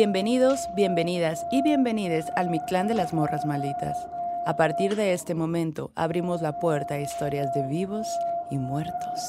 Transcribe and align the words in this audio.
Bienvenidos, 0.00 0.60
bienvenidas 0.74 1.44
y 1.52 1.60
bienvenides 1.60 2.24
al 2.34 2.48
Mi 2.48 2.58
Clan 2.60 2.88
de 2.88 2.94
las 2.94 3.12
Morras 3.12 3.44
Malditas. 3.44 3.98
A 4.46 4.56
partir 4.56 4.96
de 4.96 5.12
este 5.12 5.34
momento 5.34 5.92
abrimos 5.94 6.40
la 6.40 6.58
puerta 6.58 6.94
a 6.94 7.00
historias 7.00 7.52
de 7.52 7.66
vivos 7.66 8.06
y 8.50 8.56
muertos. 8.56 9.20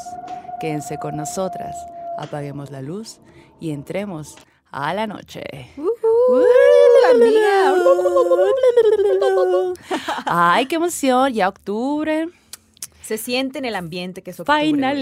Quédense 0.61 0.97
con 0.97 1.17
nosotras, 1.17 1.75
apaguemos 2.17 2.71
la 2.71 2.81
luz 2.81 3.19
y 3.59 3.71
entremos 3.71 4.37
a 4.71 4.93
la 4.93 5.07
noche. 5.07 5.43
Ay, 10.25 10.67
qué 10.67 10.77
emoción, 10.77 11.33
ya 11.33 11.49
octubre. 11.49 12.29
Se 13.11 13.17
siente 13.17 13.59
en 13.59 13.65
el 13.65 13.75
ambiente 13.75 14.21
que 14.23 14.31
es 14.31 14.39
octubre. 14.39 14.61
Finally. 14.61 15.01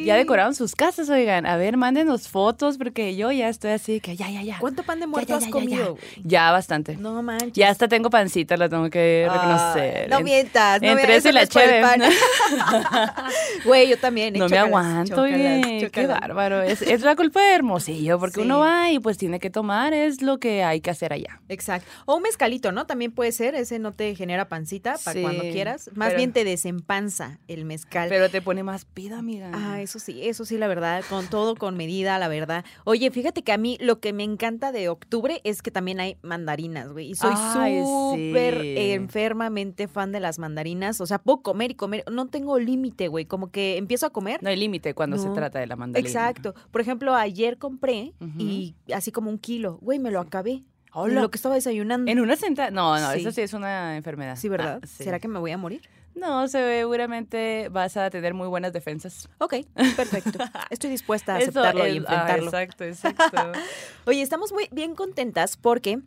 Sí. 0.00 0.04
Ya 0.04 0.16
decoraron 0.16 0.54
sus 0.54 0.74
casas, 0.74 1.08
oigan. 1.08 1.46
A 1.46 1.56
ver, 1.56 1.78
mándenos 1.78 2.28
fotos 2.28 2.76
porque 2.76 3.16
yo 3.16 3.32
ya 3.32 3.48
estoy 3.48 3.70
así 3.70 4.00
que 4.00 4.16
ya, 4.16 4.28
ya, 4.28 4.42
ya. 4.42 4.58
¿Cuánto 4.58 4.82
pan 4.82 5.00
de 5.00 5.06
muerto 5.06 5.30
ya, 5.30 5.36
has 5.38 5.46
ya, 5.46 5.50
comido? 5.50 5.96
ya. 6.24 6.50
bastante. 6.52 6.96
No 6.98 7.22
manches. 7.22 7.52
Ya 7.54 7.70
hasta 7.70 7.88
tengo 7.88 8.10
pancita, 8.10 8.58
la 8.58 8.68
tengo 8.68 8.90
que 8.90 9.26
reconocer. 9.32 10.10
no 10.10 10.18
En- 10.18 10.24
mientas. 10.24 10.82
No 10.82 10.88
entre 10.88 11.16
eso 11.16 11.30
y 11.30 11.32
la 11.32 11.46
pan. 11.46 12.02
Güey, 13.64 13.88
yo 13.88 13.98
también. 13.98 14.34
No 14.34 14.48
me 14.48 14.58
aguanto, 14.58 15.16
chócalas, 15.16 15.34
oye, 15.34 15.62
qué 15.62 15.86
chócalas. 15.86 16.20
bárbaro. 16.20 16.60
Es, 16.62 16.82
es 16.82 17.00
la 17.00 17.16
culpa 17.16 17.40
de 17.40 17.54
Hermosillo, 17.54 18.18
porque 18.18 18.36
Sí. 18.36 18.40
uno 18.42 18.58
va 18.58 18.90
y 18.90 18.98
pues 18.98 19.16
tiene 19.16 19.38
que 19.40 19.48
tomar, 19.48 19.94
es 19.94 20.20
lo 20.22 20.38
que 20.38 20.64
hay 20.64 20.80
que 20.82 20.90
hacer 20.90 21.12
allá. 21.14 21.40
Exacto. 21.48 21.88
O 22.04 22.16
un 22.16 22.22
mezcalito, 22.22 22.72
¿no? 22.72 22.84
También 22.86 23.12
puede 23.12 23.32
ser. 23.32 23.54
Ese 23.54 23.78
no 23.78 23.92
te 23.92 24.14
genera 24.14 24.48
pancita 24.48 24.96
para 25.04 25.14
Sí, 25.14 25.22
cuando 25.22 25.42
quieras. 25.44 25.90
Más 25.94 26.14
bien 26.14 26.32
te 26.32 26.44
desempanza 26.90 27.38
el 27.48 27.64
mezcal. 27.64 28.08
Pero 28.08 28.28
te 28.28 28.42
pone 28.42 28.62
más 28.62 28.84
pida, 28.84 29.18
amiga. 29.18 29.50
Ah, 29.54 29.80
eso 29.80 29.98
sí, 29.98 30.20
eso 30.22 30.44
sí, 30.44 30.58
la 30.58 30.68
verdad, 30.68 31.04
con 31.08 31.26
todo 31.28 31.54
con 31.54 31.76
medida, 31.76 32.18
la 32.18 32.28
verdad. 32.28 32.64
Oye, 32.84 33.10
fíjate 33.10 33.42
que 33.42 33.52
a 33.52 33.58
mí 33.58 33.78
lo 33.80 34.00
que 34.00 34.12
me 34.12 34.24
encanta 34.24 34.72
de 34.72 34.88
octubre 34.88 35.40
es 35.44 35.62
que 35.62 35.70
también 35.70 36.00
hay 36.00 36.16
mandarinas, 36.22 36.92
güey. 36.92 37.10
Y 37.10 37.14
soy 37.14 37.34
súper 37.34 38.60
sí. 38.60 38.74
enfermamente 38.92 39.88
fan 39.88 40.12
de 40.12 40.20
las 40.20 40.38
mandarinas. 40.38 41.00
O 41.00 41.06
sea, 41.06 41.18
puedo 41.18 41.42
comer 41.42 41.72
y 41.72 41.74
comer. 41.74 42.04
No 42.10 42.28
tengo 42.28 42.58
límite, 42.58 43.08
güey. 43.08 43.24
Como 43.24 43.50
que 43.50 43.76
empiezo 43.76 44.06
a 44.06 44.10
comer. 44.10 44.42
No 44.42 44.48
hay 44.48 44.56
límite 44.56 44.94
cuando 44.94 45.18
se 45.18 45.28
trata 45.30 45.58
de 45.58 45.66
la 45.66 45.76
mandarina. 45.76 46.08
Exacto. 46.08 46.54
Por 46.70 46.80
ejemplo, 46.80 47.14
ayer 47.14 47.58
compré 47.58 48.14
y 48.38 48.74
así 48.92 49.12
como 49.12 49.30
un 49.30 49.38
kilo, 49.38 49.78
güey, 49.80 49.98
me 49.98 50.10
lo 50.10 50.20
acabé. 50.20 50.64
Hola. 50.92 51.20
Lo 51.20 51.30
que 51.30 51.36
estaba 51.36 51.54
desayunando. 51.54 52.10
En 52.10 52.18
una 52.18 52.34
sentada. 52.34 52.72
No, 52.72 52.98
no, 52.98 53.12
Sí. 53.12 53.20
eso 53.20 53.30
sí 53.30 53.42
es 53.42 53.52
una 53.52 53.96
enfermedad. 53.96 54.36
Sí, 54.36 54.48
¿verdad? 54.48 54.80
Ah, 54.82 54.86
sí. 54.86 55.04
¿Será 55.04 55.20
que 55.20 55.28
me 55.28 55.38
voy 55.38 55.52
a 55.52 55.56
morir? 55.56 55.82
No, 56.14 56.48
seguramente 56.48 57.68
vas 57.70 57.96
a 57.96 58.10
tener 58.10 58.34
muy 58.34 58.48
buenas 58.48 58.72
defensas. 58.72 59.28
Ok, 59.38 59.54
perfecto. 59.96 60.38
Estoy 60.70 60.90
dispuesta 60.90 61.34
a 61.34 61.38
aceptarlo 61.38 61.86
y 61.86 61.92
ah, 61.92 61.96
enfrentarlo. 61.96 62.44
exacto, 62.46 62.84
exacto. 62.84 63.52
Oye, 64.06 64.22
estamos 64.22 64.52
muy 64.52 64.68
bien 64.72 64.94
contentas 64.94 65.56
porque, 65.56 66.00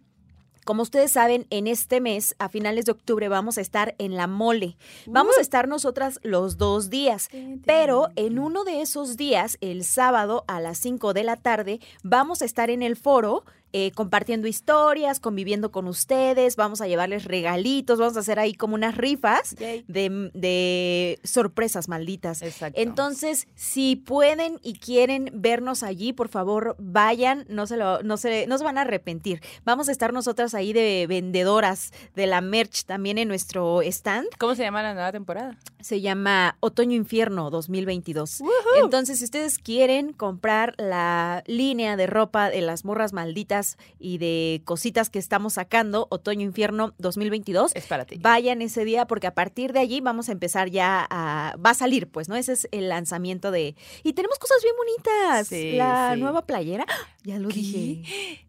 como 0.65 0.83
ustedes 0.83 1.11
saben, 1.11 1.47
en 1.49 1.67
este 1.67 2.01
mes, 2.01 2.35
a 2.37 2.49
finales 2.49 2.85
de 2.85 2.91
octubre, 2.91 3.27
vamos 3.29 3.57
a 3.57 3.61
estar 3.61 3.95
en 3.97 4.15
la 4.15 4.27
mole. 4.27 4.77
Vamos 5.07 5.37
a 5.37 5.41
estar 5.41 5.67
nosotras 5.67 6.19
los 6.23 6.57
dos 6.57 6.89
días. 6.89 7.29
Pero 7.65 8.09
en 8.15 8.39
uno 8.39 8.65
de 8.65 8.81
esos 8.81 9.17
días, 9.17 9.57
el 9.61 9.83
sábado 9.83 10.43
a 10.47 10.59
las 10.59 10.77
5 10.79 11.13
de 11.13 11.23
la 11.23 11.37
tarde, 11.37 11.79
vamos 12.03 12.41
a 12.41 12.45
estar 12.45 12.69
en 12.69 12.83
el 12.83 12.97
foro. 12.97 13.45
Eh, 13.75 13.91
compartiendo 13.91 14.47
historias, 14.47 15.19
conviviendo 15.19 15.71
con 15.71 15.87
ustedes, 15.87 16.55
vamos 16.55 16.79
a 16.79 16.87
llevarles 16.87 17.25
regalitos, 17.25 17.97
vamos 17.97 18.15
a 18.17 18.19
hacer 18.19 18.37
ahí 18.37 18.53
como 18.53 18.75
unas 18.75 18.95
rifas 18.95 19.55
de 19.87 21.19
sorpresas 21.23 21.87
malditas. 21.87 22.43
Exacto. 22.43 22.79
Entonces, 22.79 23.47
si 23.55 23.95
pueden 23.95 24.59
y 24.61 24.73
quieren 24.75 25.31
vernos 25.33 25.81
allí, 25.81 26.13
por 26.13 26.29
favor, 26.29 26.75
vayan, 26.77 27.45
no 27.49 27.65
se 27.65 27.77
lo, 27.77 28.03
no 28.03 28.17
se, 28.17 28.45
no 28.45 28.59
se 28.59 28.63
van 28.63 28.77
a 28.77 28.81
arrepentir. 28.81 29.41
Vamos 29.65 29.89
a 29.89 29.91
estar 29.91 30.13
nosotras 30.13 30.53
ahí 30.53 30.71
de 30.71 31.07
vendedoras 31.09 31.93
de 32.15 32.27
la 32.27 32.41
merch 32.41 32.85
también 32.85 33.17
en 33.17 33.27
nuestro 33.27 33.81
stand. 33.81 34.27
¿Cómo 34.37 34.53
se 34.53 34.61
llama 34.61 34.83
la 34.83 34.93
nueva 34.93 35.11
temporada? 35.11 35.57
Se 35.79 35.99
llama 35.99 36.57
Otoño 36.59 36.95
Infierno 36.95 37.49
2022. 37.49 38.43
Entonces, 38.83 39.17
si 39.17 39.25
ustedes 39.25 39.57
quieren 39.57 40.13
comprar 40.13 40.75
la 40.77 41.43
línea 41.47 41.97
de 41.97 42.05
ropa 42.05 42.51
de 42.51 42.61
las 42.61 42.85
morras 42.85 43.13
malditas 43.13 43.62
y 43.99 44.17
de 44.17 44.61
cositas 44.65 45.09
que 45.09 45.19
estamos 45.19 45.53
sacando, 45.53 46.07
Otoño 46.09 46.41
Infierno 46.41 46.93
2022, 46.97 47.75
Es 47.75 47.85
para 47.85 48.05
ti. 48.05 48.17
Vayan 48.21 48.61
ese 48.61 48.85
día 48.85 49.05
porque 49.07 49.27
a 49.27 49.33
partir 49.33 49.73
de 49.73 49.79
allí 49.79 50.01
vamos 50.01 50.29
a 50.29 50.31
empezar 50.31 50.69
ya 50.69 51.05
a... 51.09 51.55
Va 51.63 51.71
a 51.71 51.73
salir, 51.73 52.07
pues, 52.07 52.29
¿no? 52.29 52.35
Ese 52.35 52.53
es 52.53 52.67
el 52.71 52.89
lanzamiento 52.89 53.51
de... 53.51 53.75
Y 54.03 54.13
tenemos 54.13 54.39
cosas 54.39 54.57
bien 54.63 54.75
bonitas. 54.77 55.47
Sí, 55.47 55.73
la 55.73 56.11
sí. 56.13 56.19
nueva 56.19 56.45
playera. 56.45 56.85
¡Ah! 56.87 57.07
Ya 57.23 57.39
lo 57.39 57.49
¿Qué? 57.49 57.55
dije. 57.55 58.45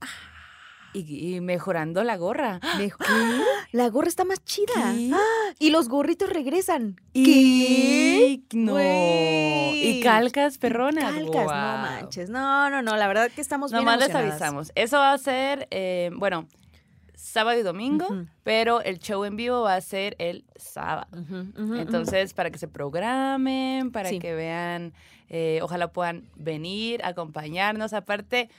Y, 0.95 1.35
y 1.35 1.41
mejorando 1.41 2.03
la 2.05 2.17
gorra. 2.17 2.61
Mejor. 2.79 3.07
La 3.73 3.89
gorra 3.89 4.07
está 4.07 4.25
más 4.25 4.43
chida. 4.45 4.73
¿Qué? 4.97 5.11
¡Ah! 5.13 5.53
Y 5.59 5.71
los 5.71 5.89
gorritos 5.89 6.31
regresan. 6.31 6.95
¿Qué? 7.13 8.41
No. 8.53 8.79
Y 8.81 10.01
calcas 10.03 10.59
perronas. 10.59 11.13
Calcas, 11.13 11.47
no 11.47 11.49
manches. 11.49 12.31
No, 12.31 12.71
no, 12.71 12.83
no. 12.83 12.97
La 12.97 13.09
verdad 13.09 13.31
que 13.35 13.41
estamos 13.41 13.73
bien 13.73 13.85
Nomás 13.85 13.99
les 13.99 14.15
avisamos. 14.15 14.71
Eso 14.77 14.99
va 14.99 15.13
a 15.13 15.19
ser, 15.19 15.67
eh, 15.73 16.11
bueno, 16.15 16.47
sábado 17.15 17.59
y 17.59 17.63
domingo, 17.63 18.07
pero 18.45 18.81
el 18.81 19.01
show 19.01 19.25
en 19.25 19.35
vivo 19.37 19.63
va 19.63 19.75
a 19.75 19.81
ser 19.81 20.15
el 20.21 20.45
sábado. 20.55 21.09
Entonces, 21.77 22.33
para 22.33 22.51
que 22.51 22.59
se 22.59 22.69
programen, 22.69 23.91
para 23.91 24.09
Sí. 24.11 24.21
que 24.21 24.35
vean, 24.35 24.93
eh, 25.29 25.59
ojalá 25.63 25.89
puedan 25.89 26.29
venir, 26.37 27.01
acompañarnos. 27.05 27.93
Aparte, 27.93 28.51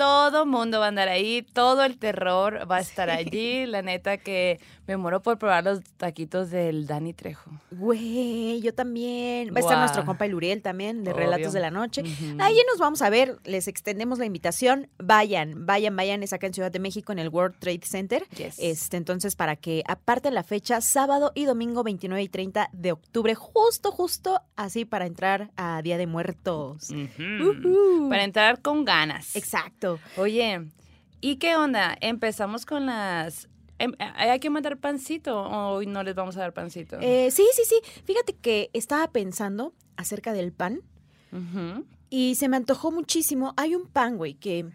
todo 0.00 0.46
mundo 0.46 0.80
va 0.80 0.86
a 0.86 0.88
andar 0.88 1.08
ahí, 1.08 1.42
todo 1.42 1.84
el 1.84 1.98
terror 1.98 2.66
va 2.70 2.76
a 2.76 2.80
estar 2.80 3.10
allí. 3.10 3.66
La 3.66 3.82
neta 3.82 4.16
que 4.16 4.58
me 4.86 4.96
muero 4.96 5.20
por 5.20 5.38
probar 5.38 5.62
los 5.62 5.82
taquitos 5.98 6.50
del 6.50 6.86
Dani 6.86 7.12
Trejo. 7.12 7.50
Güey, 7.70 8.62
yo 8.62 8.72
también. 8.72 9.54
Va 9.54 9.58
a 9.58 9.60
estar 9.60 9.78
nuestro 9.78 10.06
compa 10.06 10.26
Luriel 10.26 10.62
también, 10.62 11.04
de 11.04 11.12
Obvio. 11.12 11.24
Relatos 11.24 11.52
de 11.52 11.60
la 11.60 11.70
Noche. 11.70 12.00
Ujú. 12.00 12.36
Ahí 12.38 12.56
nos 12.66 12.78
vamos 12.78 13.02
a 13.02 13.10
ver, 13.10 13.36
les 13.44 13.68
extendemos 13.68 14.18
la 14.18 14.24
invitación. 14.24 14.88
Vayan, 14.98 15.66
vayan, 15.66 15.94
vayan, 15.94 16.22
es 16.22 16.32
acá 16.32 16.46
en 16.46 16.54
Ciudad 16.54 16.72
de 16.72 16.78
México, 16.78 17.12
en 17.12 17.18
el 17.18 17.28
World 17.28 17.56
Trade 17.58 17.82
Center. 17.84 18.26
Yes. 18.36 18.56
Este, 18.58 18.96
entonces, 18.96 19.36
para 19.36 19.56
que 19.56 19.82
aparten 19.86 20.32
la 20.32 20.44
fecha, 20.44 20.80
sábado 20.80 21.30
y 21.34 21.44
domingo 21.44 21.84
29 21.84 22.22
y 22.22 22.28
30 22.28 22.70
de 22.72 22.92
octubre, 22.92 23.34
justo, 23.34 23.92
justo 23.92 24.40
así 24.56 24.86
para 24.86 25.04
entrar 25.04 25.50
a 25.56 25.82
Día 25.82 25.98
de 25.98 26.06
Muertos. 26.06 26.88
Para 28.08 28.24
entrar 28.24 28.62
con 28.62 28.86
ganas. 28.86 29.36
Exacto. 29.36 29.89
Oye, 30.16 30.66
¿y 31.20 31.36
qué 31.36 31.56
onda? 31.56 31.96
Empezamos 32.00 32.66
con 32.66 32.86
las... 32.86 33.48
em- 33.78 33.94
¿Hay 33.98 34.38
que 34.40 34.50
mandar 34.50 34.78
pancito 34.78 35.40
o 35.42 35.74
hoy 35.74 35.86
no 35.86 36.02
les 36.02 36.14
vamos 36.14 36.36
a 36.36 36.40
dar 36.40 36.52
pancito? 36.52 36.98
Eh, 37.00 37.30
sí, 37.30 37.46
sí, 37.54 37.62
sí. 37.64 37.80
Fíjate 38.04 38.34
que 38.34 38.70
estaba 38.72 39.10
pensando 39.10 39.72
acerca 39.96 40.32
del 40.32 40.52
pan 40.52 40.82
y 42.10 42.34
se 42.34 42.48
me 42.48 42.56
antojó 42.56 42.90
muchísimo. 42.90 43.54
Hay 43.56 43.74
un 43.74 43.86
pan, 43.86 44.16
güey, 44.16 44.34
que 44.34 44.66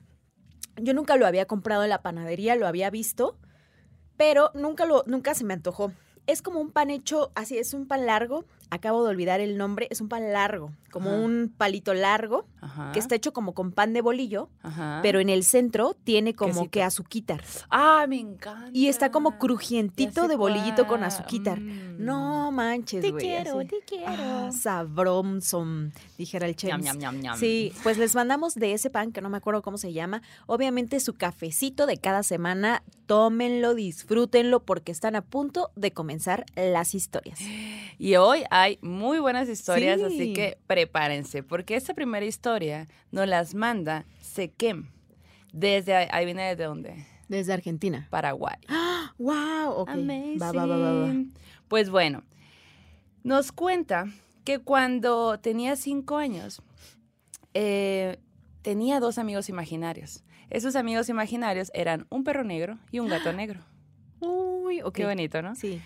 yo 0.77 0.93
nunca 0.93 1.15
lo 1.17 1.27
había 1.27 1.45
comprado 1.45 1.83
en 1.83 1.89
la 1.89 2.01
panadería, 2.01 2.55
lo 2.55 2.67
había 2.67 2.89
visto, 2.89 3.37
pero 4.17 4.51
nunca, 4.53 4.85
lo, 4.85 5.03
nunca 5.07 5.33
se 5.35 5.43
me 5.43 5.53
antojó. 5.53 5.91
Es 6.27 6.41
como 6.41 6.59
un 6.59 6.71
pan 6.71 6.89
hecho, 6.89 7.31
así 7.35 7.57
es 7.57 7.73
un 7.73 7.87
pan 7.87 8.05
largo. 8.05 8.45
Acabo 8.69 9.03
de 9.03 9.09
olvidar 9.11 9.39
el 9.39 9.57
nombre. 9.57 9.87
Es 9.91 10.01
un 10.01 10.09
pan 10.09 10.31
largo, 10.33 10.71
como 10.91 11.09
Ajá. 11.11 11.19
un 11.19 11.53
palito 11.55 11.93
largo, 11.93 12.45
Ajá. 12.61 12.91
que 12.91 12.99
está 12.99 13.15
hecho 13.15 13.31
como 13.33 13.53
con 13.53 13.71
pan 13.71 13.93
de 13.93 14.01
bolillo, 14.01 14.49
Ajá. 14.63 14.99
pero 15.03 15.19
en 15.19 15.29
el 15.29 15.43
centro 15.43 15.95
tiene 16.03 16.33
como 16.33 16.53
Quesito. 16.53 16.71
que 16.71 16.83
azuquitar. 16.83 17.43
Ah, 17.69 18.05
me 18.07 18.19
encanta. 18.19 18.69
Y 18.73 18.87
está 18.87 19.11
como 19.11 19.37
crujientito 19.37 20.27
de 20.27 20.35
bolillito 20.35 20.87
con 20.87 21.03
azuquitar. 21.03 21.59
Mm. 21.59 22.03
No 22.03 22.51
manches, 22.51 23.01
Te 23.01 23.13
quiero, 23.13 23.59
así. 23.59 23.67
te 23.69 23.79
quiero. 23.85 24.05
Ah, 24.07 24.49
sabromson, 24.51 25.93
dijera 26.17 26.47
el 26.47 26.55
ñam. 26.55 27.37
Sí, 27.37 27.71
pues 27.83 27.97
les 27.97 28.15
mandamos 28.15 28.55
de 28.55 28.73
ese 28.73 28.89
pan 28.89 29.11
que 29.11 29.21
no 29.21 29.29
me 29.29 29.37
acuerdo 29.37 29.61
cómo 29.61 29.77
se 29.77 29.93
llama. 29.93 30.21
Obviamente 30.47 30.99
su 30.99 31.13
cafecito 31.13 31.85
de 31.85 31.97
cada 31.97 32.23
semana, 32.23 32.83
tómenlo, 33.05 33.73
disfrútenlo 33.75 34.61
porque 34.61 34.91
están 34.91 35.15
a 35.15 35.21
punto 35.21 35.69
de 35.75 35.91
comenzar 35.91 36.45
las 36.55 36.95
historias. 36.95 37.39
Y 37.97 38.17
hoy 38.17 38.43
hay 38.57 38.79
muy 38.81 39.19
buenas 39.19 39.49
historias, 39.49 39.99
Sí. 39.99 40.05
así 40.05 40.33
que 40.33 40.57
prepárense, 40.65 41.43
porque 41.43 41.75
esta 41.75 41.93
primera 41.93 42.25
historia 42.25 42.87
nos 43.11 43.27
las 43.27 43.53
manda 43.53 44.05
Sequem. 44.21 44.89
Desde, 45.51 45.93
ahí 45.93 46.23
viene 46.25 46.43
desde 46.43 46.63
dónde? 46.63 47.05
Desde 47.27 47.51
Argentina. 47.51 48.07
Paraguay. 48.09 48.55
¡Wow! 49.17 49.71
Ok. 49.75 49.89
Amazing. 49.89 50.41
Va, 50.41 50.51
va, 50.53 50.65
va, 50.65 50.77
va, 50.77 50.93
va. 50.93 51.13
Pues 51.67 51.89
bueno, 51.89 52.23
nos 53.23 53.51
cuenta 53.51 54.05
que 54.45 54.59
cuando 54.59 55.37
tenía 55.39 55.75
cinco 55.75 56.17
años, 56.17 56.61
eh, 57.53 58.19
tenía 58.61 58.99
dos 59.01 59.17
amigos 59.17 59.49
imaginarios. 59.49 60.23
Esos 60.49 60.75
amigos 60.77 61.09
imaginarios 61.09 61.71
eran 61.73 62.05
un 62.09 62.23
perro 62.23 62.43
negro 62.45 62.77
y 62.91 62.99
un 62.99 63.09
gato 63.09 63.33
negro. 63.33 63.59
Uy, 64.21 64.81
ok. 64.81 64.93
Qué 64.93 65.05
bonito, 65.05 65.41
¿no? 65.41 65.55
Sí. 65.55 65.81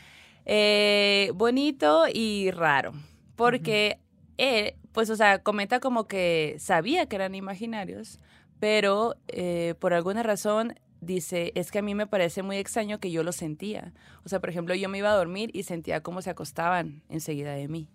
Eh, 0.51 1.31
bonito 1.35 2.05
y 2.11 2.49
raro, 2.49 2.93
porque 3.35 3.99
él, 4.37 4.73
pues, 4.93 5.11
o 5.11 5.15
sea, 5.15 5.43
comenta 5.43 5.79
como 5.79 6.07
que 6.07 6.55
sabía 6.57 7.05
que 7.05 7.17
eran 7.17 7.35
imaginarios, 7.35 8.19
pero 8.59 9.15
eh, 9.27 9.75
por 9.77 9.93
alguna 9.93 10.23
razón 10.23 10.73
dice, 11.01 11.51
es 11.53 11.69
que 11.69 11.77
a 11.77 11.81
mí 11.83 11.93
me 11.93 12.07
parece 12.07 12.41
muy 12.41 12.57
extraño 12.57 12.99
que 12.99 13.11
yo 13.11 13.21
lo 13.21 13.31
sentía. 13.31 13.93
O 14.25 14.29
sea, 14.29 14.39
por 14.39 14.49
ejemplo, 14.49 14.73
yo 14.73 14.89
me 14.89 14.97
iba 14.97 15.11
a 15.11 15.15
dormir 15.15 15.51
y 15.53 15.61
sentía 15.61 16.01
cómo 16.01 16.23
se 16.23 16.31
acostaban 16.31 17.03
enseguida 17.09 17.53
de 17.53 17.67
mí. 17.67 17.87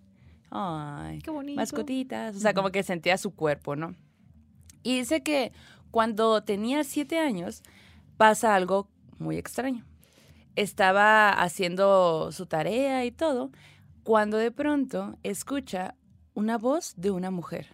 Ay, 0.49 1.19
Qué 1.19 1.31
bonito. 1.31 1.57
mascotitas. 1.57 2.37
O 2.37 2.39
sea, 2.39 2.53
como 2.53 2.71
que 2.71 2.83
sentía 2.83 3.17
su 3.17 3.35
cuerpo, 3.35 3.75
¿no? 3.75 3.95
Y 4.81 4.99
dice 4.99 5.23
que 5.23 5.51
cuando 5.91 6.41
tenía 6.41 6.85
siete 6.85 7.19
años 7.19 7.63
pasa 8.15 8.55
algo 8.55 8.87
muy 9.19 9.35
extraño. 9.35 9.83
Estaba 10.55 11.29
haciendo 11.31 12.31
su 12.31 12.45
tarea 12.45 13.05
y 13.05 13.11
todo, 13.11 13.51
cuando 14.03 14.37
de 14.37 14.51
pronto 14.51 15.17
escucha 15.23 15.95
una 16.33 16.57
voz 16.57 16.93
de 16.97 17.11
una 17.11 17.31
mujer. 17.31 17.67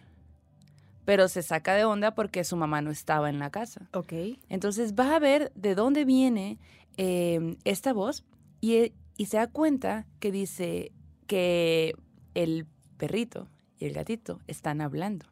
Pero 1.04 1.28
se 1.28 1.42
saca 1.42 1.74
de 1.74 1.84
onda 1.84 2.14
porque 2.14 2.44
su 2.44 2.56
mamá 2.56 2.80
no 2.80 2.90
estaba 2.90 3.28
en 3.28 3.38
la 3.38 3.50
casa. 3.50 3.88
Ok. 3.92 4.12
Entonces 4.48 4.94
va 4.94 5.16
a 5.16 5.18
ver 5.18 5.52
de 5.54 5.74
dónde 5.74 6.04
viene 6.04 6.58
eh, 6.96 7.56
esta 7.64 7.92
voz 7.92 8.24
y, 8.60 8.92
y 9.16 9.26
se 9.26 9.36
da 9.36 9.48
cuenta 9.48 10.06
que 10.20 10.30
dice 10.30 10.92
que 11.26 11.94
el 12.34 12.66
perrito 12.96 13.48
y 13.78 13.86
el 13.86 13.94
gatito 13.94 14.40
están 14.46 14.80
hablando. 14.80 15.26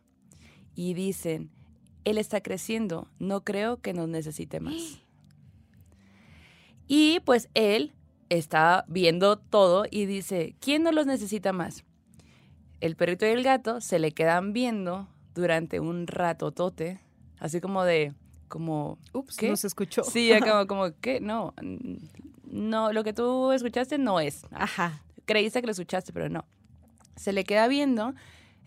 Y 0.74 0.94
dicen, 0.94 1.50
él 2.04 2.18
está 2.18 2.40
creciendo, 2.40 3.08
no 3.18 3.44
creo 3.44 3.80
que 3.80 3.92
nos 3.92 4.08
necesite 4.08 4.60
más. 4.60 4.74
Y 6.92 7.20
pues 7.20 7.48
él 7.54 7.92
está 8.30 8.84
viendo 8.88 9.38
todo 9.38 9.84
y 9.88 10.06
dice, 10.06 10.56
¿quién 10.58 10.82
no 10.82 10.90
los 10.90 11.06
necesita 11.06 11.52
más? 11.52 11.84
El 12.80 12.96
perrito 12.96 13.24
y 13.26 13.28
el 13.28 13.44
gato 13.44 13.80
se 13.80 14.00
le 14.00 14.10
quedan 14.10 14.52
viendo 14.52 15.06
durante 15.32 15.78
un 15.78 16.08
ratotote, 16.08 16.98
así 17.38 17.60
como 17.60 17.84
de, 17.84 18.12
como, 18.48 18.98
Ups, 19.12 19.36
¿Qué? 19.36 19.48
no 19.50 19.56
se 19.56 19.68
escuchó. 19.68 20.02
Sí, 20.02 20.32
como, 20.40 20.66
como, 20.66 20.90
¿qué? 21.00 21.20
No, 21.20 21.54
no, 22.50 22.92
lo 22.92 23.04
que 23.04 23.12
tú 23.12 23.52
escuchaste 23.52 23.96
no 23.96 24.18
es. 24.18 24.42
Ajá. 24.50 25.04
Creíste 25.26 25.60
que 25.60 25.68
lo 25.68 25.72
escuchaste, 25.72 26.12
pero 26.12 26.28
no. 26.28 26.44
Se 27.14 27.32
le 27.32 27.44
queda 27.44 27.68
viendo 27.68 28.14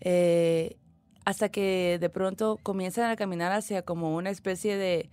eh, 0.00 0.78
hasta 1.26 1.50
que 1.50 1.98
de 2.00 2.08
pronto 2.08 2.58
comienzan 2.62 3.10
a 3.10 3.16
caminar 3.16 3.52
hacia 3.52 3.82
como 3.82 4.16
una 4.16 4.30
especie 4.30 4.78
de 4.78 5.10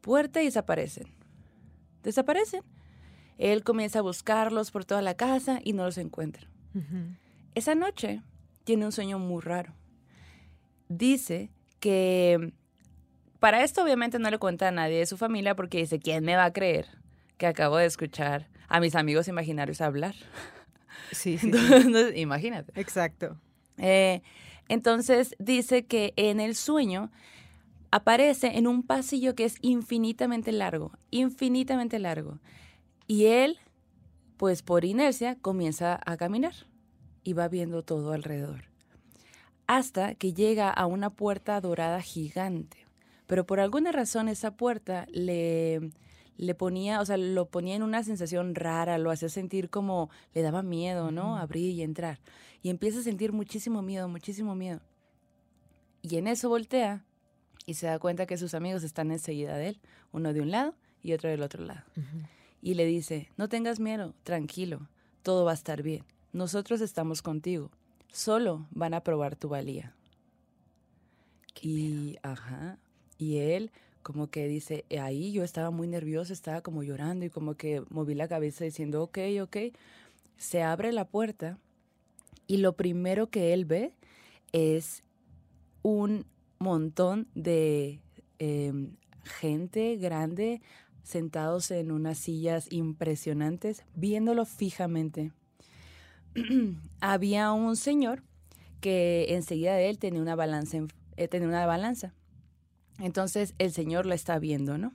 puerta 0.00 0.40
y 0.40 0.46
desaparecen. 0.46 1.23
Desaparecen. 2.04 2.62
Él 3.38 3.64
comienza 3.64 3.98
a 3.98 4.02
buscarlos 4.02 4.70
por 4.70 4.84
toda 4.84 5.02
la 5.02 5.14
casa 5.14 5.58
y 5.64 5.72
no 5.72 5.84
los 5.84 5.98
encuentra. 5.98 6.46
Esa 7.54 7.74
noche 7.74 8.22
tiene 8.64 8.84
un 8.84 8.92
sueño 8.92 9.18
muy 9.18 9.42
raro. 9.42 9.74
Dice 10.88 11.50
que 11.80 12.52
para 13.40 13.64
esto 13.64 13.82
obviamente 13.82 14.18
no 14.18 14.30
le 14.30 14.38
cuenta 14.38 14.68
a 14.68 14.70
nadie 14.70 14.98
de 14.98 15.06
su 15.06 15.16
familia 15.16 15.54
porque 15.56 15.78
dice, 15.78 15.98
¿quién 15.98 16.24
me 16.24 16.36
va 16.36 16.44
a 16.44 16.52
creer 16.52 16.86
que 17.36 17.46
acabo 17.46 17.76
de 17.76 17.86
escuchar 17.86 18.48
a 18.68 18.80
mis 18.80 18.94
amigos 18.94 19.28
imaginarios 19.28 19.80
hablar? 19.80 20.14
Sí, 21.10 21.38
sí, 21.38 21.50
sí. 21.52 21.58
Entonces, 21.74 22.12
imagínate. 22.16 22.78
Exacto. 22.80 23.38
Eh, 23.78 24.22
entonces 24.68 25.34
dice 25.38 25.84
que 25.84 26.12
en 26.16 26.40
el 26.40 26.54
sueño 26.54 27.10
aparece 27.94 28.58
en 28.58 28.66
un 28.66 28.82
pasillo 28.82 29.36
que 29.36 29.44
es 29.44 29.54
infinitamente 29.60 30.50
largo, 30.50 30.90
infinitamente 31.12 32.00
largo. 32.00 32.40
Y 33.06 33.26
él, 33.26 33.60
pues 34.36 34.62
por 34.62 34.84
inercia, 34.84 35.36
comienza 35.40 36.00
a 36.04 36.16
caminar 36.16 36.54
y 37.22 37.34
va 37.34 37.46
viendo 37.46 37.84
todo 37.84 38.10
alrededor. 38.10 38.64
Hasta 39.68 40.16
que 40.16 40.32
llega 40.32 40.70
a 40.70 40.86
una 40.86 41.10
puerta 41.10 41.60
dorada 41.60 42.02
gigante. 42.02 42.78
Pero 43.28 43.46
por 43.46 43.60
alguna 43.60 43.92
razón 43.92 44.28
esa 44.28 44.56
puerta 44.56 45.06
le, 45.12 45.92
le 46.36 46.54
ponía, 46.56 47.00
o 47.00 47.06
sea, 47.06 47.16
lo 47.16 47.46
ponía 47.46 47.76
en 47.76 47.84
una 47.84 48.02
sensación 48.02 48.56
rara, 48.56 48.98
lo 48.98 49.12
hacía 49.12 49.28
sentir 49.28 49.70
como 49.70 50.10
le 50.32 50.42
daba 50.42 50.64
miedo, 50.64 51.12
¿no? 51.12 51.36
Abrir 51.36 51.70
y 51.70 51.82
entrar. 51.82 52.18
Y 52.60 52.70
empieza 52.70 52.98
a 52.98 53.02
sentir 53.04 53.32
muchísimo 53.32 53.82
miedo, 53.82 54.08
muchísimo 54.08 54.56
miedo. 54.56 54.80
Y 56.02 56.16
en 56.16 56.26
eso 56.26 56.48
voltea 56.48 57.04
y 57.66 57.74
se 57.74 57.86
da 57.86 57.98
cuenta 57.98 58.26
que 58.26 58.36
sus 58.36 58.54
amigos 58.54 58.82
están 58.82 59.10
enseguida 59.10 59.56
de 59.56 59.68
él, 59.68 59.80
uno 60.12 60.32
de 60.32 60.40
un 60.40 60.50
lado 60.50 60.74
y 61.02 61.12
otro 61.12 61.30
del 61.30 61.42
otro 61.42 61.64
lado. 61.64 61.82
Y 62.62 62.74
le 62.74 62.86
dice, 62.86 63.28
no 63.36 63.48
tengas 63.48 63.80
miedo, 63.80 64.14
tranquilo, 64.22 64.88
todo 65.22 65.44
va 65.44 65.52
a 65.52 65.54
estar 65.54 65.82
bien. 65.82 66.04
Nosotros 66.32 66.80
estamos 66.80 67.22
contigo. 67.22 67.70
Solo 68.12 68.66
van 68.70 68.94
a 68.94 69.02
probar 69.02 69.36
tu 69.36 69.48
valía. 69.48 69.94
Y, 71.60 72.16
ajá, 72.22 72.78
y 73.18 73.38
él 73.38 73.70
como 74.02 74.28
que 74.28 74.46
dice, 74.48 74.84
"Eh, 74.90 75.00
ahí 75.00 75.32
yo 75.32 75.42
estaba 75.44 75.70
muy 75.70 75.88
nervioso, 75.88 76.32
estaba 76.32 76.60
como 76.60 76.82
llorando 76.82 77.24
y 77.24 77.30
como 77.30 77.54
que 77.54 77.82
moví 77.88 78.14
la 78.14 78.28
cabeza 78.28 78.64
diciendo, 78.64 79.02
ok, 79.02 79.18
ok. 79.42 79.56
Se 80.36 80.62
abre 80.62 80.92
la 80.92 81.06
puerta 81.06 81.58
y 82.46 82.58
lo 82.58 82.74
primero 82.74 83.30
que 83.30 83.54
él 83.54 83.64
ve 83.64 83.94
es 84.52 85.02
un 85.82 86.26
montón 86.64 87.28
de 87.34 88.00
em, 88.38 88.96
gente 89.22 89.96
grande 89.96 90.60
sentados 91.02 91.70
en 91.70 91.92
unas 91.92 92.18
sillas 92.18 92.72
impresionantes, 92.72 93.84
viéndolo 93.94 94.44
fijamente. 94.46 95.32
Había 97.00 97.52
un 97.52 97.76
señor 97.76 98.22
que 98.80 99.26
enseguida 99.30 99.74
de 99.76 99.90
él 99.90 99.98
tenía 99.98 100.20
una 100.20 100.34
balanza, 100.34 100.78
eh, 101.16 101.28
tenía 101.28 101.48
una 101.48 101.66
balanza. 101.66 102.14
Entonces 102.98 103.54
el 103.58 103.72
señor 103.72 104.06
la 104.06 104.14
está 104.14 104.38
viendo, 104.38 104.78
¿no? 104.78 104.92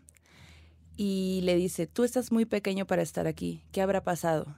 Y 0.97 1.41
le 1.43 1.55
dice, 1.55 1.87
tú 1.87 2.03
estás 2.03 2.31
muy 2.31 2.45
pequeño 2.45 2.85
para 2.85 3.01
estar 3.01 3.25
aquí, 3.27 3.63
¿qué 3.71 3.81
habrá 3.81 4.03
pasado? 4.03 4.57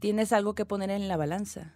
¿Tienes 0.00 0.32
algo 0.32 0.54
que 0.54 0.64
poner 0.64 0.90
en 0.90 1.06
la 1.06 1.16
balanza? 1.16 1.74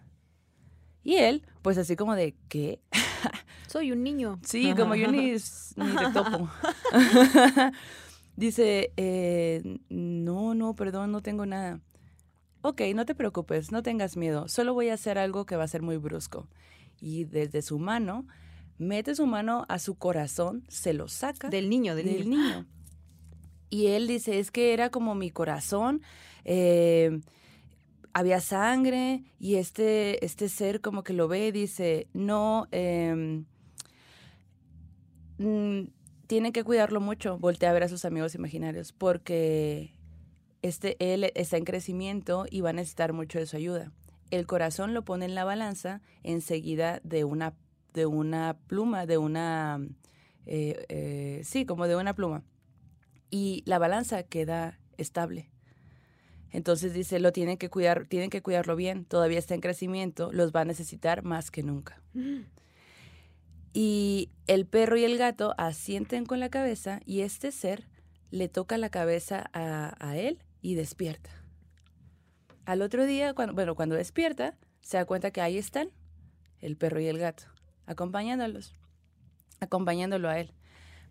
Y 1.04 1.16
él, 1.16 1.46
pues 1.62 1.78
así 1.78 1.96
como 1.96 2.14
de, 2.14 2.34
¿qué? 2.48 2.80
Soy 3.66 3.92
un 3.92 4.02
niño. 4.02 4.38
Sí, 4.44 4.74
como 4.74 4.94
yo 4.94 5.10
ni, 5.10 5.32
ni 5.76 5.96
te 5.96 6.12
topo. 6.12 6.48
Dice, 8.36 8.92
eh, 8.96 9.78
no, 9.88 10.54
no, 10.54 10.74
perdón, 10.74 11.12
no 11.12 11.22
tengo 11.22 11.46
nada. 11.46 11.80
Ok, 12.62 12.80
no 12.94 13.04
te 13.04 13.14
preocupes, 13.14 13.72
no 13.72 13.82
tengas 13.82 14.16
miedo, 14.16 14.46
solo 14.48 14.72
voy 14.72 14.88
a 14.88 14.94
hacer 14.94 15.18
algo 15.18 15.46
que 15.46 15.56
va 15.56 15.64
a 15.64 15.68
ser 15.68 15.82
muy 15.82 15.96
brusco. 15.96 16.48
Y 17.00 17.24
desde 17.24 17.60
su 17.60 17.78
mano, 17.78 18.26
mete 18.78 19.14
su 19.14 19.26
mano 19.26 19.66
a 19.68 19.78
su 19.78 19.96
corazón, 19.96 20.64
se 20.68 20.92
lo 20.92 21.08
saca 21.08 21.48
Del 21.48 21.68
niño, 21.68 21.96
del, 21.96 22.06
del 22.06 22.30
niño. 22.30 22.42
niño. 22.42 22.66
Y 23.68 23.88
él 23.88 24.06
dice, 24.06 24.38
es 24.38 24.50
que 24.50 24.72
era 24.74 24.90
como 24.90 25.14
mi 25.14 25.30
corazón, 25.30 26.02
eh, 26.44 27.20
había 28.14 28.40
sangre 28.40 29.24
y 29.38 29.56
este, 29.56 30.24
este 30.24 30.48
ser 30.48 30.80
como 30.80 31.02
que 31.02 31.12
lo 31.12 31.28
ve 31.28 31.48
y 31.48 31.52
dice, 31.52 32.08
no, 32.12 32.68
mm, 35.38 35.84
tiene 36.26 36.52
que 36.52 36.64
cuidarlo 36.64 37.00
mucho, 37.00 37.38
voltea 37.38 37.70
a 37.70 37.72
ver 37.72 37.84
a 37.84 37.88
sus 37.88 38.04
amigos 38.04 38.34
imaginarios 38.34 38.92
porque 38.92 39.94
este, 40.62 40.96
él 40.98 41.30
está 41.34 41.56
en 41.56 41.64
crecimiento 41.64 42.46
y 42.48 42.60
va 42.60 42.70
a 42.70 42.72
necesitar 42.72 43.12
mucho 43.12 43.38
de 43.38 43.46
su 43.46 43.56
ayuda. 43.56 43.92
El 44.30 44.46
corazón 44.46 44.94
lo 44.94 45.04
pone 45.04 45.26
en 45.26 45.34
la 45.34 45.44
balanza 45.44 46.00
enseguida 46.22 47.00
de 47.04 47.24
una, 47.24 47.54
de 47.92 48.06
una 48.06 48.56
pluma, 48.66 49.04
de 49.04 49.18
una, 49.18 49.80
eh, 50.46 50.86
eh, 50.88 51.40
sí, 51.44 51.66
como 51.66 51.86
de 51.86 51.96
una 51.96 52.14
pluma. 52.14 52.44
Y 53.28 53.62
la 53.66 53.78
balanza 53.78 54.22
queda 54.22 54.78
estable. 54.96 55.50
Entonces 56.52 56.92
dice, 56.92 57.18
lo 57.18 57.32
tienen 57.32 57.56
que 57.56 57.70
cuidar, 57.70 58.06
tienen 58.06 58.28
que 58.28 58.42
cuidarlo 58.42 58.76
bien, 58.76 59.06
todavía 59.06 59.38
está 59.38 59.54
en 59.54 59.62
crecimiento, 59.62 60.30
los 60.32 60.52
va 60.52 60.60
a 60.60 60.64
necesitar 60.66 61.24
más 61.24 61.50
que 61.50 61.62
nunca. 61.62 62.00
Y 63.72 64.30
el 64.46 64.66
perro 64.66 64.98
y 64.98 65.04
el 65.04 65.16
gato 65.16 65.54
asienten 65.56 66.26
con 66.26 66.40
la 66.40 66.50
cabeza 66.50 67.00
y 67.06 67.22
este 67.22 67.52
ser 67.52 67.88
le 68.30 68.48
toca 68.48 68.76
la 68.76 68.90
cabeza 68.90 69.50
a, 69.54 69.96
a 69.98 70.18
él 70.18 70.42
y 70.60 70.74
despierta. 70.74 71.30
Al 72.66 72.82
otro 72.82 73.06
día, 73.06 73.32
cuando, 73.32 73.54
bueno, 73.54 73.74
cuando 73.74 73.94
despierta, 73.94 74.56
se 74.82 74.98
da 74.98 75.06
cuenta 75.06 75.30
que 75.30 75.40
ahí 75.40 75.56
están 75.56 75.90
el 76.60 76.76
perro 76.76 77.00
y 77.00 77.06
el 77.06 77.18
gato, 77.18 77.44
acompañándolos, 77.86 78.74
acompañándolo 79.58 80.28
a 80.28 80.38
él. 80.38 80.52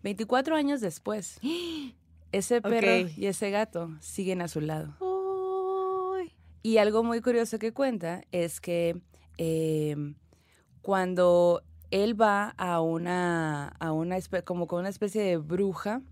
24 0.04 0.54
años 0.54 0.80
después, 0.80 1.40
ese 2.32 2.62
perro 2.62 3.10
y 3.16 3.26
ese 3.26 3.50
gato 3.50 3.90
siguen 4.00 4.40
a 4.40 4.48
su 4.48 4.60
lado. 4.60 5.11
Y 6.62 6.78
algo 6.78 7.02
muy 7.02 7.20
curioso 7.20 7.58
que 7.58 7.72
cuenta 7.72 8.22
es 8.30 8.60
que 8.60 9.00
eh, 9.36 9.96
cuando 10.80 11.62
él 11.90 12.20
va 12.20 12.50
a 12.50 12.80
una, 12.80 13.68
a 13.68 13.92
una 13.92 14.16
como 14.44 14.66
con 14.66 14.80
una 14.80 14.88
especie 14.88 15.22
de 15.22 15.36
bruja, 15.36 16.02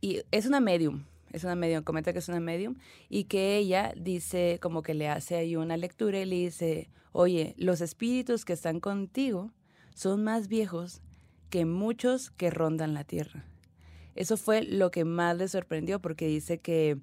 y 0.00 0.22
es 0.30 0.46
una 0.46 0.60
medium, 0.60 1.04
es 1.32 1.44
una 1.44 1.56
medium, 1.56 1.82
comenta 1.82 2.12
que 2.12 2.18
es 2.18 2.28
una 2.28 2.40
medium, 2.40 2.76
y 3.08 3.24
que 3.24 3.56
ella 3.56 3.92
dice, 3.96 4.58
como 4.60 4.82
que 4.82 4.94
le 4.94 5.08
hace 5.08 5.36
ahí 5.36 5.56
una 5.56 5.76
lectura 5.76 6.20
y 6.20 6.26
le 6.26 6.36
dice, 6.36 6.90
oye, 7.12 7.54
los 7.56 7.80
espíritus 7.80 8.44
que 8.44 8.52
están 8.52 8.78
contigo 8.80 9.52
son 9.94 10.22
más 10.22 10.48
viejos 10.48 11.00
que 11.48 11.64
muchos 11.64 12.30
que 12.30 12.50
rondan 12.50 12.94
la 12.94 13.04
tierra. 13.04 13.44
Eso 14.14 14.36
fue 14.36 14.62
lo 14.62 14.90
que 14.90 15.04
más 15.04 15.36
le 15.36 15.48
sorprendió 15.48 16.00
porque 16.00 16.26
dice 16.26 16.58
que, 16.58 16.98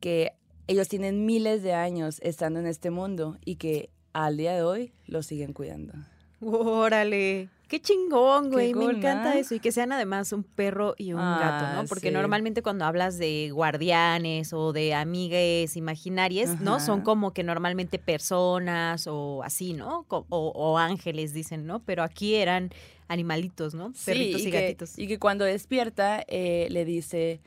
que 0.00 0.32
ellos 0.72 0.88
tienen 0.88 1.26
miles 1.26 1.62
de 1.62 1.74
años 1.74 2.18
estando 2.22 2.58
en 2.58 2.66
este 2.66 2.90
mundo 2.90 3.38
y 3.44 3.56
que 3.56 3.90
al 4.12 4.36
día 4.36 4.54
de 4.54 4.62
hoy 4.62 4.92
lo 5.06 5.22
siguen 5.22 5.52
cuidando. 5.52 5.92
Órale. 6.40 7.48
Qué 7.68 7.80
chingón, 7.80 8.50
güey. 8.50 8.74
Me 8.74 8.84
encanta 8.84 9.38
eso. 9.38 9.54
Y 9.54 9.60
que 9.60 9.72
sean 9.72 9.92
además 9.92 10.32
un 10.32 10.42
perro 10.42 10.94
y 10.98 11.12
un 11.12 11.20
gato, 11.20 11.72
¿no? 11.72 11.80
Ah, 11.80 11.84
Porque 11.88 12.10
normalmente 12.10 12.62
cuando 12.62 12.84
hablas 12.84 13.16
de 13.16 13.50
guardianes 13.50 14.52
o 14.52 14.72
de 14.74 14.92
amigues 14.92 15.76
imaginarias, 15.76 16.60
¿no? 16.60 16.80
Son 16.80 17.00
como 17.00 17.32
que 17.32 17.42
normalmente 17.44 17.98
personas 17.98 19.06
o 19.06 19.42
así, 19.42 19.72
¿no? 19.72 20.04
O, 20.08 20.78
ángeles, 20.78 21.32
dicen, 21.32 21.66
¿no? 21.66 21.80
Pero 21.80 22.02
aquí 22.02 22.34
eran 22.34 22.70
animalitos, 23.08 23.74
¿no? 23.74 23.92
Perritos 24.04 24.42
y, 24.42 24.50
gatitos. 24.50 24.98
y 24.98 25.06
que 25.06 25.18
cuando 25.18 25.46
despierta 25.46 26.24
eh, 26.28 26.66
le 26.70 26.84
dice 26.84 27.40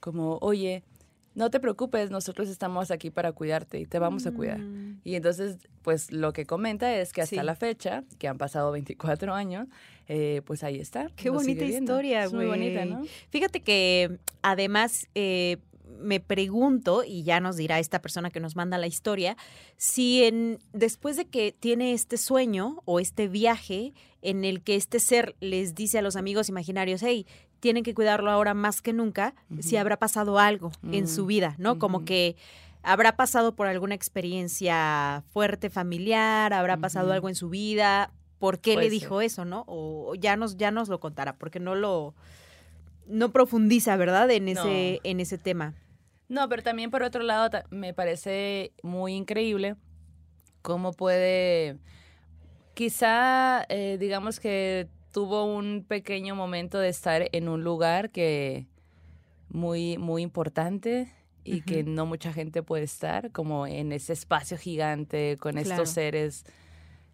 como, 0.00 0.38
oye, 0.42 0.82
no 1.34 1.50
te 1.50 1.60
preocupes, 1.60 2.10
nosotros 2.10 2.48
estamos 2.48 2.90
aquí 2.90 3.10
para 3.10 3.32
cuidarte 3.32 3.78
y 3.78 3.86
te 3.86 3.98
vamos 3.98 4.26
a 4.26 4.32
cuidar. 4.32 4.58
Mm. 4.58 5.00
Y 5.04 5.14
entonces, 5.14 5.58
pues 5.82 6.10
lo 6.12 6.32
que 6.32 6.44
comenta 6.44 6.94
es 6.96 7.12
que 7.12 7.22
hasta 7.22 7.42
la 7.42 7.54
fecha, 7.54 8.04
que 8.18 8.28
han 8.28 8.38
pasado 8.38 8.72
24 8.72 9.34
años, 9.34 9.68
eh, 10.08 10.42
pues 10.44 10.64
ahí 10.64 10.80
está. 10.80 11.10
Qué 11.16 11.30
bonita 11.30 11.64
historia, 11.64 12.26
güey. 12.26 12.48
Muy 12.48 12.58
bonita, 12.58 12.84
¿no? 12.84 13.02
Fíjate 13.30 13.60
que 13.60 14.18
además... 14.42 15.06
Eh, 15.14 15.58
me 15.98 16.20
pregunto, 16.20 17.02
y 17.04 17.24
ya 17.24 17.40
nos 17.40 17.56
dirá 17.56 17.78
esta 17.78 18.00
persona 18.00 18.30
que 18.30 18.40
nos 18.40 18.56
manda 18.56 18.78
la 18.78 18.86
historia, 18.86 19.36
si 19.76 20.24
en, 20.24 20.58
después 20.72 21.16
de 21.16 21.26
que 21.26 21.52
tiene 21.52 21.92
este 21.92 22.16
sueño 22.16 22.80
o 22.84 23.00
este 23.00 23.28
viaje 23.28 23.92
en 24.22 24.44
el 24.44 24.62
que 24.62 24.76
este 24.76 25.00
ser 25.00 25.36
les 25.40 25.74
dice 25.74 25.98
a 25.98 26.02
los 26.02 26.16
amigos 26.16 26.48
imaginarios, 26.48 27.02
hey, 27.02 27.26
tienen 27.60 27.84
que 27.84 27.94
cuidarlo 27.94 28.30
ahora 28.30 28.54
más 28.54 28.82
que 28.82 28.92
nunca, 28.92 29.34
si 29.60 29.76
habrá 29.76 29.98
pasado 29.98 30.38
algo 30.38 30.72
en 30.90 31.06
su 31.06 31.24
mm, 31.24 31.26
vida, 31.26 31.54
¿no? 31.58 31.78
Como 31.78 32.04
que 32.04 32.36
habrá 32.82 33.16
pasado 33.16 33.54
por 33.54 33.66
alguna 33.66 33.94
experiencia 33.94 35.22
fuerte 35.32 35.70
familiar, 35.70 36.52
habrá 36.52 36.78
pasado 36.78 37.12
algo 37.12 37.28
en 37.28 37.34
su 37.34 37.50
vida, 37.50 38.10
¿por 38.38 38.58
qué 38.58 38.76
le 38.76 38.90
dijo 38.90 39.20
eso, 39.20 39.44
no? 39.44 39.64
O 39.66 40.14
ya 40.14 40.36
nos, 40.36 40.56
ya 40.56 40.70
nos 40.70 40.88
lo 40.88 40.98
contará, 40.98 41.36
porque 41.36 41.60
no 41.60 41.74
lo 41.74 42.14
no 43.06 43.30
profundiza, 43.32 43.96
¿verdad? 43.96 44.30
En 44.30 44.48
ese, 44.48 45.00
en 45.02 45.20
ese 45.20 45.36
tema. 45.36 45.74
No, 46.28 46.48
pero 46.48 46.62
también 46.62 46.90
por 46.90 47.02
otro 47.02 47.22
lado 47.22 47.50
me 47.70 47.92
parece 47.92 48.72
muy 48.82 49.14
increíble 49.14 49.74
cómo 50.62 50.92
puede, 50.92 51.76
quizá, 52.74 53.66
eh, 53.68 53.96
digamos 53.98 54.38
que 54.38 54.88
tuvo 55.12 55.44
un 55.44 55.84
pequeño 55.86 56.34
momento 56.34 56.78
de 56.78 56.88
estar 56.88 57.28
en 57.32 57.48
un 57.48 57.64
lugar 57.64 58.10
que 58.10 58.66
muy, 59.48 59.98
muy 59.98 60.22
importante 60.22 61.12
y 61.44 61.62
que 61.62 61.82
no 61.82 62.06
mucha 62.06 62.32
gente 62.32 62.62
puede 62.62 62.84
estar, 62.84 63.32
como 63.32 63.66
en 63.66 63.92
ese 63.92 64.12
espacio 64.12 64.56
gigante 64.56 65.36
con 65.38 65.58
estos 65.58 65.90
seres 65.90 66.44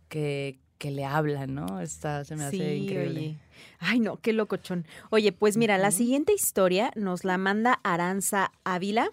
que, 0.08 0.58
que 0.78 0.90
le 0.90 1.04
hablan, 1.04 1.54
¿no? 1.54 1.80
Está, 1.80 2.24
se 2.24 2.36
me 2.36 2.44
hace 2.44 2.76
increíble. 2.76 3.38
Ay, 3.78 4.00
no, 4.00 4.18
qué 4.18 4.32
locochón. 4.32 4.86
Oye, 5.10 5.32
pues 5.32 5.56
mira, 5.56 5.78
la 5.78 5.90
siguiente 5.90 6.34
historia 6.34 6.90
nos 6.96 7.24
la 7.24 7.38
manda 7.38 7.80
Aranza 7.82 8.52
Ávila 8.64 9.08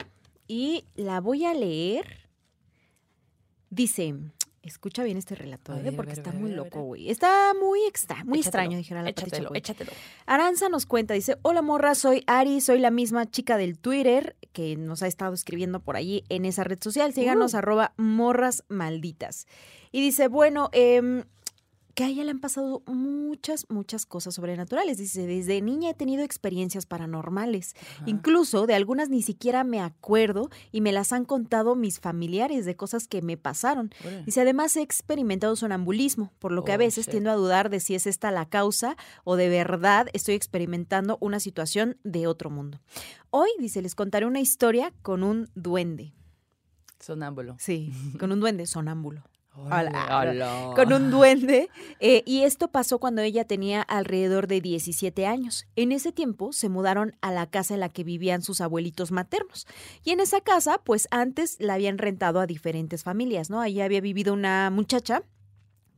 y 0.48 0.86
la 0.96 1.22
voy 1.22 1.46
a 1.46 1.54
leer. 1.54 2.28
Dice, 3.70 4.16
escucha 4.64 5.04
bien 5.04 5.18
este 5.18 5.36
relato, 5.36 5.76
¿eh? 5.76 5.92
porque 5.92 6.14
está 6.14 6.32
muy 6.32 6.52
loco, 6.52 6.82
güey. 6.82 7.10
Está 7.10 7.54
muy 7.60 7.82
extra, 7.86 8.24
muy 8.24 8.40
extraño, 8.40 8.78
dijera 8.78 9.04
la 9.04 9.10
Échatelo, 9.10 9.52
échatelo. 9.54 9.92
Aranza 10.26 10.70
nos 10.70 10.86
cuenta, 10.86 11.14
dice, 11.14 11.38
hola 11.42 11.62
morra, 11.62 11.96
soy 11.96 12.24
Ari, 12.28 12.62
soy 12.62 12.80
la 12.80 12.90
misma 12.90 13.30
chica 13.30 13.58
del 13.58 13.78
Twitter 13.78 14.36
que 14.54 14.78
nos 14.78 15.04
ha 15.04 15.08
estado 15.08 15.34
escribiendo 15.34 15.82
por 15.82 15.98
allí 15.98 16.24
en 16.30 16.46
esa 16.46 16.64
red 16.64 16.80
social. 16.82 17.14
Síganos, 17.14 17.54
uh. 17.54 17.58
arroba 17.58 17.94
morras 17.98 18.64
malditas. 18.70 19.48
Y 19.92 20.02
dice, 20.02 20.28
bueno, 20.28 20.70
eh, 20.72 21.24
que 21.94 22.04
a 22.04 22.08
ella 22.08 22.24
le 22.24 22.32
han 22.32 22.40
pasado 22.40 22.82
muchas, 22.88 23.66
muchas 23.70 24.06
cosas 24.06 24.36
sobrenaturales. 24.36 24.98
Dice, 24.98 25.28
desde 25.28 25.62
niña 25.62 25.92
he 25.92 25.94
tenido 25.94 26.24
experiencias 26.24 26.86
paranormales. 26.86 27.76
Incluso 28.06 28.66
de 28.66 28.74
algunas 28.74 29.10
ni 29.10 29.22
siquiera 29.22 29.64
me 29.64 29.80
acuerdo 29.80 30.50
y 30.72 30.82
me 30.82 30.92
las 30.92 31.14
han 31.14 31.26
contado 31.26 31.76
mis 31.76 32.00
familiares 32.00 32.66
de 32.66 32.76
cosas 32.76 33.08
que 33.08 33.22
me 33.22 33.38
pasaron. 33.38 33.92
Dice, 34.26 34.42
además 34.42 34.76
he 34.76 34.82
experimentado 34.82 35.56
sonambulismo, 35.56 36.32
por 36.40 36.52
lo 36.52 36.64
que 36.64 36.72
a 36.72 36.76
oh, 36.76 36.80
veces 36.80 37.08
tiendo 37.08 37.30
a 37.30 37.36
dudar 37.36 37.70
de 37.70 37.80
si 37.80 37.96
es 37.96 38.08
esta 38.08 38.32
la 38.32 38.48
causa 38.48 38.98
o 39.24 39.36
de 39.36 39.50
verdad 39.50 40.08
estoy 40.14 40.36
experimentando 40.36 41.18
una 41.22 41.40
situación 41.40 41.98
de 42.04 42.28
otro 42.28 42.50
mundo. 42.50 42.80
Hoy, 43.30 43.50
dice, 43.60 43.82
les 43.82 43.96
contaré 43.96 44.26
una 44.26 44.40
historia 44.40 44.94
con 45.02 45.24
un 45.24 45.50
duende. 45.56 46.14
Sonámbulo. 47.00 47.56
Sí, 47.60 47.94
con 48.20 48.32
un 48.32 48.40
duende 48.40 48.66
sonámbulo 48.66 49.24
con 50.76 50.94
un 50.94 51.12
duende. 51.12 51.70
Eh, 52.00 52.24
y 52.26 52.44
esto 52.44 52.70
pasó 52.70 53.00
cuando 53.00 53.22
ella 53.22 53.46
tenía 53.46 53.82
alrededor 53.82 54.48
de 54.48 54.62
17 54.62 55.26
años. 55.26 55.66
En 55.76 55.92
ese 55.92 56.12
tiempo 56.12 56.54
se 56.54 56.70
mudaron 56.70 57.16
a 57.22 57.32
la 57.32 57.48
casa 57.48 57.74
en 57.74 57.80
la 57.80 57.90
que 57.90 58.04
vivían 58.04 58.42
sus 58.42 58.62
abuelitos 58.62 59.12
maternos. 59.12 59.68
Y 60.04 60.12
en 60.12 60.20
esa 60.20 60.42
casa, 60.42 60.80
pues 60.84 61.08
antes 61.12 61.58
la 61.60 61.76
habían 61.76 61.98
rentado 61.98 62.40
a 62.40 62.48
diferentes 62.48 63.04
familias, 63.04 63.50
¿no? 63.50 63.62
Allí 63.62 63.82
había 63.82 64.02
vivido 64.02 64.34
una 64.34 64.70
muchacha 64.70 65.24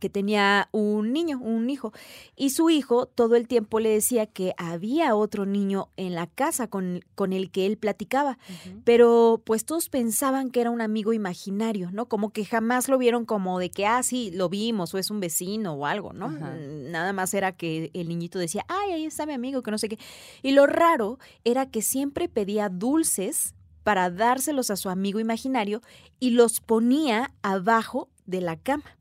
que 0.05 0.09
tenía 0.11 0.69
un 0.71 1.13
niño, 1.13 1.39
un 1.39 1.67
hijo, 1.67 1.91
y 2.35 2.51
su 2.51 2.69
hijo 2.69 3.07
todo 3.07 3.35
el 3.35 3.47
tiempo 3.47 3.79
le 3.79 3.89
decía 3.89 4.27
que 4.27 4.53
había 4.55 5.15
otro 5.15 5.47
niño 5.47 5.89
en 5.97 6.13
la 6.13 6.27
casa 6.27 6.67
con, 6.67 7.03
con 7.15 7.33
el 7.33 7.49
que 7.49 7.65
él 7.65 7.75
platicaba, 7.75 8.37
pero 8.83 9.41
pues 9.43 9.65
todos 9.65 9.89
pensaban 9.89 10.51
que 10.51 10.61
era 10.61 10.69
un 10.69 10.81
amigo 10.81 11.11
imaginario, 11.11 11.89
¿no? 11.89 12.05
Como 12.05 12.29
que 12.29 12.45
jamás 12.45 12.87
lo 12.87 12.99
vieron 12.99 13.25
como 13.25 13.57
de 13.57 13.71
que, 13.71 13.87
ah, 13.87 14.03
sí, 14.03 14.29
lo 14.31 14.47
vimos 14.47 14.93
o 14.93 14.99
es 14.99 15.09
un 15.09 15.19
vecino 15.19 15.73
o 15.73 15.87
algo, 15.87 16.13
¿no? 16.13 16.29
Nada 16.29 17.11
más 17.11 17.33
era 17.33 17.53
que 17.53 17.89
el 17.95 18.07
niñito 18.07 18.37
decía, 18.37 18.63
ay, 18.67 18.91
ahí 18.91 19.05
está 19.05 19.25
mi 19.25 19.33
amigo, 19.33 19.63
que 19.63 19.71
no 19.71 19.79
sé 19.79 19.89
qué. 19.89 19.97
Y 20.43 20.51
lo 20.51 20.67
raro 20.67 21.17
era 21.43 21.65
que 21.65 21.81
siempre 21.81 22.29
pedía 22.29 22.69
dulces 22.69 23.55
para 23.81 24.11
dárselos 24.11 24.69
a 24.69 24.75
su 24.75 24.89
amigo 24.89 25.19
imaginario 25.19 25.81
y 26.19 26.29
los 26.29 26.61
ponía 26.61 27.33
abajo 27.41 28.09
de 28.27 28.41
la 28.41 28.57
cama. 28.57 28.94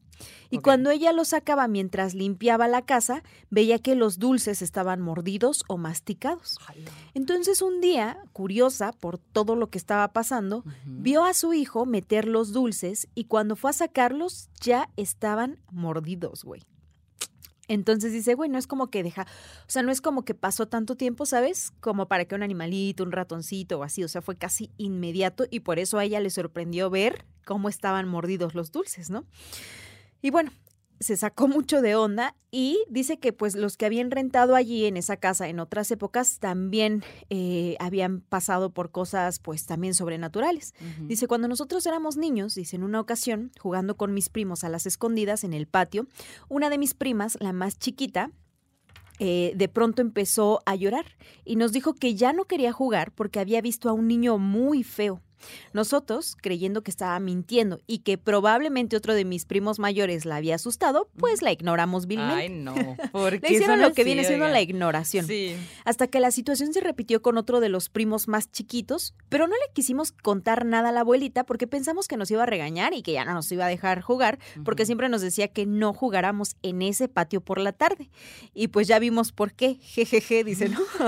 Y 0.51 0.59
cuando 0.59 0.91
ella 0.91 1.13
los 1.13 1.29
sacaba 1.29 1.69
mientras 1.69 2.15
limpiaba 2.15 2.69
la 2.69 2.83
casa, 2.83 3.23
veía 3.51 3.79
que 3.79 3.95
los 3.95 4.19
dulces 4.19 4.63
estaban 4.63 5.01
mordidos 5.01 5.65
o 5.69 5.77
masticados. 5.77 6.59
Entonces 7.15 7.63
un 7.63 7.81
día, 7.81 8.19
curiosa 8.33 8.93
por 8.93 9.19
todo 9.19 9.57
lo 9.57 9.69
que 9.69 9.79
estaba 9.79 10.13
pasando, 10.13 10.65
vio 10.85 11.25
a 11.25 11.35
su 11.35 11.55
hijo 11.55 11.87
meter 11.87 12.27
los 12.27 12.53
dulces 12.53 13.09
y 13.15 13.25
cuando 13.25 13.57
fue 13.57 13.71
a 13.71 13.75
sacarlos 13.75 14.49
ya 14.61 14.91
estaban 14.97 15.59
mordidos, 15.71 16.45
güey. 16.45 16.63
Entonces 17.67 18.13
dice, 18.13 18.35
güey, 18.35 18.51
no 18.51 18.59
es 18.59 18.67
como 18.67 18.89
que 18.89 19.03
deja, 19.03 19.23
o 19.23 19.71
sea, 19.71 19.83
no 19.83 19.91
es 19.91 20.01
como 20.01 20.25
que 20.25 20.35
pasó 20.35 20.69
tanto 20.69 20.97
tiempo, 20.97 21.25
¿sabes? 21.25 21.73
Como 21.81 22.09
para 22.09 22.27
que 22.27 22.35
un 22.35 22.43
animalito, 22.43 23.05
un 23.05 23.13
ratoncito 23.13 23.79
o 23.79 23.83
así, 23.83 24.05
o 24.05 24.09
sea, 24.09 24.21
fue 24.21 24.37
casi 24.37 24.71
inmediato 24.77 25.47
y 25.51 25.61
por 25.61 25.79
eso 25.79 25.99
a 25.99 26.05
ella 26.05 26.21
le 26.21 26.31
sorprendió 26.31 26.91
ver 26.91 27.25
cómo 27.45 27.69
estaban 27.69 28.07
mordidos 28.09 28.55
los 28.55 28.71
dulces, 28.71 29.09
¿no? 29.09 29.25
Y 30.25 30.31
bueno, 30.31 30.53
se 31.01 31.19
sacó 31.19 31.49
mucho 31.49 31.83
de 31.83 31.97
onda 31.97 32.35
y 32.51 32.79
dice 32.89 33.19
que 33.19 33.35
pues 33.35 33.57
los 33.57 33.77
que 33.77 33.85
habían 33.85 34.11
rentado 34.11 34.55
allí 34.55 34.87
en 34.87 34.97
esa 34.97 35.19
casa 35.19 35.49
en 35.49 35.61
otras 35.61 35.91
épocas 35.91 36.39
también 36.39 37.05
eh, 37.29 37.77
habían 37.79 38.23
pasado 38.23 38.71
por 38.71 38.91
cosas 38.91 39.39
pues 39.39 39.67
también 39.67 39.93
sobrenaturales. 39.93 40.73
Dice, 41.01 41.29
cuando 41.29 41.47
nosotros 41.47 41.85
éramos 41.85 42.17
niños, 42.17 42.55
dice, 42.55 42.75
en 42.75 42.85
una 42.85 43.01
ocasión, 43.01 43.53
jugando 43.61 43.99
con 43.99 44.15
mis 44.15 44.31
primos 44.31 44.65
a 44.65 44.71
las 44.71 44.87
escondidas 44.87 45.45
en 45.45 45.53
el 45.53 45.67
patio, 45.67 46.07
una 46.49 46.71
de 46.71 46.79
mis 46.79 46.95
primas, 46.95 47.37
la 47.39 47.53
más 47.53 47.79
chiquita, 47.79 48.31
eh, 49.19 49.53
de 49.55 49.69
pronto 49.69 50.01
empezó 50.01 50.63
a 50.65 50.75
llorar 50.75 51.05
y 51.45 51.57
nos 51.57 51.73
dijo 51.73 51.93
que 51.93 52.15
ya 52.15 52.33
no 52.33 52.47
quería 52.47 52.73
jugar 52.73 53.13
porque 53.13 53.41
había 53.41 53.61
visto 53.61 53.91
a 53.91 53.93
un 53.93 54.09
niño 54.09 54.39
muy 54.39 54.85
feo. 54.85 55.21
Nosotros, 55.73 56.37
creyendo 56.41 56.83
que 56.83 56.91
estaba 56.91 57.19
mintiendo 57.21 57.81
y 57.87 57.99
que 57.99 58.19
probablemente 58.19 58.97
otro 58.97 59.15
de 59.15 59.25
mis 59.25 59.45
primos 59.45 59.79
mayores 59.79 60.25
la 60.25 60.37
había 60.37 60.57
asustado, 60.57 61.09
pues 61.17 61.43
la 61.43 61.53
ignoramos 61.53 62.07
vilmente. 62.07 62.35
Ay, 62.35 62.49
no. 62.49 62.75
¿Por 63.13 63.41
Le 63.43 63.53
hicieron 63.53 63.81
lo 63.81 63.93
que 63.93 64.05
viene 64.05 64.25
siendo 64.25 64.49
la 64.49 64.61
ignoración. 64.61 65.27
Sí. 65.27 65.57
Hasta 65.85 66.07
que 66.07 66.21
la 66.21 66.31
situación 66.31 66.73
se 66.73 66.81
repitió 66.81 67.23
con 67.23 67.39
otro 67.39 67.61
de 67.61 67.69
los 67.69 67.89
primos 67.89 68.29
más 68.29 68.51
chiquitos, 68.51 69.15
pero 69.29 69.47
no 69.47 69.55
le 69.55 69.73
quisimos 69.73 70.13
contar 70.13 70.65
nada 70.65 70.91
a 70.91 70.93
la 70.93 71.01
abuelita 71.01 71.45
porque 71.45 71.67
pensamos 71.67 72.09
que 72.09 72.17
nos 72.17 72.31
iba 72.31 72.43
a 72.43 72.47
regañar 72.47 72.95
y 72.95 73.03
que 73.03 73.13
ya 73.13 73.25
no 73.25 73.35
nos 73.35 73.51
iba 73.53 73.67
a 73.67 73.69
dejar 73.69 74.01
jugar, 74.01 74.39
porque 74.65 74.87
siempre 74.87 75.09
nos 75.09 75.23
decía 75.23 75.49
que 75.49 75.67
no 75.67 75.93
jugáramos 75.93 76.57
en 76.63 76.83
ese 76.83 77.09
patio 77.09 77.41
por 77.41 77.59
la 77.59 77.73
tarde. 77.73 78.11
Y 78.55 78.69
pues 78.69 78.89
ya 78.89 78.99
vimos 78.99 79.33
por 79.33 79.53
qué. 79.53 79.77
Jejeje, 79.81 80.45
dice, 80.45 80.69
¿no? 80.69 80.81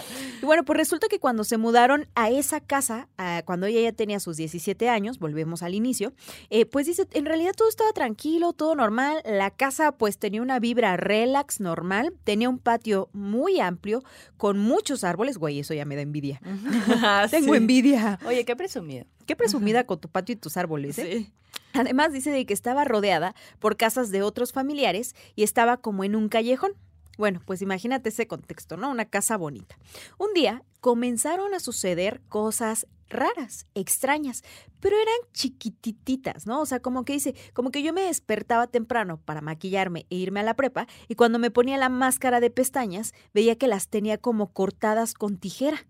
y 0.42 0.44
bueno, 0.44 0.64
pues 0.64 0.76
resulta 0.76 1.08
que 1.08 1.18
cuando 1.18 1.44
se 1.44 1.56
mudaron 1.56 2.08
a 2.14 2.30
esa 2.30 2.60
casa, 2.60 3.08
cuando 3.44 3.66
ella 3.66 3.75
ella 3.76 3.90
ya 3.90 3.96
tenía 3.96 4.20
sus 4.20 4.36
17 4.36 4.88
años, 4.88 5.18
volvemos 5.18 5.62
al 5.62 5.74
inicio, 5.74 6.12
eh, 6.50 6.66
pues 6.66 6.86
dice, 6.86 7.06
en 7.12 7.26
realidad 7.26 7.52
todo 7.56 7.68
estaba 7.68 7.92
tranquilo, 7.92 8.52
todo 8.52 8.74
normal, 8.74 9.22
la 9.24 9.50
casa 9.50 9.92
pues 9.92 10.18
tenía 10.18 10.42
una 10.42 10.58
vibra 10.58 10.96
relax 10.96 11.60
normal, 11.60 12.12
tenía 12.24 12.48
un 12.48 12.58
patio 12.58 13.08
muy 13.12 13.60
amplio, 13.60 14.02
con 14.36 14.58
muchos 14.58 15.04
árboles, 15.04 15.38
güey, 15.38 15.60
eso 15.60 15.74
ya 15.74 15.84
me 15.84 15.96
da 15.96 16.02
envidia. 16.02 16.40
Tengo 17.30 17.52
sí. 17.52 17.56
envidia. 17.56 18.18
Oye, 18.26 18.44
qué 18.44 18.56
presumido. 18.56 19.06
Qué 19.26 19.36
presumida 19.36 19.84
con 19.84 20.00
tu 20.00 20.08
patio 20.08 20.34
y 20.34 20.36
tus 20.36 20.56
árboles, 20.56 20.98
¿eh? 20.98 21.12
Sí. 21.12 21.32
Además 21.72 22.12
dice 22.12 22.30
de 22.30 22.46
que 22.46 22.54
estaba 22.54 22.84
rodeada 22.84 23.34
por 23.58 23.76
casas 23.76 24.10
de 24.10 24.22
otros 24.22 24.52
familiares 24.52 25.14
y 25.34 25.42
estaba 25.42 25.76
como 25.76 26.04
en 26.04 26.16
un 26.16 26.28
callejón. 26.28 26.72
Bueno, 27.16 27.40
pues 27.44 27.62
imagínate 27.62 28.10
ese 28.10 28.26
contexto, 28.26 28.76
¿no? 28.76 28.90
Una 28.90 29.06
casa 29.06 29.36
bonita. 29.36 29.78
Un 30.18 30.32
día 30.34 30.62
comenzaron 30.80 31.54
a 31.54 31.60
suceder 31.60 32.20
cosas 32.28 32.86
raras, 33.08 33.66
extrañas, 33.74 34.42
pero 34.80 34.96
eran 34.96 35.14
chiquitititas, 35.32 36.46
¿no? 36.46 36.60
O 36.60 36.66
sea, 36.66 36.80
como 36.80 37.04
que 37.04 37.14
dice, 37.14 37.34
como 37.52 37.70
que 37.70 37.82
yo 37.82 37.92
me 37.92 38.02
despertaba 38.02 38.66
temprano 38.66 39.20
para 39.24 39.40
maquillarme 39.40 40.06
e 40.10 40.16
irme 40.16 40.40
a 40.40 40.44
la 40.44 40.54
prepa 40.54 40.86
y 41.08 41.14
cuando 41.14 41.38
me 41.38 41.50
ponía 41.50 41.76
la 41.76 41.88
máscara 41.88 42.40
de 42.40 42.50
pestañas 42.50 43.12
veía 43.32 43.56
que 43.56 43.68
las 43.68 43.88
tenía 43.88 44.18
como 44.18 44.52
cortadas 44.52 45.14
con 45.14 45.38
tijera. 45.38 45.86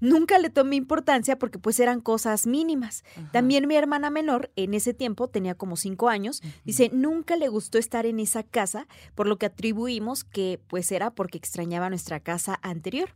Nunca 0.00 0.38
le 0.38 0.50
tomé 0.50 0.76
importancia 0.76 1.38
porque 1.38 1.58
pues 1.58 1.78
eran 1.80 2.00
cosas 2.00 2.46
mínimas. 2.46 3.04
Ajá. 3.16 3.30
También 3.32 3.68
mi 3.68 3.76
hermana 3.76 4.10
menor, 4.10 4.50
en 4.56 4.74
ese 4.74 4.94
tiempo, 4.94 5.28
tenía 5.28 5.54
como 5.54 5.76
cinco 5.76 6.08
años, 6.08 6.42
dice, 6.64 6.90
nunca 6.92 7.36
le 7.36 7.48
gustó 7.48 7.78
estar 7.78 8.06
en 8.06 8.20
esa 8.20 8.42
casa, 8.42 8.86
por 9.14 9.26
lo 9.26 9.38
que 9.38 9.46
atribuimos 9.46 10.24
que 10.24 10.60
pues 10.68 10.90
era 10.92 11.10
porque 11.10 11.38
extrañaba 11.38 11.88
nuestra 11.90 12.20
casa 12.20 12.58
anterior. 12.62 13.14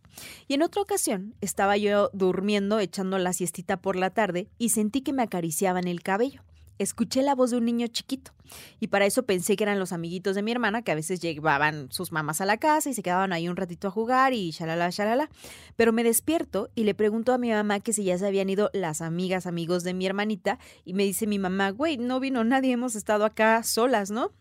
Y 0.49 0.55
en 0.55 0.62
otra 0.62 0.83
ocasión, 0.83 1.35
estaba 1.41 1.76
yo 1.76 2.11
durmiendo, 2.12 2.79
echando 2.79 3.19
la 3.19 3.33
siestita 3.33 3.79
por 3.79 3.97
la 3.97 4.11
tarde, 4.11 4.49
y 4.59 4.71
sentí 4.71 5.00
que 5.00 5.12
me 5.12 5.23
acariciaban 5.23 5.88
el 5.88 6.03
cabello. 6.03 6.43
Escuché 6.78 7.23
la 7.23 7.35
voz 7.35 7.50
de 7.50 7.59
un 7.59 7.64
niño 7.64 7.87
chiquito 7.87 8.33
y 8.81 8.88
para 8.88 9.07
eso 9.07 9.25
pensé 9.25 9.57
que 9.57 9.64
eran 9.64 9.78
los 9.78 9.93
amiguitos 9.93 10.35
de 10.35 10.43
mi 10.43 10.52
hermana 10.52 10.83
que 10.83 10.93
a 10.93 10.95
veces 10.95 11.21
llevaban 11.21 11.90
sus 11.90 12.12
mamás 12.12 12.40
a 12.40 12.47
la 12.47 12.59
casa 12.59 12.90
y 12.90 12.95
se 12.95 13.02
quedaban 13.02 13.33
ahí 13.33 13.49
un 13.49 13.57
ratito 13.57 13.88
a 13.88 13.90
jugar 13.90 14.33
y 14.33 14.50
shalala, 14.50 14.90
shalala. 14.90 15.31
Pero 15.76 15.93
me 15.93 16.04
despierto 16.04 16.71
y 16.75 16.85
le 16.85 16.95
pregunto 16.95 17.33
a 17.33 17.38
mi 17.38 17.50
mamá 17.50 17.81
que 17.81 17.93
si 17.93 18.04
ya 18.04 18.19
se 18.19 18.26
habían 18.26 18.50
ido 18.50 18.71
las 18.73 19.00
amigas, 19.02 19.47
amigos 19.47 19.85
de 19.85 19.95
mi 19.95 20.07
hermanita 20.07 20.59
y 20.85 20.95
me 20.95 21.04
dice 21.04 21.26
mi 21.26 21.38
mamá, 21.38 21.71
güey, 21.71 21.97
no 21.97 22.21
vino 22.21 22.45
nadie, 22.45 22.73
hemos 22.73 22.97
estado 22.97 23.25
acá 23.25 23.62
solas, 23.62 24.11
¿no? 24.11 24.33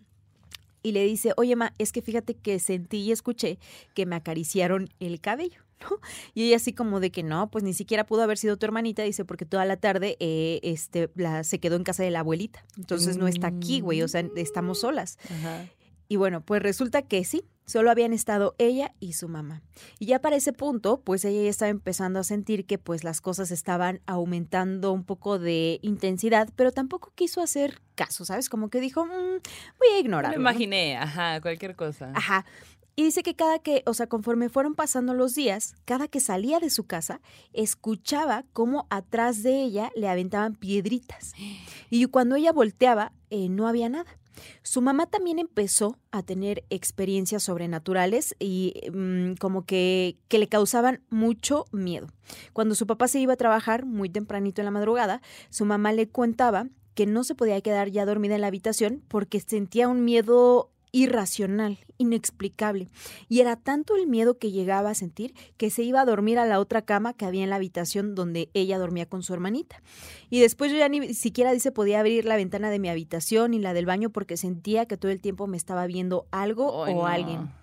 Y 0.82 0.92
le 0.92 1.06
dice, 1.06 1.32
oye, 1.38 1.56
ma, 1.56 1.74
es 1.78 1.94
que 1.94 2.02
fíjate 2.02 2.36
que 2.36 2.60
sentí 2.60 2.98
y 2.98 3.12
escuché 3.12 3.58
que 3.94 4.06
me 4.06 4.18
acariciaron 4.18 4.90
el 5.00 5.22
cabello. 5.22 5.62
¿No? 5.90 5.98
Y 6.34 6.48
ella 6.48 6.58
así 6.58 6.74
como 6.74 7.00
de 7.00 7.12
que 7.12 7.24
no, 7.24 7.50
pues 7.52 7.64
ni 7.64 7.74
siquiera 7.74 8.06
pudo 8.06 8.22
haber 8.24 8.38
sido 8.38 8.58
tu 8.58 8.66
hermanita, 8.66 9.04
dice, 9.04 9.26
porque 9.26 9.46
toda 9.46 9.66
la 9.66 9.78
tarde 9.78 10.18
eh, 10.20 10.60
este, 10.64 11.10
la, 11.16 11.44
se 11.44 11.60
quedó 11.60 11.76
en 11.76 11.84
casa 11.84 12.04
de 12.04 12.12
la 12.12 12.20
abuelita. 12.22 12.66
Entonces 12.78 13.18
no 13.18 13.28
está 13.28 13.48
aquí, 13.48 13.82
güey, 13.82 14.02
o 14.02 14.08
sea, 14.08 14.24
estamos 14.36 14.80
solas. 14.82 15.18
Ajá. 15.30 15.66
Y 16.10 16.18
bueno, 16.18 16.42
pues 16.42 16.62
resulta 16.62 17.02
que 17.02 17.24
sí, 17.24 17.44
solo 17.66 17.90
habían 17.90 18.14
estado 18.14 18.54
ella 18.60 18.94
y 19.00 19.14
su 19.14 19.30
mamá. 19.30 19.64
Y 19.98 20.06
ya 20.08 20.20
para 20.20 20.36
ese 20.36 20.52
punto, 20.54 21.02
pues 21.02 21.24
ella 21.26 21.42
ya 21.44 21.50
estaba 21.50 21.70
empezando 21.70 22.20
a 22.20 22.24
sentir 22.24 22.66
que 22.66 22.78
pues 22.78 23.04
las 23.04 23.20
cosas 23.22 23.50
estaban 23.52 24.02
aumentando 24.06 24.92
un 24.92 25.06
poco 25.06 25.40
de 25.40 25.80
intensidad, 25.82 26.50
pero 26.56 26.72
tampoco 26.72 27.12
quiso 27.16 27.42
hacer 27.42 27.82
caso, 27.96 28.26
¿sabes? 28.26 28.50
Como 28.50 28.70
que 28.70 28.80
dijo, 28.82 29.06
"Mm, 29.06 29.10
voy 29.10 29.88
a 29.90 29.94
Me 29.94 30.00
ignorarlo. 30.00 30.38
lo 30.38 30.44
¿no?". 30.44 30.50
imaginé, 30.52 30.98
ajá, 30.98 31.40
cualquier 31.42 31.76
cosa. 31.76 32.12
Ajá. 32.14 32.46
Y 32.96 33.04
dice 33.04 33.24
que 33.24 33.36
cada 33.36 33.60
que, 33.60 33.84
o 33.86 33.94
sea, 33.94 34.08
conforme 34.08 34.50
fueron 34.50 34.76
pasando 34.76 35.14
los 35.14 35.34
días, 35.34 35.76
cada 35.86 36.08
que 36.08 36.20
salía 36.20 36.60
de 36.60 36.70
su 36.70 36.86
casa, 36.86 37.22
escuchaba 37.52 38.46
cómo 38.54 38.86
atrás 38.90 39.42
de 39.42 39.64
ella 39.64 39.92
le 39.96 40.10
aventaban 40.10 40.56
piedritas. 40.56 41.34
Y 41.90 42.06
cuando 42.06 42.36
ella 42.36 42.52
volteaba, 42.52 43.12
eh, 43.32 43.50
no 43.50 43.68
había 43.68 43.90
nada. 43.90 44.20
Su 44.62 44.82
mamá 44.82 45.08
también 45.08 45.40
empezó 45.40 45.98
a 46.12 46.24
tener 46.24 46.66
experiencias 46.70 47.44
sobrenaturales 47.44 48.36
y 48.40 48.74
mm, 48.92 49.34
como 49.40 49.66
que, 49.66 50.18
que 50.28 50.40
le 50.40 50.48
causaban 50.48 51.02
mucho 51.10 51.66
miedo. 51.72 52.08
Cuando 52.52 52.76
su 52.76 52.88
papá 52.88 53.08
se 53.08 53.20
iba 53.20 53.34
a 53.34 53.38
trabajar 53.38 53.86
muy 53.86 54.10
tempranito 54.10 54.62
en 54.62 54.66
la 54.66 54.72
madrugada, 54.72 55.22
su 55.50 55.66
mamá 55.66 55.94
le 55.94 56.10
contaba 56.10 56.68
que 56.94 57.06
no 57.06 57.24
se 57.24 57.36
podía 57.36 57.62
quedar 57.62 57.90
ya 57.90 58.06
dormida 58.06 58.36
en 58.36 58.42
la 58.42 58.48
habitación 58.48 59.04
porque 59.08 59.40
sentía 59.40 59.88
un 59.88 60.06
miedo 60.06 60.73
irracional, 60.94 61.80
inexplicable. 61.98 62.88
Y 63.28 63.42
era 63.42 63.58
tanto 63.58 63.98
el 63.98 64.08
miedo 64.08 64.38
que 64.38 64.52
llegaba 64.52 64.92
a 64.92 64.96
sentir 64.96 65.34
que 65.58 65.70
se 65.70 65.84
iba 65.84 66.00
a 66.00 66.06
dormir 66.06 66.40
a 66.40 66.46
la 66.46 66.60
otra 66.60 66.84
cama 66.84 67.14
que 67.14 67.26
había 67.26 67.44
en 67.44 67.50
la 67.50 67.58
habitación 67.58 68.16
donde 68.16 68.50
ella 68.54 68.78
dormía 68.78 69.08
con 69.08 69.24
su 69.24 69.34
hermanita. 69.34 69.82
Y 70.30 70.40
después 70.40 70.72
yo 70.72 70.78
ya 70.78 70.88
ni 70.88 71.14
siquiera 71.14 71.52
dice 71.52 71.72
podía 71.72 72.00
abrir 72.00 72.24
la 72.26 72.38
ventana 72.38 72.70
de 72.70 72.80
mi 72.80 72.88
habitación 72.88 73.54
y 73.54 73.60
la 73.60 73.74
del 73.74 73.88
baño 73.88 74.12
porque 74.12 74.38
sentía 74.38 74.86
que 74.86 74.96
todo 74.96 75.12
el 75.12 75.20
tiempo 75.20 75.48
me 75.48 75.58
estaba 75.58 75.86
viendo 75.88 76.28
algo 76.32 76.68
o 76.68 76.88
no. 76.88 77.08
alguien. 77.08 77.63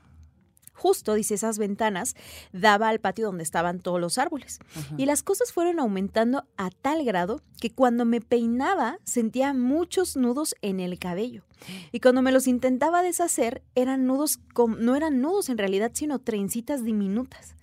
Justo, 0.81 1.12
dice, 1.12 1.35
esas 1.35 1.59
ventanas 1.59 2.14
daba 2.53 2.88
al 2.88 3.01
patio 3.01 3.27
donde 3.27 3.43
estaban 3.43 3.81
todos 3.81 4.01
los 4.01 4.16
árboles. 4.16 4.59
Ajá. 4.75 4.95
Y 4.97 5.05
las 5.05 5.23
cosas 5.23 5.53
fueron 5.53 5.79
aumentando 5.79 6.45
a 6.57 6.71
tal 6.71 7.05
grado 7.05 7.43
que 7.61 7.71
cuando 7.71 8.07
me 8.07 8.23
peinaba 8.23 8.99
sentía 9.05 9.53
muchos 9.53 10.16
nudos 10.16 10.55
en 10.62 10.81
el 10.81 10.99
cabello. 10.99 11.45
Y 11.93 12.01
cuando 12.01 12.23
me 12.23 12.33
los 12.33 12.47
intentaba 12.47 13.03
deshacer, 13.03 13.62
eran 13.75 14.07
nudos, 14.07 14.38
com- 14.55 14.77
no 14.81 14.97
eran 14.97 15.21
nudos 15.21 15.51
en 15.51 15.59
realidad, 15.59 15.90
sino 15.93 16.19
trencitas 16.19 16.83
diminutas. 16.83 17.55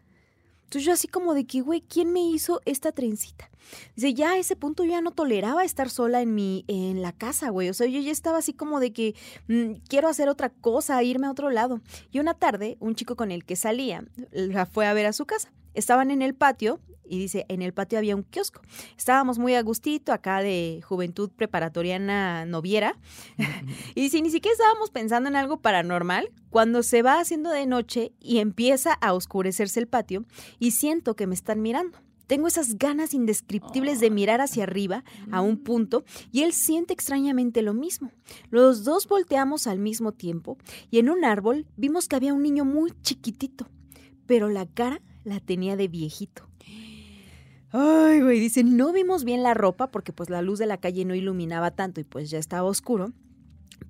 Entonces 0.68 0.84
yo 0.84 0.92
así 0.92 1.08
como 1.08 1.34
de 1.34 1.46
que, 1.46 1.62
güey, 1.62 1.80
¿quién 1.80 2.12
me 2.12 2.20
hizo 2.20 2.60
esta 2.66 2.92
trencita? 2.92 3.50
Dice, 3.96 4.14
ya 4.14 4.32
a 4.32 4.38
ese 4.38 4.58
punto 4.58 4.84
yo 4.84 4.92
ya 4.92 5.02
no 5.02 5.12
toleraba 5.12 5.64
estar 5.64 5.90
sola 5.90 6.22
en 6.22 6.36
mi, 6.36 6.66
en 6.68 7.02
la 7.02 7.14
casa, 7.14 7.50
güey. 7.52 7.70
O 7.70 7.74
sea, 7.74 7.88
yo 7.88 8.02
ya 8.02 8.12
estaba 8.12 8.40
así 8.40 8.52
como 8.52 8.82
de 8.82 8.92
que 8.92 9.16
mm, 9.48 9.76
quiero 9.88 10.10
hacer 10.10 10.28
otra 10.28 10.50
cosa, 10.50 11.02
irme 11.04 11.28
a 11.28 11.32
otro 11.32 11.52
lado. 11.52 11.80
Y 12.12 12.20
una 12.20 12.34
tarde, 12.34 12.76
un 12.82 12.96
chico 12.96 13.16
con 13.16 13.32
el 13.32 13.46
que 13.46 13.56
salía 13.56 14.04
la 14.32 14.66
fue 14.66 14.88
a 14.88 14.94
ver 14.94 15.06
a 15.06 15.14
su 15.14 15.26
casa. 15.26 15.54
Estaban 15.74 16.12
en 16.12 16.22
el 16.22 16.36
patio 16.36 16.82
y 17.10 17.18
dice, 17.20 17.46
en 17.50 17.62
el 17.62 17.74
patio 17.74 17.98
había 17.98 18.16
un 18.16 18.24
kiosco. 18.24 18.62
Estábamos 18.98 19.40
muy 19.40 19.56
a 19.56 19.62
gustito 19.62 20.14
acá 20.14 20.42
de 20.42 20.82
juventud 20.84 21.30
preparatoriana 21.30 22.46
noviera. 22.46 22.98
y 23.96 24.02
dice, 24.02 24.22
ni 24.22 24.30
siquiera 24.30 24.54
estábamos 24.54 24.92
pensando 24.92 25.30
en 25.30 25.36
algo 25.36 25.62
paranormal 25.62 26.30
cuando 26.50 26.84
se 26.84 27.02
va 27.02 27.20
haciendo 27.20 27.50
de 27.50 27.66
noche 27.66 28.12
y 28.20 28.40
empieza 28.40 28.94
a 28.94 29.14
oscurecerse 29.14 29.80
el 29.80 29.88
patio 29.88 30.26
y 30.60 30.72
siento 30.72 31.16
que 31.16 31.28
me 31.28 31.36
están 31.36 31.62
mirando. 31.62 32.00
Tengo 32.28 32.48
esas 32.48 32.78
ganas 32.78 33.14
indescriptibles 33.14 34.02
de 34.02 34.12
mirar 34.12 34.42
hacia 34.42 34.64
arriba 34.64 35.06
a 35.32 35.40
un 35.40 35.58
punto 35.58 36.04
y 36.32 36.44
él 36.44 36.52
siente 36.52 36.94
extrañamente 36.94 37.62
lo 37.62 37.74
mismo. 37.74 38.12
Los 38.50 38.84
dos 38.84 39.08
volteamos 39.08 39.66
al 39.66 39.80
mismo 39.80 40.12
tiempo 40.12 40.58
y 40.92 41.00
en 41.00 41.10
un 41.10 41.24
árbol 41.24 41.66
vimos 41.78 42.10
que 42.10 42.18
había 42.18 42.34
un 42.34 42.44
niño 42.44 42.66
muy 42.66 42.92
chiquitito, 43.02 43.70
pero 44.26 44.50
la 44.50 44.66
cara 44.66 45.02
la 45.24 45.40
tenía 45.40 45.78
de 45.78 45.88
viejito. 45.88 46.48
Ay, 47.72 48.22
güey, 48.22 48.40
dice, 48.40 48.64
no 48.64 48.94
vimos 48.94 49.24
bien 49.24 49.44
la 49.44 49.54
ropa 49.54 49.88
porque 49.88 50.14
pues 50.14 50.30
la 50.30 50.42
luz 50.42 50.60
de 50.60 50.66
la 50.66 50.78
calle 50.78 51.04
no 51.06 51.16
iluminaba 51.16 51.72
tanto 51.72 52.00
y 52.00 52.04
pues 52.06 52.30
ya 52.30 52.40
estaba 52.40 52.68
oscuro. 52.68 53.12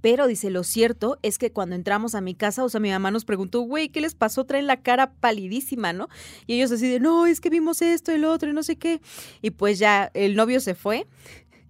Pero 0.01 0.27
dice, 0.27 0.49
lo 0.49 0.63
cierto 0.63 1.17
es 1.21 1.37
que 1.37 1.51
cuando 1.51 1.75
entramos 1.75 2.13
a 2.13 2.21
mi 2.21 2.35
casa, 2.35 2.63
o 2.63 2.69
sea, 2.69 2.79
mi 2.79 2.89
mamá 2.89 3.09
nos 3.11 3.25
preguntó, 3.25 3.61
güey, 3.61 3.89
¿qué 3.89 4.01
les 4.01 4.15
pasó? 4.15 4.45
Traen 4.45 4.67
la 4.67 4.81
cara 4.81 5.11
palidísima, 5.13 5.93
¿no? 5.93 6.07
Y 6.45 6.55
ellos 6.55 6.71
así 6.71 6.87
de, 6.89 6.99
no, 6.99 7.25
es 7.25 7.41
que 7.41 7.49
vimos 7.49 7.81
esto 7.81 8.15
lo 8.17 8.31
otro 8.31 8.49
y 8.49 8.53
no 8.53 8.63
sé 8.63 8.77
qué. 8.77 9.01
Y 9.41 9.51
pues 9.51 9.79
ya 9.79 10.11
el 10.13 10.35
novio 10.35 10.59
se 10.59 10.75
fue. 10.75 11.07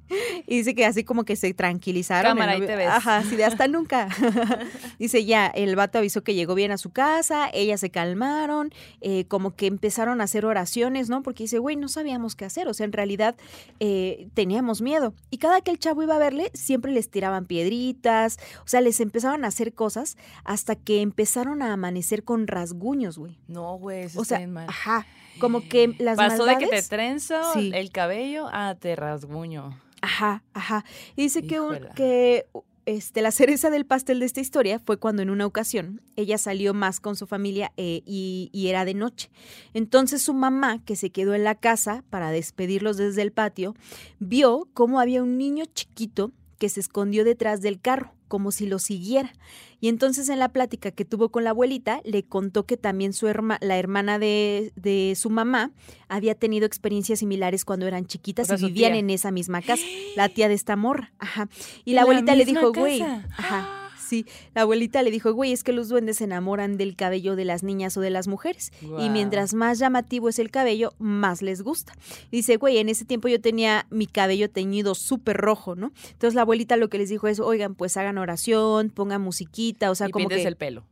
Y 0.47 0.57
dice 0.57 0.75
que 0.75 0.85
así 0.85 1.03
como 1.03 1.25
que 1.25 1.35
se 1.35 1.53
tranquilizaron. 1.53 2.31
Cámara, 2.31 2.53
ahí 2.53 2.61
te 2.61 2.75
ves. 2.75 2.87
Ajá, 2.87 3.17
así 3.17 3.35
de 3.35 3.45
hasta 3.45 3.67
nunca. 3.67 4.07
dice 4.99 5.25
ya, 5.25 5.47
el 5.47 5.75
vato 5.75 5.97
avisó 5.97 6.23
que 6.23 6.33
llegó 6.35 6.55
bien 6.55 6.71
a 6.71 6.77
su 6.77 6.91
casa, 6.91 7.49
ellas 7.53 7.79
se 7.81 7.89
calmaron, 7.89 8.71
eh, 9.01 9.25
como 9.25 9.55
que 9.55 9.67
empezaron 9.67 10.21
a 10.21 10.25
hacer 10.25 10.45
oraciones, 10.45 11.09
¿no? 11.09 11.23
Porque 11.23 11.43
dice, 11.43 11.59
güey, 11.59 11.75
no 11.75 11.87
sabíamos 11.87 12.35
qué 12.35 12.45
hacer, 12.45 12.67
o 12.67 12.73
sea, 12.73 12.85
en 12.85 12.93
realidad 12.93 13.35
eh, 13.79 14.27
teníamos 14.33 14.81
miedo. 14.81 15.13
Y 15.29 15.37
cada 15.37 15.61
que 15.61 15.71
el 15.71 15.79
chavo 15.79 16.03
iba 16.03 16.15
a 16.15 16.19
verle, 16.19 16.51
siempre 16.53 16.91
les 16.91 17.09
tiraban 17.09 17.45
piedritas, 17.45 18.37
o 18.63 18.67
sea, 18.67 18.81
les 18.81 18.99
empezaban 18.99 19.43
a 19.43 19.49
hacer 19.49 19.73
cosas 19.73 20.17
hasta 20.43 20.75
que 20.75 21.01
empezaron 21.01 21.61
a 21.61 21.73
amanecer 21.73 22.23
con 22.23 22.47
rasguños, 22.47 23.17
güey. 23.17 23.37
No, 23.47 23.77
güey, 23.77 24.03
eso 24.03 24.21
O 24.21 24.25
sea, 24.25 24.45
mal. 24.47 24.67
ajá, 24.69 25.05
como 25.39 25.67
que 25.67 25.93
las 25.99 26.17
Pasó 26.17 26.45
de 26.45 26.57
que 26.57 26.67
te 26.67 26.81
trenzo 26.81 27.35
Sí. 27.53 27.71
el 27.73 27.91
cabello 27.91 28.47
a 28.51 28.75
te 28.75 28.95
rasguño. 28.95 29.77
Ajá, 30.01 30.43
ajá. 30.53 30.85
Y 31.15 31.23
dice 31.23 31.45
que, 31.45 31.59
que 31.95 32.45
este, 32.85 33.21
la 33.21 33.31
cereza 33.31 33.69
del 33.69 33.85
pastel 33.85 34.19
de 34.19 34.25
esta 34.25 34.39
historia 34.39 34.79
fue 34.79 34.97
cuando 34.97 35.21
en 35.21 35.29
una 35.29 35.45
ocasión 35.45 36.01
ella 36.15 36.37
salió 36.37 36.73
más 36.73 36.99
con 36.99 37.15
su 37.15 37.27
familia 37.27 37.73
eh, 37.77 38.01
y, 38.05 38.49
y 38.53 38.67
era 38.67 38.85
de 38.85 38.93
noche. 38.93 39.29
Entonces 39.73 40.21
su 40.21 40.33
mamá, 40.33 40.83
que 40.85 40.95
se 40.95 41.09
quedó 41.09 41.33
en 41.33 41.43
la 41.43 41.55
casa 41.55 42.03
para 42.09 42.31
despedirlos 42.31 42.97
desde 42.97 43.23
el 43.23 43.31
patio, 43.31 43.75
vio 44.19 44.69
cómo 44.73 44.99
había 44.99 45.21
un 45.21 45.37
niño 45.37 45.65
chiquito 45.65 46.31
que 46.57 46.69
se 46.69 46.79
escondió 46.79 47.23
detrás 47.23 47.61
del 47.61 47.79
carro, 47.79 48.13
como 48.27 48.51
si 48.51 48.65
lo 48.65 48.79
siguiera. 48.79 49.33
Y 49.79 49.89
entonces 49.89 50.29
en 50.29 50.39
la 50.39 50.49
plática 50.49 50.91
que 50.91 51.05
tuvo 51.05 51.29
con 51.29 51.43
la 51.43 51.51
abuelita, 51.51 52.01
le 52.03 52.23
contó 52.23 52.65
que 52.65 52.77
también 52.77 53.13
su 53.13 53.27
la 53.27 53.77
hermana 53.77 54.19
de, 54.19 54.71
de, 54.75 55.13
su 55.15 55.29
mamá 55.29 55.71
había 56.07 56.35
tenido 56.35 56.65
experiencias 56.65 57.19
similares 57.19 57.65
cuando 57.65 57.85
eran 57.87 58.05
chiquitas 58.05 58.49
y 58.49 58.65
vivían 58.65 58.95
en 58.95 59.09
esa 59.09 59.31
misma 59.31 59.61
casa. 59.61 59.83
La 60.15 60.29
tía 60.33 60.47
de 60.47 60.55
esta 60.55 60.75
morra. 60.75 61.13
Ajá. 61.19 61.49
Y 61.85 61.93
la, 61.93 62.01
abuelita 62.01 62.35
le 62.35 62.45
dijo, 62.45 62.73
güey. 62.73 63.01
Ajá. 63.01 63.86
Sí, 64.07 64.25
la 64.55 64.61
abuelita 64.61 65.03
le 65.03 65.11
dijo, 65.11 65.33
güey, 65.33 65.51
es 65.51 65.63
que 65.63 65.73
los 65.73 65.89
duendes 65.89 66.17
se 66.17 66.23
enamoran 66.23 66.77
del 66.77 66.95
cabello 66.95 67.35
de 67.35 67.45
las 67.45 67.63
niñas 67.63 67.97
o 67.97 68.01
de 68.01 68.09
las 68.09 68.27
mujeres. 68.27 68.71
Y 68.99 69.09
mientras 69.09 69.53
más 69.53 69.79
llamativo 69.79 70.29
es 70.29 70.39
el 70.39 70.49
cabello, 70.49 70.93
más 70.97 71.41
les 71.41 71.61
gusta. 71.61 71.93
dice, 72.31 72.57
güey, 72.57 72.77
en 72.77 72.89
ese 72.89 73.05
tiempo 73.05 73.27
yo 73.27 73.41
tenía 73.41 73.85
mi 73.89 74.07
cabello 74.07 74.49
teñido 74.49 74.95
súper 74.95 75.37
rojo, 75.37 75.75
¿no? 75.75 75.91
Entonces 76.11 76.35
la 76.35 76.41
abuelita 76.41 76.77
lo 76.77 76.89
que 76.89 76.97
les 76.97 77.09
dijo 77.09 77.27
es, 77.27 77.39
oigan, 77.39 77.75
pues 77.75 77.97
hagan 77.97 78.17
oración, 78.17 78.89
pongan 78.89 79.21
musiquita, 79.21 79.91
o 79.91 79.95
sea, 79.95 80.09
como 80.09 80.29
que... 80.29 80.41
el 80.41 80.55
pelo. 80.55 80.85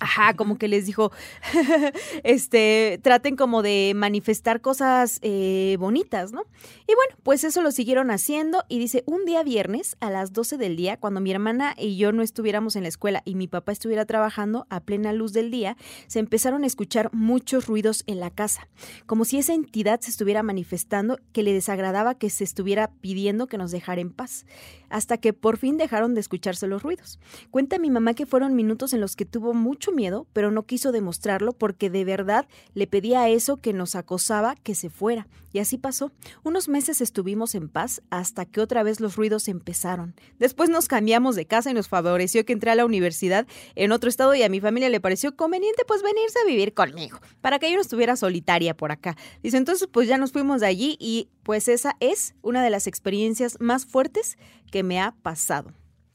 Ajá, 0.00 0.34
como 0.34 0.56
que 0.56 0.66
les 0.66 0.86
dijo, 0.86 1.12
este, 2.24 2.98
traten 3.02 3.36
como 3.36 3.62
de 3.62 3.92
manifestar 3.94 4.62
cosas 4.62 5.18
eh, 5.20 5.76
bonitas, 5.78 6.32
¿no? 6.32 6.42
Y 6.88 6.94
bueno, 6.94 7.16
pues 7.22 7.44
eso 7.44 7.60
lo 7.60 7.70
siguieron 7.70 8.10
haciendo 8.10 8.64
y 8.68 8.78
dice, 8.78 9.04
un 9.06 9.26
día 9.26 9.42
viernes 9.42 9.98
a 10.00 10.10
las 10.10 10.32
12 10.32 10.56
del 10.56 10.76
día, 10.76 10.96
cuando 10.96 11.20
mi 11.20 11.30
hermana 11.30 11.74
y 11.78 11.98
yo 11.98 12.12
no 12.12 12.22
estuviéramos 12.22 12.76
en 12.76 12.84
la 12.84 12.88
escuela 12.88 13.20
y 13.26 13.34
mi 13.34 13.46
papá 13.46 13.72
estuviera 13.72 14.06
trabajando 14.06 14.66
a 14.70 14.80
plena 14.80 15.12
luz 15.12 15.34
del 15.34 15.50
día, 15.50 15.76
se 16.06 16.18
empezaron 16.18 16.64
a 16.64 16.66
escuchar 16.66 17.10
muchos 17.12 17.66
ruidos 17.66 18.02
en 18.06 18.20
la 18.20 18.30
casa, 18.30 18.68
como 19.04 19.26
si 19.26 19.38
esa 19.38 19.52
entidad 19.52 20.00
se 20.00 20.10
estuviera 20.10 20.42
manifestando 20.42 21.18
que 21.32 21.42
le 21.42 21.52
desagradaba 21.52 22.14
que 22.14 22.30
se 22.30 22.44
estuviera 22.44 22.90
pidiendo 23.02 23.48
que 23.48 23.58
nos 23.58 23.70
dejara 23.70 24.00
en 24.00 24.12
paz, 24.12 24.46
hasta 24.90 25.16
que 25.16 25.32
por 25.32 25.56
fin 25.56 25.78
dejaron 25.78 26.14
de 26.14 26.20
escucharse 26.20 26.66
los 26.66 26.82
ruidos. 26.82 27.18
Cuenta 27.50 27.78
mi 27.78 27.90
mamá 27.90 28.14
que 28.14 28.26
fueron 28.26 28.54
minutos 28.54 28.92
en 28.92 29.00
los 29.00 29.16
que 29.16 29.24
tuvo 29.24 29.54
mucho 29.54 29.92
miedo, 29.92 30.26
pero 30.32 30.50
no 30.50 30.64
quiso 30.64 30.92
demostrarlo 30.92 31.52
porque 31.52 31.88
de 31.88 32.04
verdad 32.04 32.46
le 32.74 32.86
pedía 32.86 33.22
a 33.22 33.28
eso 33.28 33.56
que 33.56 33.72
nos 33.72 33.94
acosaba 33.94 34.56
que 34.56 34.74
se 34.74 34.90
fuera. 34.90 35.26
Y 35.52 35.58
así 35.58 35.78
pasó. 35.78 36.12
Unos 36.44 36.68
meses 36.68 37.00
estuvimos 37.00 37.54
en 37.54 37.68
paz 37.68 38.02
hasta 38.10 38.44
que 38.44 38.60
otra 38.60 38.82
vez 38.82 39.00
los 39.00 39.16
ruidos 39.16 39.48
empezaron. 39.48 40.14
Después 40.38 40.70
nos 40.70 40.86
cambiamos 40.86 41.34
de 41.34 41.46
casa 41.46 41.70
y 41.70 41.74
nos 41.74 41.88
favoreció 41.88 42.44
que 42.44 42.52
entré 42.52 42.70
a 42.70 42.76
la 42.76 42.84
universidad 42.84 43.46
en 43.74 43.90
otro 43.90 44.08
estado 44.08 44.34
y 44.34 44.42
a 44.42 44.48
mi 44.48 44.60
familia 44.60 44.88
le 44.88 45.00
pareció 45.00 45.34
conveniente 45.34 45.82
pues 45.86 46.02
venirse 46.02 46.38
a 46.40 46.46
vivir 46.46 46.72
conmigo, 46.72 47.18
para 47.40 47.58
que 47.58 47.68
yo 47.68 47.76
no 47.76 47.82
estuviera 47.82 48.16
solitaria 48.16 48.76
por 48.76 48.92
acá. 48.92 49.16
Dice, 49.42 49.56
entonces 49.56 49.88
pues 49.90 50.08
ya 50.08 50.18
nos 50.18 50.32
fuimos 50.32 50.60
de 50.60 50.66
allí 50.66 50.96
y 51.00 51.28
pues 51.50 51.66
esa 51.66 51.96
es 51.98 52.36
una 52.42 52.62
de 52.62 52.70
las 52.70 52.86
experiencias 52.86 53.56
más 53.58 53.84
fuertes 53.84 54.38
que 54.70 54.84
me 54.84 55.00
ha 55.00 55.16
pasado. 55.20 55.72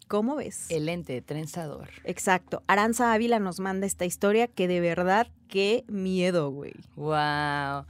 ¿Cómo 0.07 0.37
ves? 0.37 0.67
El 0.69 0.87
ente 0.87 1.21
trenzador. 1.21 1.89
Exacto. 2.05 2.63
Aranza 2.67 3.11
Ávila 3.11 3.39
nos 3.39 3.59
manda 3.59 3.85
esta 3.85 4.05
historia 4.05 4.47
que 4.47 4.69
de 4.69 4.79
verdad, 4.79 5.27
qué 5.49 5.83
miedo, 5.89 6.51
güey. 6.51 6.75
Wow. 6.95 7.85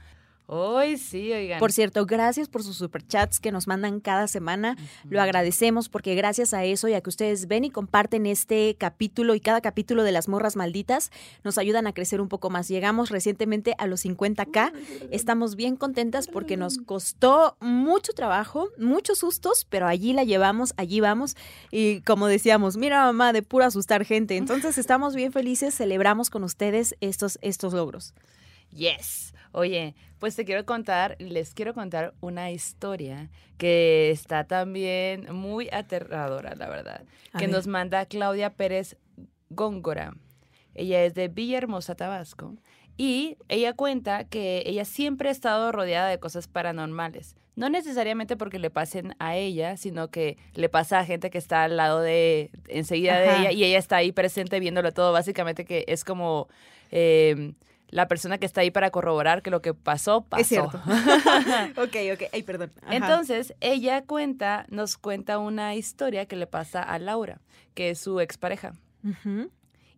Hoy 0.48 0.96
sí, 0.96 1.32
oigan. 1.32 1.58
Por 1.58 1.72
cierto, 1.72 2.06
gracias 2.06 2.48
por 2.48 2.62
sus 2.62 2.76
superchats 2.76 3.40
que 3.40 3.50
nos 3.50 3.66
mandan 3.66 3.98
cada 3.98 4.28
semana. 4.28 4.76
Lo 5.08 5.20
agradecemos 5.20 5.88
porque 5.88 6.14
gracias 6.14 6.54
a 6.54 6.64
eso 6.64 6.86
y 6.86 6.94
a 6.94 7.00
que 7.00 7.10
ustedes 7.10 7.48
ven 7.48 7.64
y 7.64 7.70
comparten 7.70 8.26
este 8.26 8.76
capítulo 8.78 9.34
y 9.34 9.40
cada 9.40 9.60
capítulo 9.60 10.04
de 10.04 10.12
las 10.12 10.28
morras 10.28 10.54
malditas, 10.54 11.10
nos 11.42 11.58
ayudan 11.58 11.88
a 11.88 11.92
crecer 11.92 12.20
un 12.20 12.28
poco 12.28 12.48
más. 12.48 12.68
Llegamos 12.68 13.10
recientemente 13.10 13.74
a 13.78 13.88
los 13.88 14.04
50k. 14.04 14.72
Estamos 15.10 15.56
bien 15.56 15.74
contentas 15.74 16.28
porque 16.28 16.56
nos 16.56 16.78
costó 16.78 17.56
mucho 17.60 18.12
trabajo, 18.12 18.68
muchos 18.78 19.18
sustos, 19.18 19.66
pero 19.68 19.88
allí 19.88 20.12
la 20.12 20.22
llevamos, 20.22 20.74
allí 20.76 21.00
vamos. 21.00 21.36
Y 21.72 22.02
como 22.02 22.28
decíamos, 22.28 22.76
mira 22.76 23.04
mamá, 23.04 23.32
de 23.32 23.42
pura 23.42 23.66
asustar 23.66 24.04
gente. 24.04 24.36
Entonces 24.36 24.78
estamos 24.78 25.16
bien 25.16 25.32
felices, 25.32 25.74
celebramos 25.74 26.30
con 26.30 26.44
ustedes 26.44 26.94
estos, 27.00 27.40
estos 27.42 27.72
logros. 27.72 28.14
Yes. 28.70 29.32
Oye, 29.56 29.94
pues 30.18 30.36
te 30.36 30.44
quiero 30.44 30.66
contar, 30.66 31.16
les 31.18 31.54
quiero 31.54 31.72
contar 31.72 32.12
una 32.20 32.50
historia 32.50 33.30
que 33.56 34.10
está 34.10 34.44
también 34.44 35.34
muy 35.34 35.70
aterradora, 35.72 36.54
la 36.54 36.68
verdad, 36.68 37.06
que 37.38 37.48
nos 37.48 37.66
manda 37.66 38.04
Claudia 38.04 38.50
Pérez 38.52 38.98
Góngora. 39.48 40.14
Ella 40.74 41.04
es 41.04 41.14
de 41.14 41.28
Villahermosa, 41.28 41.94
Tabasco, 41.94 42.54
y 42.98 43.38
ella 43.48 43.72
cuenta 43.72 44.24
que 44.24 44.62
ella 44.66 44.84
siempre 44.84 45.30
ha 45.30 45.32
estado 45.32 45.72
rodeada 45.72 46.10
de 46.10 46.18
cosas 46.20 46.48
paranormales. 46.48 47.34
No 47.54 47.70
necesariamente 47.70 48.36
porque 48.36 48.58
le 48.58 48.68
pasen 48.68 49.14
a 49.18 49.36
ella, 49.36 49.78
sino 49.78 50.10
que 50.10 50.36
le 50.52 50.68
pasa 50.68 50.98
a 50.98 51.06
gente 51.06 51.30
que 51.30 51.38
está 51.38 51.64
al 51.64 51.78
lado 51.78 52.02
de, 52.02 52.50
enseguida 52.68 53.18
de 53.18 53.30
ella, 53.38 53.52
y 53.52 53.64
ella 53.64 53.78
está 53.78 53.96
ahí 53.96 54.12
presente 54.12 54.60
viéndolo 54.60 54.92
todo. 54.92 55.12
Básicamente 55.12 55.64
que 55.64 55.86
es 55.88 56.04
como... 56.04 56.48
Eh, 56.90 57.54
la 57.88 58.08
persona 58.08 58.38
que 58.38 58.46
está 58.46 58.62
ahí 58.62 58.70
para 58.70 58.90
corroborar 58.90 59.42
que 59.42 59.50
lo 59.50 59.62
que 59.62 59.74
pasó, 59.74 60.22
pasó. 60.22 60.40
Es 60.40 60.48
cierto. 60.48 60.80
ok, 61.76 61.96
ok. 62.14 62.22
Ay, 62.32 62.42
perdón. 62.42 62.72
Entonces, 62.90 63.54
ella 63.60 64.02
cuenta, 64.04 64.66
nos 64.68 64.96
cuenta 64.96 65.38
una 65.38 65.74
historia 65.74 66.26
que 66.26 66.36
le 66.36 66.46
pasa 66.46 66.82
a 66.82 66.98
Laura, 66.98 67.40
que 67.74 67.90
es 67.90 67.98
su 67.98 68.20
expareja. 68.20 68.72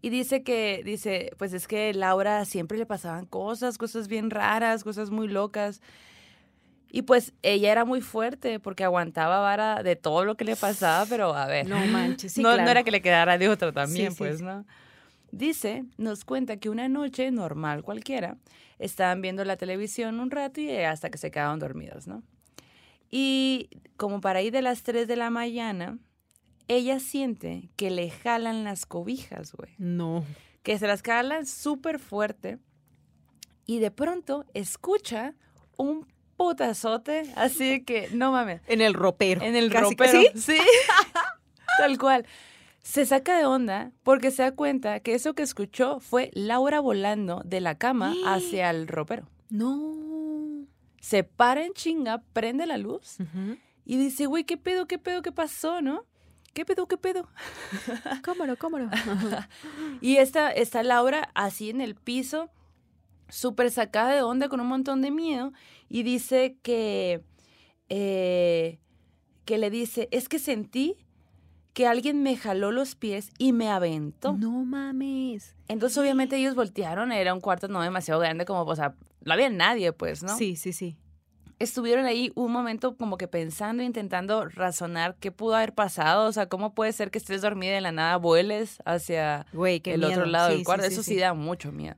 Y 0.02 0.10
dice 0.10 0.42
que, 0.42 0.82
dice, 0.84 1.32
pues 1.38 1.54
es 1.54 1.66
que 1.66 1.94
Laura 1.94 2.44
siempre 2.44 2.76
le 2.76 2.84
pasaban 2.84 3.24
cosas, 3.24 3.78
cosas 3.78 4.06
bien 4.06 4.30
raras, 4.30 4.84
cosas 4.84 5.10
muy 5.10 5.28
locas. 5.28 5.80
Y 6.90 7.02
pues 7.02 7.32
ella 7.42 7.72
era 7.72 7.84
muy 7.84 8.00
fuerte 8.00 8.60
porque 8.60 8.84
aguantaba 8.84 9.40
vara 9.40 9.82
de 9.82 9.96
todo 9.96 10.24
lo 10.24 10.36
que 10.36 10.44
le 10.44 10.56
pasaba, 10.56 11.04
pero 11.06 11.34
a 11.34 11.46
ver. 11.46 11.66
No 11.66 11.78
manches, 11.86 12.32
sí, 12.32 12.42
no, 12.42 12.56
no 12.56 12.68
era 12.68 12.82
que 12.82 12.90
le 12.90 13.02
quedara 13.02 13.38
de 13.38 13.48
otro 13.48 13.72
también, 13.72 14.14
pues, 14.14 14.40
¿no? 14.40 14.64
Dice, 15.30 15.84
nos 15.96 16.24
cuenta 16.24 16.56
que 16.56 16.70
una 16.70 16.88
noche 16.88 17.30
normal 17.30 17.82
cualquiera, 17.82 18.38
estaban 18.78 19.20
viendo 19.20 19.44
la 19.44 19.56
televisión 19.56 20.20
un 20.20 20.30
rato 20.30 20.60
y 20.60 20.70
hasta 20.70 21.10
que 21.10 21.18
se 21.18 21.30
quedaban 21.30 21.58
dormidos, 21.58 22.06
¿no? 22.06 22.22
Y 23.10 23.70
como 23.96 24.20
para 24.20 24.42
ir 24.42 24.52
de 24.52 24.62
las 24.62 24.82
3 24.82 25.08
de 25.08 25.16
la 25.16 25.30
mañana, 25.30 25.98
ella 26.68 27.00
siente 27.00 27.70
que 27.76 27.90
le 27.90 28.10
jalan 28.10 28.64
las 28.64 28.86
cobijas, 28.86 29.52
güey. 29.52 29.72
No. 29.78 30.24
Que 30.62 30.78
se 30.78 30.86
las 30.86 31.02
jalan 31.02 31.46
súper 31.46 31.98
fuerte 31.98 32.58
y 33.66 33.78
de 33.80 33.90
pronto 33.90 34.44
escucha 34.54 35.34
un 35.76 36.06
putazote, 36.36 37.32
así 37.36 37.84
que 37.84 38.08
no 38.12 38.32
mames. 38.32 38.62
En 38.66 38.80
el 38.80 38.94
ropero. 38.94 39.42
En 39.42 39.56
el 39.56 39.70
ropero. 39.70 40.20
¿sí? 40.20 40.28
sí. 40.34 40.58
Tal 41.78 41.98
cual 41.98 42.26
se 42.88 43.04
saca 43.04 43.36
de 43.36 43.44
onda 43.44 43.92
porque 44.02 44.30
se 44.30 44.42
da 44.42 44.52
cuenta 44.52 45.00
que 45.00 45.14
eso 45.14 45.34
que 45.34 45.42
escuchó 45.42 46.00
fue 46.00 46.30
Laura 46.32 46.80
volando 46.80 47.42
de 47.44 47.60
la 47.60 47.76
cama 47.76 48.14
hacia 48.24 48.70
el 48.70 48.88
ropero. 48.88 49.28
No. 49.50 50.66
Se 50.98 51.22
para 51.22 51.66
en 51.66 51.74
chinga, 51.74 52.22
prende 52.32 52.66
la 52.66 52.78
luz 52.78 53.18
y 53.84 53.98
dice, 53.98 54.24
güey, 54.24 54.44
¿qué 54.44 54.56
pedo, 54.56 54.86
qué 54.86 54.98
pedo, 54.98 55.20
qué 55.20 55.32
pasó, 55.32 55.82
no? 55.82 56.06
¿Qué 56.54 56.64
pedo, 56.64 56.88
qué 56.88 56.96
pedo? 56.96 57.28
cómo 58.24 58.44
cómo 58.56 58.78
y 60.00 60.16
esta, 60.16 60.50
esta 60.50 60.82
Laura 60.82 61.30
así 61.34 61.68
en 61.68 61.82
el 61.82 61.94
piso, 61.94 62.50
súper 63.28 63.70
sacada 63.70 64.14
de 64.14 64.22
onda 64.22 64.48
con 64.48 64.60
un 64.60 64.66
montón 64.66 65.02
de 65.02 65.10
miedo 65.10 65.52
y 65.90 66.04
dice 66.04 66.56
que, 66.62 67.22
eh, 67.90 68.78
que 69.44 69.58
le 69.58 69.68
dice, 69.68 70.08
es 70.10 70.30
que 70.30 70.38
sentí 70.38 70.96
que 71.78 71.86
alguien 71.86 72.24
me 72.24 72.36
jaló 72.36 72.72
los 72.72 72.96
pies 72.96 73.30
y 73.38 73.52
me 73.52 73.70
aventó. 73.70 74.32
No 74.36 74.64
mames. 74.64 75.54
Entonces, 75.68 75.96
obviamente, 75.96 76.36
ellos 76.36 76.56
voltearon, 76.56 77.12
era 77.12 77.32
un 77.32 77.40
cuarto 77.40 77.68
no 77.68 77.80
demasiado 77.80 78.18
grande 78.18 78.44
como, 78.44 78.62
o 78.62 78.74
sea, 78.74 78.96
no 79.24 79.32
había 79.32 79.48
nadie, 79.48 79.92
pues, 79.92 80.24
¿no? 80.24 80.36
Sí, 80.36 80.56
sí, 80.56 80.72
sí. 80.72 80.96
Estuvieron 81.60 82.04
ahí 82.04 82.32
un 82.34 82.50
momento 82.50 82.96
como 82.96 83.16
que 83.16 83.28
pensando, 83.28 83.84
intentando 83.84 84.46
razonar 84.46 85.14
qué 85.20 85.30
pudo 85.30 85.54
haber 85.54 85.72
pasado, 85.72 86.26
o 86.26 86.32
sea, 86.32 86.48
cómo 86.48 86.74
puede 86.74 86.92
ser 86.92 87.12
que 87.12 87.18
estés 87.18 87.42
dormida 87.42 87.70
y 87.70 87.74
de 87.74 87.80
la 87.80 87.92
nada 87.92 88.16
vueles 88.16 88.82
hacia 88.84 89.46
el 89.52 90.02
otro 90.02 90.26
lado 90.26 90.48
del 90.48 90.64
cuarto. 90.64 90.84
Eso 90.84 91.04
sí 91.04 91.16
da 91.16 91.32
mucho 91.32 91.70
miedo. 91.70 91.94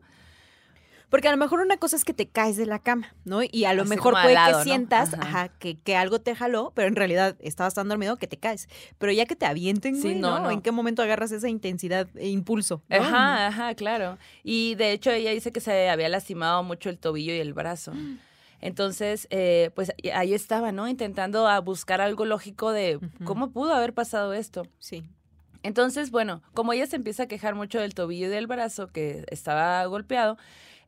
Porque 1.10 1.26
a 1.26 1.32
lo 1.32 1.36
mejor 1.36 1.60
una 1.60 1.76
cosa 1.76 1.96
es 1.96 2.04
que 2.04 2.14
te 2.14 2.28
caes 2.28 2.56
de 2.56 2.66
la 2.66 2.78
cama, 2.78 3.14
¿no? 3.24 3.40
Y 3.42 3.64
a 3.64 3.74
lo 3.74 3.84
mejor 3.84 4.14
puede 4.14 4.34
que 4.34 4.62
sientas 4.62 5.10
que, 5.58 5.96
algo 5.96 6.20
te 6.20 6.34
jaló, 6.36 6.72
pero 6.74 6.88
en 6.88 6.96
realidad 6.96 7.36
estabas 7.40 7.74
tan 7.74 7.88
dormido 7.88 8.16
que 8.16 8.28
te 8.28 8.36
caes. 8.36 8.68
Pero 8.98 9.12
ya 9.12 9.26
que 9.26 9.34
te 9.36 9.44
avienten, 9.44 10.00
sí, 10.00 10.14
no, 10.14 10.50
¿En 10.50 10.62
qué 10.62 10.70
momento 10.70 11.02
agarras 11.02 11.32
esa 11.32 11.48
intensidad 11.48 12.08
e 12.14 12.28
impulso? 12.28 12.82
Ajá, 12.88 13.48
ajá, 13.48 13.74
claro. 13.74 14.18
Y 14.44 14.76
de 14.76 14.92
hecho 14.92 15.10
ella 15.10 15.32
dice 15.32 15.52
que 15.52 15.60
se 15.60 15.90
había 15.90 16.08
lastimado 16.08 16.62
mucho 16.62 16.88
el 16.88 16.98
tobillo 16.98 17.34
y 17.34 17.40
el 17.40 17.52
brazo. 17.54 17.92
Entonces, 18.60 19.26
eh, 19.30 19.70
pues 19.74 19.92
ahí 20.14 20.34
estaba, 20.34 20.70
¿no? 20.70 20.86
Intentando 20.86 21.48
a 21.48 21.58
buscar 21.60 22.00
algo 22.00 22.24
lógico 22.26 22.72
de 22.72 23.00
cómo 23.24 23.50
pudo 23.50 23.74
haber 23.74 23.94
pasado 23.94 24.34
esto. 24.34 24.66
Sí. 24.78 25.02
Entonces, 25.62 26.10
bueno, 26.10 26.42
como 26.54 26.72
ella 26.72 26.86
se 26.86 26.96
empieza 26.96 27.24
a 27.24 27.26
quejar 27.26 27.54
mucho 27.54 27.80
del 27.80 27.94
tobillo 27.94 28.26
y 28.26 28.30
del 28.30 28.46
brazo 28.46 28.88
que 28.88 29.24
estaba 29.30 29.84
golpeado, 29.86 30.36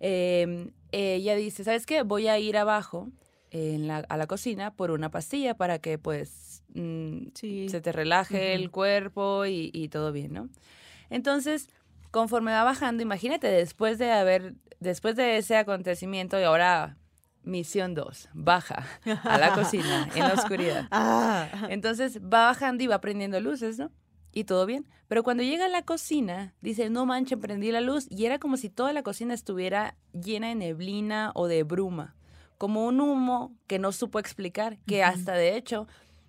eh, 0.03 0.71
ella 0.91 1.35
dice, 1.37 1.65
¿sabes 1.65 1.87
qué? 1.87 2.03
Voy 2.03 2.29
a 2.29 2.39
ir 2.39 2.57
abajo 2.59 3.09
en 3.51 3.87
la, 3.87 3.99
a 4.09 4.17
la 4.17 4.27
cocina 4.27 4.75
por 4.75 4.91
una 4.91 5.11
pastilla 5.11 5.55
para 5.55 5.79
que 5.79 5.97
pues 5.99 6.63
mm, 6.75 7.29
Sí. 7.35 7.69
se 7.71 7.81
te 7.81 7.93
relaje 7.93 8.55
el 8.55 8.71
cuerpo 8.71 9.47
y, 9.47 9.71
y 9.73 9.89
todo 9.89 10.13
bien, 10.13 10.33
¿no? 10.35 10.49
Entonces, 11.09 11.69
conforme 12.11 12.51
va 12.53 12.65
bajando, 12.65 13.03
imagínate, 13.03 13.47
después 13.47 13.99
de 13.99 14.11
haber, 14.11 14.55
después 14.81 15.17
de 15.17 15.37
ese 15.39 15.57
acontecimiento 15.57 16.39
y 16.41 16.43
ahora 16.45 16.97
misión 17.45 17.95
2, 17.95 18.29
baja 18.35 18.87
a 19.25 19.37
la 19.39 19.55
cocina 19.55 20.09
en 20.15 20.21
la 20.27 20.33
oscuridad. 20.35 20.87
Ah, 20.91 21.67
Entonces 21.71 22.21
va 22.23 22.47
bajando 22.47 22.85
y 22.85 22.87
va 22.87 23.01
prendiendo 23.01 23.41
luces, 23.41 23.79
¿no? 23.79 23.91
Y 24.33 24.45
todo 24.45 24.65
bien. 24.67 24.87
Pero 25.09 25.23
cuando 25.23 25.43
llega 25.43 25.67
a 25.67 25.69
la 25.69 25.83
cocina, 25.83 26.55
dice, 26.63 26.89
no 26.89 27.05
manchen, 27.05 27.39
prendí 27.41 27.71
la 27.71 27.81
luz. 27.83 28.07
Y 28.11 28.25
era 28.25 28.39
como 28.39 28.57
si 28.57 28.71
toda 28.71 28.93
la 28.93 29.03
cocina 29.03 29.35
estuviera 29.35 29.97
llena 30.13 30.49
de 30.49 30.55
neblina 30.55 31.33
o 31.35 31.49
de 31.49 31.63
bruma. 31.65 32.15
Como 32.57 32.87
un 32.87 33.01
humo 33.01 33.53
que 33.67 33.79
no 33.79 33.93
supo 33.93 34.19
explicar. 34.19 34.79
Que 34.87 35.03
hasta 35.05 35.35
de 35.35 35.57
hecho 35.57 35.87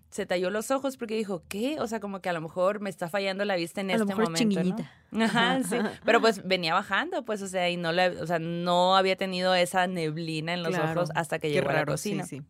se 0.09 0.25
talló 0.27 0.49
los 0.51 0.69
ojos 0.69 0.97
porque 0.97 1.15
dijo, 1.15 1.43
¿qué? 1.47 1.79
O 1.79 1.87
sea, 1.87 1.99
como 1.99 2.19
que 2.21 2.29
a 2.29 2.33
lo 2.33 2.41
mejor 2.41 2.81
me 2.81 2.89
está 2.89 3.07
fallando 3.09 3.45
la 3.45 3.55
vista 3.55 3.81
en 3.81 3.89
A 3.91 3.97
lo 3.97 4.03
este 4.03 4.13
es 4.13 4.19
momento. 4.19 4.83
Ajá, 5.11 5.63
sí. 5.63 5.77
Pero 6.05 6.21
pues 6.21 6.45
venía 6.45 6.73
bajando, 6.73 7.23
pues, 7.25 7.41
o 7.41 7.47
sea, 7.47 7.69
y 7.69 7.77
no 7.77 7.91
le, 7.93 8.09
o 8.21 8.27
sea, 8.27 8.37
no 8.37 8.95
había 8.95 9.15
tenido 9.15 9.55
esa 9.55 9.87
neblina 9.87 10.53
en 10.53 10.61
los 10.61 10.75
Claro. 10.75 10.99
ojos 11.01 11.09
hasta 11.15 11.39
que 11.39 11.47
qué 11.47 11.53
llegó 11.55 11.69
a 11.69 11.73
la 11.73 11.79
raro, 11.79 11.97
sí, 11.97 12.09
cocina. 12.17 12.25
sí. 12.25 12.41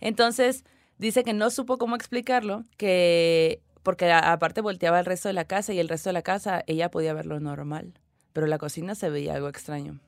Entonces, 0.00 0.64
dice 0.98 1.22
que 1.24 1.32
no 1.32 1.50
supo 1.50 1.78
cómo 1.78 1.96
explicarlo, 1.96 2.64
que 2.76 3.60
porque 3.86 4.10
a- 4.10 4.32
aparte 4.32 4.60
volteaba 4.62 4.98
el 4.98 5.06
resto 5.06 5.28
de 5.28 5.32
la 5.32 5.44
casa 5.44 5.72
y 5.72 5.78
el 5.78 5.88
resto 5.88 6.08
de 6.08 6.14
la 6.14 6.22
casa 6.22 6.64
ella 6.66 6.90
podía 6.90 7.14
verlo 7.14 7.38
normal, 7.38 7.94
pero 8.32 8.48
la 8.48 8.58
cocina 8.58 8.96
se 8.96 9.10
veía 9.10 9.34
algo 9.36 9.48
extraño. 9.48 10.00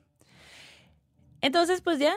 Entonces, 1.39 1.79
pues 1.79 1.97
ya 1.97 2.13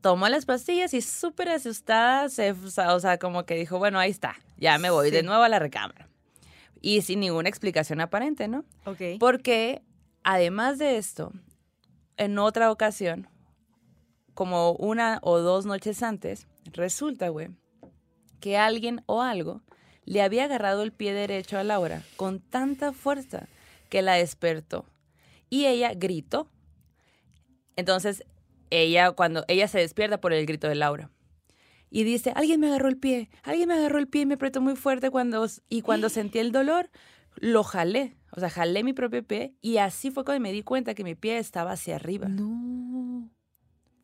tomó 0.00 0.28
las 0.28 0.44
pastillas 0.44 0.94
y 0.94 1.00
súper 1.00 1.50
asustada, 1.50 2.28
se, 2.28 2.50
o 2.50 3.00
sea, 3.00 3.18
como 3.18 3.44
que 3.44 3.54
dijo, 3.54 3.78
bueno, 3.78 4.00
ahí 4.00 4.10
está, 4.10 4.34
ya 4.56 4.76
me 4.78 4.90
voy 4.90 5.12
de 5.12 5.22
nuevo 5.22 5.42
a 5.44 5.48
la 5.48 5.60
recámara. 5.60 6.08
Y 6.80 7.02
sin 7.02 7.20
ninguna 7.20 7.48
explicación 7.48 8.00
aparente, 8.00 8.48
¿no? 8.48 8.64
Ok. 8.84 9.00
Porque 9.20 9.82
además 10.24 10.78
de 10.78 10.96
esto, 10.96 11.32
en 12.16 12.38
otra 12.38 12.72
ocasión, 12.72 13.28
como 14.34 14.72
una 14.72 15.20
o 15.22 15.38
dos 15.38 15.64
noches 15.64 16.02
antes, 16.02 16.48
resulta, 16.72 17.28
güey, 17.28 17.50
que 18.40 18.56
alguien 18.58 19.02
o 19.06 19.22
algo 19.22 19.62
le 20.10 20.22
había 20.22 20.44
agarrado 20.44 20.82
el 20.82 20.92
pie 20.92 21.12
derecho 21.12 21.58
a 21.58 21.64
Laura 21.64 22.02
con 22.16 22.40
tanta 22.40 22.92
fuerza 22.92 23.48
que 23.88 24.02
la 24.02 24.14
despertó. 24.14 24.84
Y 25.50 25.66
ella 25.66 25.92
gritó. 25.94 26.48
Entonces, 27.76 28.24
ella, 28.70 29.12
cuando 29.12 29.44
ella 29.48 29.68
se 29.68 29.78
despierta 29.78 30.20
por 30.20 30.32
el 30.32 30.44
grito 30.46 30.68
de 30.68 30.74
Laura. 30.74 31.10
Y 31.90 32.04
dice, 32.04 32.32
alguien 32.34 32.60
me 32.60 32.66
agarró 32.68 32.88
el 32.88 32.98
pie, 32.98 33.30
alguien 33.42 33.68
me 33.68 33.74
agarró 33.74 33.98
el 33.98 34.08
pie 34.08 34.22
y 34.22 34.26
me 34.26 34.34
apretó 34.34 34.60
muy 34.60 34.76
fuerte 34.76 35.10
cuando, 35.10 35.46
y 35.70 35.80
cuando 35.80 36.08
sentí 36.10 36.38
el 36.38 36.52
dolor, 36.52 36.90
lo 37.36 37.64
jalé. 37.64 38.14
O 38.32 38.40
sea, 38.40 38.50
jalé 38.50 38.84
mi 38.84 38.92
propio 38.92 39.22
pie 39.26 39.54
y 39.62 39.78
así 39.78 40.10
fue 40.10 40.24
cuando 40.24 40.42
me 40.42 40.52
di 40.52 40.62
cuenta 40.62 40.94
que 40.94 41.02
mi 41.02 41.14
pie 41.14 41.38
estaba 41.38 41.72
hacia 41.72 41.96
arriba, 41.96 42.28
No, 42.28 43.30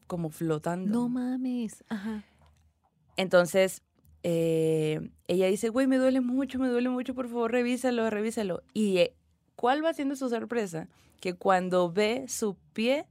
como 0.06 0.30
flotando. 0.30 0.90
no 0.90 1.08
mames. 1.10 1.84
Ajá. 1.88 2.24
Entonces, 3.16 3.82
eh, 4.24 5.10
ella 5.28 5.46
dice, 5.46 5.68
güey, 5.68 5.86
me 5.86 5.98
duele 5.98 6.22
mucho, 6.22 6.58
me 6.58 6.68
duele 6.68 6.88
mucho, 6.88 7.14
por 7.14 7.28
favor, 7.28 7.52
revísalo, 7.52 8.08
revísalo. 8.08 8.62
Y 8.72 8.96
eh, 8.98 9.14
¿cuál 9.54 9.84
va 9.84 9.92
siendo 9.92 10.16
su 10.16 10.30
sorpresa? 10.30 10.88
Que 11.20 11.34
cuando 11.34 11.92
ve 11.92 12.24
su 12.26 12.56
pie, 12.72 13.06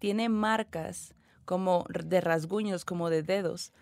tiene 0.00 0.28
marcas 0.28 1.14
como 1.44 1.86
de 1.88 2.20
rasguños, 2.20 2.84
como 2.84 3.10
de 3.10 3.22
dedos, 3.22 3.72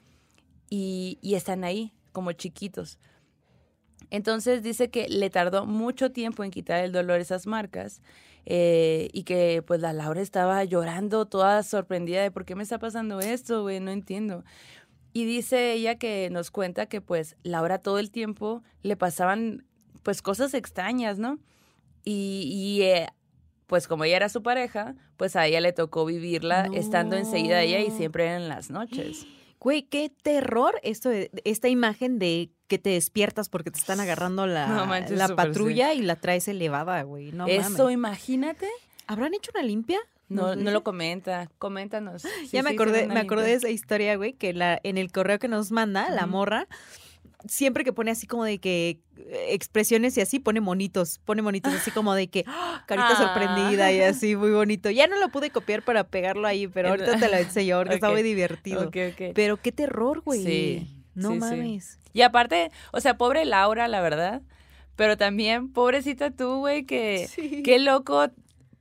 y, 0.68 1.18
y 1.22 1.34
están 1.36 1.64
ahí, 1.64 1.94
como 2.12 2.32
chiquitos. 2.32 2.98
Entonces 4.10 4.62
dice 4.62 4.90
que 4.90 5.08
le 5.08 5.30
tardó 5.30 5.64
mucho 5.64 6.12
tiempo 6.12 6.44
en 6.44 6.50
quitar 6.50 6.84
el 6.84 6.92
dolor 6.92 7.18
esas 7.18 7.46
marcas 7.46 8.02
eh, 8.46 9.08
y 9.12 9.24
que 9.24 9.62
pues 9.66 9.80
la 9.80 9.92
Laura 9.92 10.20
estaba 10.20 10.62
llorando 10.64 11.26
toda 11.26 11.62
sorprendida 11.62 12.22
de 12.22 12.30
por 12.30 12.44
qué 12.44 12.54
me 12.54 12.62
está 12.62 12.78
pasando 12.78 13.20
esto, 13.20 13.62
güey, 13.62 13.80
no 13.80 13.90
entiendo. 13.90 14.44
Y 15.14 15.24
dice 15.27 15.72
ella 15.72 15.94
que 15.94 16.29
nos 16.31 16.50
cuenta 16.50 16.87
que 16.87 17.00
pues 17.00 17.37
Laura 17.44 17.79
todo 17.79 18.00
el 18.00 18.11
tiempo 18.11 18.62
le 18.83 18.96
pasaban 18.96 19.64
pues 20.03 20.20
cosas 20.22 20.55
extrañas, 20.55 21.18
¿no? 21.20 21.38
Y, 22.03 22.50
y, 22.53 22.83
eh, 22.83 23.07
pues 23.68 23.87
como 23.88 24.05
ella 24.05 24.16
era 24.16 24.29
su 24.29 24.42
pareja, 24.42 24.96
pues 25.16 25.37
a 25.37 25.46
ella 25.46 25.61
le 25.61 25.72
tocó 25.72 26.05
vivirla 26.05 26.68
estando 26.74 27.16
enseguida 27.16 27.59
de 27.59 27.64
ella 27.66 27.79
y 27.81 27.90
siempre 27.92 28.35
en 28.35 28.48
las 28.48 28.68
noches. 28.70 29.27
Güey, 29.61 29.85
qué 29.85 30.11
terror 30.22 30.79
esto 30.83 31.11
esta 31.44 31.70
imagen 31.70 32.18
de 32.18 32.50
que 32.68 32.79
te 32.79 32.90
despiertas 32.90 33.48
porque 33.48 33.70
te 33.70 33.79
están 33.79 33.98
agarrando 33.98 34.46
la, 34.46 34.66
No 34.66 34.85
manches, 34.85 35.16
la 35.16 35.35
patrulla 35.35 35.94
y 35.94 36.03
la 36.03 36.16
traes 36.16 36.48
elevada, 36.48 37.03
güey. 37.05 37.33
No 37.33 37.46
Eso, 37.46 37.70
mames. 37.85 37.94
imagínate. 37.94 38.68
¿Habrán 39.07 39.33
hecho 39.33 39.53
una 39.55 39.62
limpia? 39.64 40.00
No, 40.28 40.54
¿Nos 40.54 40.56
no 40.56 40.70
lo 40.70 40.82
comenta. 40.82 41.50
Coméntanos. 41.58 42.22
Sí, 42.22 42.28
ya 42.52 42.62
me 42.62 42.70
sí, 42.70 42.76
acordé, 42.76 43.06
me 43.06 43.20
acordé 43.20 43.46
de 43.46 43.54
esa 43.54 43.68
historia, 43.68 44.16
güey, 44.16 44.32
que 44.32 44.52
la, 44.54 44.80
en 44.82 44.96
el 44.98 45.12
correo 45.12 45.38
que 45.38 45.48
nos 45.48 45.70
manda, 45.70 46.08
la 46.10 46.26
morra, 46.26 46.66
siempre 47.46 47.84
que 47.84 47.92
pone 47.92 48.10
así 48.10 48.26
como 48.26 48.44
de 48.44 48.58
que 48.58 49.00
eh, 49.18 49.46
expresiones 49.50 50.16
y 50.16 50.22
así, 50.22 50.38
pone 50.38 50.60
monitos, 50.62 51.18
pone 51.24 51.42
monitos 51.42 51.74
así 51.74 51.90
como 51.90 52.14
de 52.14 52.28
que 52.28 52.44
¡ah! 52.46 52.82
carita 52.88 53.08
Ah. 53.10 53.16
sorprendida 53.16 53.92
y 53.92 54.00
así, 54.00 54.34
muy 54.34 54.50
bonito. 54.50 54.90
Ya 54.90 55.06
no 55.06 55.18
lo 55.20 55.28
pude 55.28 55.50
copiar 55.50 55.82
para 55.82 56.04
pegarlo 56.04 56.46
ahí, 56.48 56.66
pero 56.68 56.88
ahorita 56.90 57.18
te 57.18 57.28
lo 57.28 57.37
enseño 57.37 57.78
porque 57.78 57.94
está 57.96 58.10
muy 58.10 58.22
divertido. 58.22 58.90
Pero 59.34 59.56
qué 59.58 59.72
terror, 59.72 60.20
güey. 60.22 60.42
Sí, 60.42 61.04
No 61.14 61.28
sí, 61.28 61.34
sí. 61.34 61.40
mames. 61.40 61.98
Y 62.14 62.22
aparte, 62.22 62.70
o 62.92 63.00
sea, 63.00 63.16
pobre 63.18 63.44
Laura, 63.44 63.88
la 63.88 64.00
verdad. 64.00 64.40
Pero 64.96 65.16
también, 65.16 65.72
pobrecita 65.72 66.30
tú, 66.30 66.58
güey, 66.60 66.84
que 66.84 67.26
Sí. 67.28 67.62
qué 67.64 67.78
loco, 67.80 68.28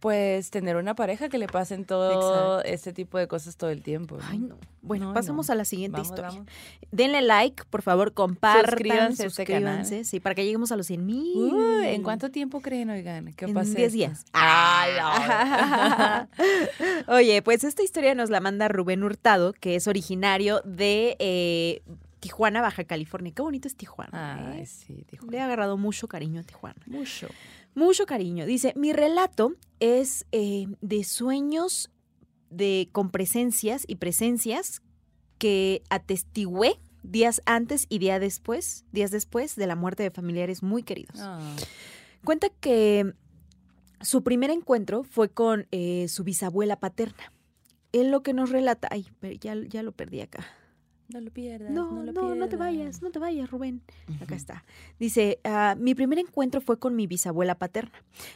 pues, 0.04 0.50
tener 0.50 0.76
una 0.76 0.96
pareja 0.96 1.30
que 1.30 1.38
le 1.38 1.48
pasen 1.48 1.86
todo 1.86 2.12
Exacto. 2.12 2.64
este 2.70 2.92
tipo 2.92 3.18
de 3.18 3.30
cosas 3.30 3.56
todo 3.56 3.70
el 3.70 3.82
tiempo. 3.82 4.18
¿no? 4.18 4.24
Ay, 4.30 4.38
no. 4.38 4.58
Bueno, 4.82 5.08
No, 5.08 5.14
pasamos 5.14 5.48
no. 5.48 5.54
a 5.54 5.56
la 5.56 5.64
siguiente 5.64 5.94
Vamos, 5.94 6.08
historia. 6.10 6.30
vamos. 6.32 6.48
Denle 6.92 7.22
like, 7.22 7.64
por 7.70 7.82
favor, 7.84 8.14
compartan, 8.14 8.66
Suscríbanse 8.72 9.26
este 9.28 9.46
canal. 9.46 9.78
suscríbanse, 9.86 10.04
sí, 10.04 10.20
para 10.20 10.36
que 10.36 10.44
lleguemos 10.44 10.74
a 10.74 10.76
los 10.76 10.88
100 10.88 11.06
mil. 11.06 11.54
¿En 11.86 12.04
cuánto 12.04 12.32
tiempo 12.32 12.60
creen, 12.60 12.90
oigan? 12.90 13.32
¿Qué 13.32 13.46
En 13.46 13.54
pasa 13.54 13.70
10 13.76 13.80
esto? 13.80 13.96
días. 13.96 14.26
La- 14.34 16.28
Oye, 17.08 17.42
pues 17.42 17.64
esta 17.64 17.82
historia 17.82 18.14
nos 18.14 18.30
la 18.30 18.42
manda 18.42 18.68
Rubén 18.68 19.04
Hurtado, 19.04 19.54
que 19.54 19.76
es 19.76 19.88
originario 19.88 20.62
de 20.66 21.16
eh, 21.20 21.82
Tijuana, 22.20 22.62
Baja 22.62 22.84
California. 22.84 23.32
Qué 23.34 23.42
bonito 23.42 23.68
es 23.70 23.76
Tijuana. 23.78 24.52
Ay, 24.52 24.62
¿eh? 24.62 24.66
sí, 24.66 25.06
dijo. 25.10 25.26
Le 25.32 25.40
ha 25.40 25.46
agarrado 25.46 25.78
mucho 25.78 26.08
cariño 26.10 26.42
a 26.42 26.44
Tijuana. 26.44 26.82
Mucho. 26.88 27.28
Mucho 27.76 28.06
cariño. 28.06 28.46
Dice, 28.46 28.74
mi 28.76 28.94
relato 28.94 29.56
es 29.80 30.26
eh, 30.32 30.68
de 30.82 31.04
sueños 31.04 31.92
de, 32.50 32.90
con 32.92 33.10
presencias 33.10 33.84
y 33.88 33.96
presencias 33.96 34.82
que 35.38 35.84
atestigué 35.90 36.78
días 37.04 37.42
antes 37.46 37.86
y 37.90 38.00
día 38.00 38.20
después, 38.20 38.86
días 38.92 39.12
después 39.12 39.56
de 39.56 39.68
la 39.68 39.76
muerte 39.76 40.04
de 40.04 40.12
familiares 40.12 40.64
muy 40.64 40.84
queridos. 40.84 41.20
Ah, 41.20 41.40
Cuenta 42.24 42.48
que 42.50 43.14
su 44.02 44.24
primer 44.24 44.50
encuentro 44.50 45.04
fue 45.04 45.30
con 45.30 45.68
eh, 45.72 46.08
su 46.08 46.24
bisabuela 46.24 46.80
paterna. 46.80 47.34
Él 47.92 48.10
lo 48.12 48.24
que 48.24 48.34
nos 48.34 48.50
relata, 48.50 48.88
ay, 48.92 49.08
pero 49.20 49.36
ya, 49.36 49.56
ya 49.68 49.84
lo 49.84 49.92
perdí 49.92 50.22
acá. 50.22 50.46
No 51.14 51.22
lo 51.22 51.32
pierdas. 51.32 51.72
No, 51.72 51.86
No, 51.92 52.04
no, 52.04 52.04
lo 52.04 52.36
no, 52.36 52.46
te 52.46 52.58
pierdas. 52.58 52.60
vayas, 52.60 53.02
no 53.02 53.12
te 53.12 53.20
vayas, 53.20 53.50
Rubén. 53.52 53.82
Acá 54.22 54.36
está. 54.36 54.64
Dice, 55.00 55.40
"Ah, 55.44 55.76
mi 55.80 55.96
primer 55.96 56.20
encuentro 56.20 56.60
fue 56.60 56.78
con 56.80 56.96
mi 56.96 57.08
bisabuela 57.08 57.56
paterna. 57.56 57.92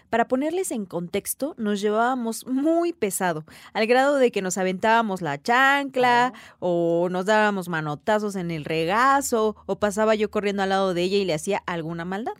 Para 0.10 0.28
ponerles 0.28 0.72
en 0.72 0.86
contexto, 0.86 1.54
nos 1.58 1.82
llevábamos 1.82 2.46
muy 2.48 2.94
pesado, 2.94 3.46
al 3.74 3.88
grado 3.88 4.16
de 4.18 4.32
que 4.32 4.42
nos 4.42 4.58
aventábamos 4.58 5.22
la 5.22 5.42
chancla, 5.42 6.34
o 6.60 7.10
nos 7.12 7.26
dábamos 7.26 7.68
manotazos 7.70 8.36
en 8.36 8.52
el 8.52 8.63
regazo, 8.66 9.56
o 9.66 9.78
pasaba 9.80 10.16
yo 10.16 10.30
corriendo 10.30 10.63
al 10.63 10.70
lado 10.70 10.94
de 10.94 11.04
ella 11.04 11.18
y 11.18 11.26
le 11.26 11.34
hacía 11.34 11.63
alguna 11.66 12.06
maldad. 12.06 12.34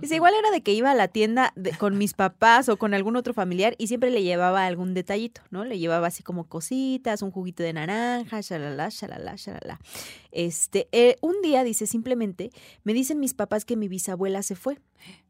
Dice, 0.00 0.14
igual 0.16 0.34
era 0.38 0.50
de 0.50 0.62
que 0.62 0.72
iba 0.72 0.90
a 0.90 0.94
la 0.94 1.08
tienda 1.08 1.52
de- 1.56 1.72
con 1.72 1.98
mis 1.98 2.14
papás 2.14 2.68
o 2.68 2.76
con 2.76 2.94
algún 2.94 3.16
otro 3.16 3.34
familiar 3.34 3.74
y 3.78 3.86
siempre 3.88 4.10
le 4.10 4.22
llevaba 4.22 4.66
algún 4.66 4.94
detallito, 4.94 5.40
¿no? 5.50 5.64
Le 5.64 5.78
llevaba 5.78 6.06
así 6.06 6.22
como 6.22 6.44
cositas, 6.44 7.22
un 7.22 7.30
juguito 7.32 7.62
de 7.62 7.72
naranja, 7.72 8.40
shalala, 8.40 8.88
shalala, 8.90 9.34
shalala. 9.36 9.79
Este, 10.32 10.88
eh, 10.92 11.16
un 11.20 11.40
día, 11.42 11.64
dice, 11.64 11.86
simplemente, 11.86 12.50
me 12.84 12.94
dicen 12.94 13.20
mis 13.20 13.34
papás 13.34 13.64
que 13.64 13.76
mi 13.76 13.88
bisabuela 13.88 14.42
se 14.42 14.54
fue 14.54 14.78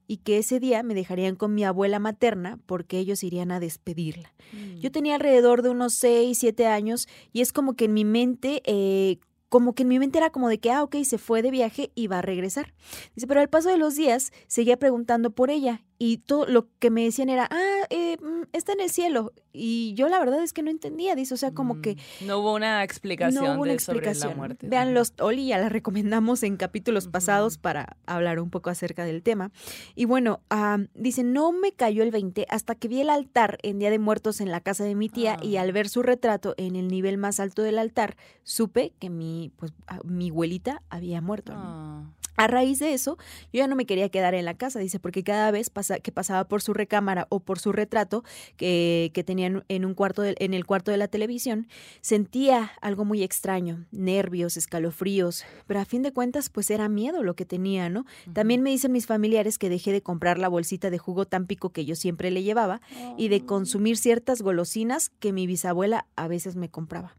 y 0.06 0.18
que 0.18 0.38
ese 0.38 0.60
día 0.60 0.82
me 0.82 0.94
dejarían 0.94 1.36
con 1.36 1.54
mi 1.54 1.64
abuela 1.64 1.98
materna 1.98 2.58
porque 2.66 2.98
ellos 2.98 3.22
irían 3.22 3.52
a 3.52 3.60
despedirla. 3.60 4.34
Mm. 4.52 4.80
Yo 4.80 4.90
tenía 4.90 5.14
alrededor 5.14 5.62
de 5.62 5.70
unos 5.70 5.94
6, 5.94 6.36
7 6.36 6.66
años 6.66 7.08
y 7.32 7.40
es 7.40 7.52
como 7.52 7.74
que 7.74 7.84
en 7.84 7.94
mi 7.94 8.04
mente, 8.04 8.60
eh, 8.64 9.18
como 9.48 9.74
que 9.74 9.82
en 9.82 9.88
mi 9.88 9.98
mente 9.98 10.18
era 10.18 10.30
como 10.30 10.48
de 10.48 10.58
que, 10.58 10.70
ah, 10.70 10.82
ok, 10.82 10.96
se 11.04 11.18
fue 11.18 11.42
de 11.42 11.50
viaje 11.50 11.92
y 11.94 12.08
va 12.08 12.18
a 12.18 12.22
regresar. 12.22 12.74
Dice, 13.14 13.26
pero 13.26 13.40
al 13.40 13.48
paso 13.48 13.68
de 13.68 13.76
los 13.76 13.94
días 13.94 14.32
seguía 14.48 14.76
preguntando 14.78 15.30
por 15.30 15.50
ella 15.50 15.84
y 16.02 16.16
todo 16.18 16.46
lo 16.46 16.66
que 16.78 16.88
me 16.90 17.04
decían 17.04 17.28
era, 17.28 17.46
ah, 17.50 17.84
eh, 17.90 18.16
mm, 18.22 18.44
está 18.54 18.72
en 18.72 18.80
el 18.80 18.88
cielo. 18.88 19.34
Y 19.52 19.92
yo 19.94 20.08
la 20.08 20.18
verdad 20.18 20.42
es 20.42 20.54
que 20.54 20.62
no 20.62 20.70
entendía, 20.70 21.14
dice, 21.14 21.34
o 21.34 21.36
sea, 21.36 21.52
como 21.52 21.82
que... 21.82 21.96
Mm, 22.22 22.26
no 22.26 22.38
hubo 22.38 22.54
una 22.54 22.82
explicación, 22.82 23.44
no 23.44 23.52
hubo 23.52 23.60
una 23.62 23.68
de- 23.72 23.74
explicación. 23.74 24.14
sobre 24.22 24.30
la 24.34 24.36
muerte. 24.38 24.66
Vean 24.68 24.94
los 24.94 25.12
Oli, 25.20 25.48
ya 25.48 25.58
la 25.58 25.68
recomendamos 25.68 26.42
en 26.42 26.56
capítulos 26.56 27.06
pasados 27.08 27.58
para 27.58 27.98
hablar 28.06 28.40
un 28.40 28.48
poco 28.48 28.70
acerca 28.70 29.04
del 29.04 29.22
tema. 29.22 29.52
Y 29.94 30.06
bueno, 30.06 30.40
ah, 30.48 30.78
dice, 30.94 31.22
no 31.22 31.52
me 31.52 31.72
cayó 31.72 32.02
el 32.02 32.10
20 32.12 32.46
hasta 32.48 32.74
que 32.76 32.88
vi 32.88 33.02
el 33.02 33.10
altar 33.10 33.58
en 33.62 33.78
Día 33.78 33.90
de 33.90 33.98
Muertos 33.98 34.40
en 34.40 34.50
la 34.50 34.60
casa 34.62 34.84
de 34.84 34.94
mi 34.94 35.10
tía 35.10 35.36
y 35.42 35.56
Ah. 35.56 35.62
al 35.62 35.72
ver 35.72 35.90
su 35.90 36.02
retrato 36.02 36.54
en 36.56 36.76
el 36.76 36.88
nivel 36.88 37.18
más 37.18 37.40
alto 37.40 37.62
del 37.62 37.78
altar, 37.78 38.16
supe 38.42 38.94
que 38.98 39.10
mi, 39.10 39.52
pues, 39.58 39.74
ah, 39.86 40.00
mi 40.04 40.30
abuelita 40.30 40.82
había 40.88 41.20
muerto. 41.20 41.52
¿no? 41.52 42.14
A 42.40 42.46
raíz 42.46 42.78
de 42.78 42.94
eso, 42.94 43.18
yo 43.52 43.58
ya 43.58 43.66
no 43.66 43.76
me 43.76 43.84
quería 43.84 44.08
quedar 44.08 44.34
en 44.34 44.46
la 44.46 44.54
casa, 44.54 44.78
dice, 44.78 44.98
porque 44.98 45.22
cada 45.22 45.50
vez 45.50 45.68
pasa- 45.68 45.98
que 46.00 46.10
pasaba 46.10 46.44
por 46.48 46.62
su 46.62 46.72
recámara 46.72 47.26
o 47.28 47.40
por 47.40 47.58
su 47.58 47.70
retrato 47.70 48.24
que, 48.56 49.10
que 49.12 49.22
tenía 49.22 49.62
en- 49.68 49.84
un 49.84 49.92
cuarto 49.94 50.22
de- 50.22 50.36
en 50.38 50.54
el 50.54 50.64
cuarto 50.64 50.90
de 50.90 50.96
la 50.96 51.06
televisión, 51.08 51.68
sentía 52.00 52.72
algo 52.80 53.04
muy 53.04 53.22
extraño, 53.22 53.84
nervios, 53.90 54.56
escalofríos, 54.56 55.44
pero 55.66 55.80
a 55.80 55.84
fin 55.84 56.02
de 56.02 56.12
cuentas, 56.14 56.48
pues 56.48 56.70
era 56.70 56.88
miedo 56.88 57.22
lo 57.22 57.34
que 57.34 57.44
tenía, 57.44 57.90
¿no? 57.90 58.06
También 58.32 58.62
me 58.62 58.70
dicen 58.70 58.90
mis 58.92 59.04
familiares 59.06 59.58
que 59.58 59.68
dejé 59.68 59.92
de 59.92 60.00
comprar 60.00 60.38
la 60.38 60.48
bolsita 60.48 60.88
de 60.88 60.96
jugo 60.96 61.26
Tampico 61.26 61.70
que 61.74 61.84
yo 61.84 61.94
siempre 61.94 62.30
le 62.30 62.42
llevaba 62.42 62.80
y 63.18 63.28
de 63.28 63.44
consumir 63.44 63.98
ciertas 63.98 64.40
golosinas 64.40 65.10
que 65.10 65.34
mi 65.34 65.46
bisabuela 65.46 66.06
a 66.16 66.26
veces 66.26 66.56
me 66.56 66.70
compraba. 66.70 67.14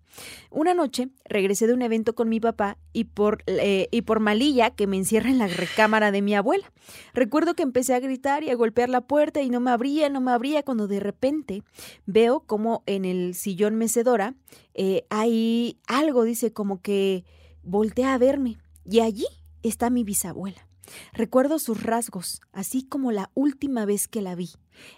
Una 0.50 0.74
noche 0.74 1.10
regresé 1.26 1.67
de 1.67 1.74
un 1.74 1.82
evento 1.82 2.13
con 2.13 2.30
mi 2.30 2.39
papá 2.39 2.78
y 2.93 3.06
por, 3.06 3.43
eh, 3.47 3.88
y 3.91 4.02
por 4.02 4.19
malilla 4.19 4.71
que 4.71 4.88
me 4.88 4.97
encierra 4.97 5.30
en 5.30 5.38
la 5.38 5.47
recámara 5.47 6.12
de 6.12 6.21
mi 6.21 6.36
abuela. 6.36 6.71
Recuerdo 7.13 7.54
que 7.54 7.63
empecé 7.63 7.93
a 7.93 8.00
gritar 8.00 8.43
y 8.43 8.50
a 8.50 8.56
golpear 8.56 8.89
la 8.89 9.02
puerta 9.02 9.41
y 9.41 9.50
no 9.50 9.60
me 9.60 9.71
abría, 9.71 10.10
no 10.10 10.21
me 10.21 10.32
abría, 10.32 10.63
cuando 10.63 10.88
de 10.88 11.00
repente 11.00 11.63
veo 12.06 12.41
como 12.41 12.84
en 12.86 13.06
el 13.06 13.36
sillón 13.36 13.76
mecedora 13.76 14.36
eh, 14.74 15.06
hay 15.10 15.78
algo, 15.88 16.24
dice, 16.24 16.54
como 16.54 16.82
que 16.82 17.24
voltea 17.63 18.13
a 18.13 18.17
verme 18.17 18.58
y 18.86 19.00
allí 19.00 19.28
está 19.63 19.89
mi 19.89 20.04
bisabuela. 20.04 20.67
Recuerdo 21.13 21.60
sus 21.60 21.84
rasgos, 21.84 22.41
así 22.52 22.84
como 22.84 23.12
la 23.12 23.32
última 23.34 23.86
vez 23.86 24.08
que 24.08 24.21
la 24.21 24.36
vi. 24.36 24.50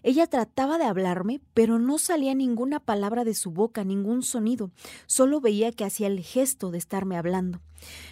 Ella 0.04 0.28
trataba 0.28 0.78
de 0.78 0.86
hablarme, 0.86 1.42
pero 1.54 1.80
no 1.80 1.98
salía 1.98 2.34
ninguna 2.34 2.80
palabra 2.80 3.24
de 3.24 3.34
su 3.34 3.52
boca, 3.52 3.84
ningún 3.84 4.24
sonido. 4.24 4.72
Solo 5.06 5.42
veía 5.42 5.72
que 5.72 5.86
hacía 5.86 6.08
el 6.08 6.22
gesto 6.22 6.72
de 6.72 6.78
estarme 6.78 7.18
hablando. 7.18 7.62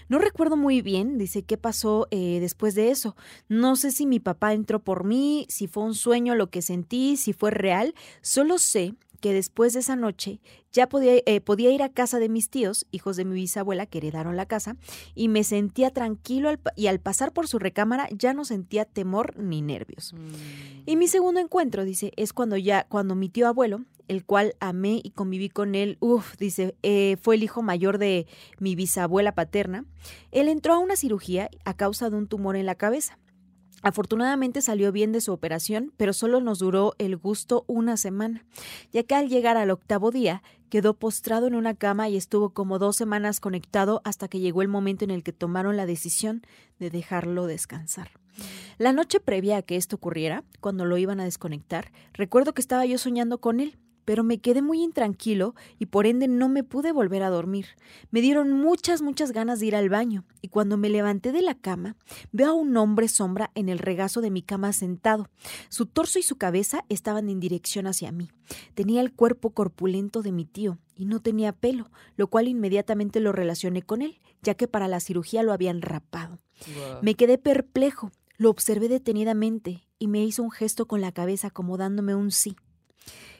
No 0.09 0.19
recuerdo 0.19 0.57
muy 0.57 0.81
bien, 0.81 1.17
dice, 1.17 1.43
qué 1.43 1.57
pasó 1.57 2.07
eh, 2.11 2.39
después 2.39 2.75
de 2.75 2.91
eso. 2.91 3.15
No 3.47 3.75
sé 3.75 3.91
si 3.91 4.05
mi 4.05 4.19
papá 4.19 4.53
entró 4.53 4.83
por 4.83 5.05
mí, 5.05 5.45
si 5.49 5.67
fue 5.67 5.83
un 5.83 5.95
sueño 5.95 6.35
lo 6.35 6.49
que 6.49 6.61
sentí, 6.61 7.17
si 7.17 7.33
fue 7.33 7.51
real. 7.51 7.95
Solo 8.21 8.57
sé 8.57 8.95
que 9.21 9.33
después 9.33 9.73
de 9.73 9.79
esa 9.79 9.95
noche 9.95 10.41
ya 10.73 10.89
podía, 10.89 11.21
eh, 11.25 11.39
podía 11.41 11.71
ir 11.71 11.83
a 11.83 11.89
casa 11.89 12.19
de 12.19 12.27
mis 12.27 12.49
tíos, 12.49 12.85
hijos 12.91 13.15
de 13.15 13.25
mi 13.25 13.35
bisabuela, 13.35 13.85
que 13.85 13.99
heredaron 13.99 14.35
la 14.35 14.45
casa, 14.45 14.75
y 15.15 15.29
me 15.29 15.43
sentía 15.43 15.91
tranquilo 15.91 16.49
al 16.49 16.59
y 16.75 16.87
al 16.87 16.99
pasar 16.99 17.31
por 17.31 17.47
su 17.47 17.59
recámara 17.59 18.09
ya 18.11 18.33
no 18.33 18.43
sentía 18.43 18.85
temor 18.85 19.37
ni 19.37 19.61
nervios. 19.61 20.13
Mm. 20.13 20.17
Y 20.85 20.95
mi 20.95 21.07
segundo 21.07 21.39
encuentro, 21.39 21.85
dice, 21.85 22.11
es 22.17 22.33
cuando 22.33 22.57
ya, 22.57 22.85
cuando 22.89 23.15
mi 23.15 23.29
tío 23.29 23.47
abuelo, 23.47 23.85
el 24.07 24.25
cual 24.25 24.55
amé 24.59 24.99
y 25.03 25.11
conviví 25.11 25.49
con 25.49 25.75
él, 25.75 25.97
uff, 26.01 26.35
dice, 26.37 26.75
eh, 26.83 27.15
fue 27.21 27.35
el 27.35 27.43
hijo 27.43 27.61
mayor 27.61 27.97
de 27.97 28.27
mi 28.59 28.75
bisabuela 28.75 29.33
paterna, 29.33 29.85
él 30.31 30.49
entró 30.49 30.73
a 30.73 30.79
una 30.79 30.95
cirugía 30.95 31.49
a 31.63 31.75
causa 31.75 32.09
de 32.09 32.17
un 32.17 32.27
tumor 32.27 32.55
en 32.55 32.65
la 32.65 32.75
cabeza. 32.75 33.17
Afortunadamente 33.81 34.61
salió 34.61 34.91
bien 34.91 35.11
de 35.11 35.21
su 35.21 35.33
operación, 35.33 35.91
pero 35.97 36.13
solo 36.13 36.39
nos 36.39 36.59
duró 36.59 36.93
el 36.99 37.17
gusto 37.17 37.65
una 37.67 37.97
semana, 37.97 38.45
ya 38.91 39.03
que 39.03 39.15
al 39.15 39.29
llegar 39.29 39.57
al 39.57 39.71
octavo 39.71 40.11
día 40.11 40.43
quedó 40.69 40.93
postrado 40.93 41.47
en 41.47 41.55
una 41.55 41.73
cama 41.73 42.07
y 42.07 42.15
estuvo 42.15 42.51
como 42.51 42.79
dos 42.79 42.95
semanas 42.95 43.39
conectado 43.39 44.01
hasta 44.03 44.27
que 44.27 44.39
llegó 44.39 44.61
el 44.61 44.67
momento 44.67 45.03
en 45.03 45.11
el 45.11 45.23
que 45.23 45.33
tomaron 45.33 45.77
la 45.77 45.85
decisión 45.85 46.43
de 46.79 46.89
dejarlo 46.89 47.47
descansar. 47.47 48.11
La 48.77 48.93
noche 48.93 49.19
previa 49.19 49.57
a 49.57 49.61
que 49.61 49.75
esto 49.75 49.97
ocurriera, 49.97 50.43
cuando 50.59 50.85
lo 50.85 50.97
iban 50.97 51.19
a 51.19 51.25
desconectar, 51.25 51.91
recuerdo 52.13 52.53
que 52.53 52.61
estaba 52.61 52.85
yo 52.85 52.97
soñando 52.97 53.39
con 53.39 53.59
él, 53.59 53.77
pero 54.05 54.23
me 54.23 54.39
quedé 54.39 54.61
muy 54.61 54.81
intranquilo 54.81 55.55
y 55.79 55.87
por 55.87 56.05
ende 56.05 56.27
no 56.27 56.49
me 56.49 56.63
pude 56.63 56.91
volver 56.91 57.23
a 57.23 57.29
dormir. 57.29 57.67
Me 58.09 58.21
dieron 58.21 58.51
muchas, 58.53 59.01
muchas 59.01 59.31
ganas 59.31 59.59
de 59.59 59.67
ir 59.67 59.75
al 59.75 59.89
baño, 59.89 60.25
y 60.41 60.47
cuando 60.47 60.77
me 60.77 60.89
levanté 60.89 61.31
de 61.31 61.41
la 61.41 61.55
cama, 61.55 61.95
veo 62.31 62.49
a 62.49 62.53
un 62.53 62.75
hombre 62.77 63.07
sombra 63.07 63.51
en 63.55 63.69
el 63.69 63.79
regazo 63.79 64.21
de 64.21 64.31
mi 64.31 64.41
cama 64.41 64.73
sentado. 64.73 65.29
Su 65.69 65.85
torso 65.85 66.19
y 66.19 66.23
su 66.23 66.37
cabeza 66.37 66.85
estaban 66.89 67.29
en 67.29 67.39
dirección 67.39 67.87
hacia 67.87 68.11
mí. 68.11 68.29
Tenía 68.73 69.01
el 69.01 69.13
cuerpo 69.13 69.51
corpulento 69.51 70.21
de 70.21 70.31
mi 70.31 70.45
tío 70.45 70.77
y 70.95 71.05
no 71.05 71.21
tenía 71.21 71.51
pelo, 71.51 71.91
lo 72.15 72.27
cual 72.27 72.47
inmediatamente 72.47 73.19
lo 73.19 73.31
relacioné 73.31 73.81
con 73.81 74.01
él, 74.01 74.19
ya 74.41 74.55
que 74.55 74.67
para 74.67 74.87
la 74.87 74.99
cirugía 74.99 75.43
lo 75.43 75.53
habían 75.53 75.81
rapado. 75.81 76.39
Me 77.01 77.15
quedé 77.15 77.37
perplejo, 77.37 78.11
lo 78.37 78.49
observé 78.49 78.87
detenidamente 78.87 79.87
y 79.99 80.07
me 80.07 80.23
hizo 80.23 80.43
un 80.43 80.51
gesto 80.51 80.87
con 80.87 81.01
la 81.01 81.11
cabeza 81.11 81.49
como 81.49 81.77
dándome 81.77 82.15
un 82.15 82.31
sí. 82.31 82.55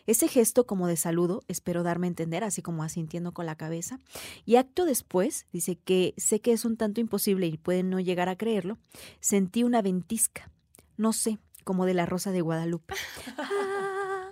Ese 0.07 0.27
gesto 0.27 0.65
como 0.65 0.87
de 0.87 0.97
saludo, 0.97 1.43
espero 1.47 1.83
darme 1.83 2.07
a 2.07 2.09
entender, 2.09 2.43
así 2.43 2.61
como 2.61 2.83
asintiendo 2.83 3.33
con 3.33 3.45
la 3.45 3.55
cabeza. 3.55 3.99
Y 4.45 4.55
acto 4.55 4.85
después, 4.85 5.45
dice 5.51 5.75
que 5.75 6.13
sé 6.17 6.39
que 6.39 6.53
es 6.53 6.65
un 6.65 6.77
tanto 6.77 7.01
imposible 7.01 7.47
y 7.47 7.57
pueden 7.57 7.89
no 7.89 7.99
llegar 7.99 8.29
a 8.29 8.35
creerlo, 8.35 8.77
sentí 9.19 9.63
una 9.63 9.81
ventisca, 9.81 10.51
no 10.97 11.13
sé, 11.13 11.39
como 11.63 11.85
de 11.85 11.93
la 11.93 12.05
rosa 12.05 12.31
de 12.31 12.41
Guadalupe. 12.41 12.95
Ah. 13.37 14.31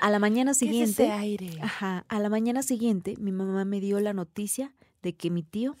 A 0.00 0.10
la 0.10 0.18
mañana 0.18 0.52
¿Qué 0.52 0.54
es 0.54 0.62
ese 0.62 0.66
siguiente, 0.94 1.10
aire? 1.10 1.50
ajá, 1.62 2.04
a 2.08 2.20
la 2.20 2.28
mañana 2.28 2.62
siguiente, 2.62 3.16
mi 3.18 3.32
mamá 3.32 3.64
me 3.64 3.80
dio 3.80 4.00
la 4.00 4.12
noticia 4.12 4.72
de 5.02 5.14
que 5.14 5.30
mi 5.30 5.42
tío 5.42 5.76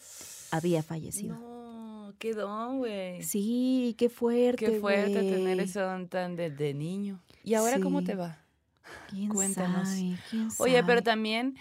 había 0.50 0.82
fallecido. 0.82 1.36
No, 1.36 2.14
qué 2.18 2.34
don, 2.34 2.78
güey. 2.78 3.22
Sí, 3.22 3.94
qué 3.96 4.08
fuerte. 4.10 4.66
Qué 4.66 4.80
fuerte 4.80 5.14
tener 5.14 5.56
güey. 5.56 5.60
eso 5.60 5.80
tan 6.08 6.36
de, 6.36 6.50
de 6.50 6.74
niño. 6.74 7.20
¿Y 7.44 7.54
ahora 7.54 7.80
cómo 7.80 8.02
te 8.02 8.14
va? 8.14 8.38
¿Quién 9.06 9.30
Cuéntanos. 9.32 9.88
sabe? 9.88 10.18
¿Quién 10.28 10.48
Oye, 10.58 10.82
pero 10.84 11.02
también, 11.02 11.56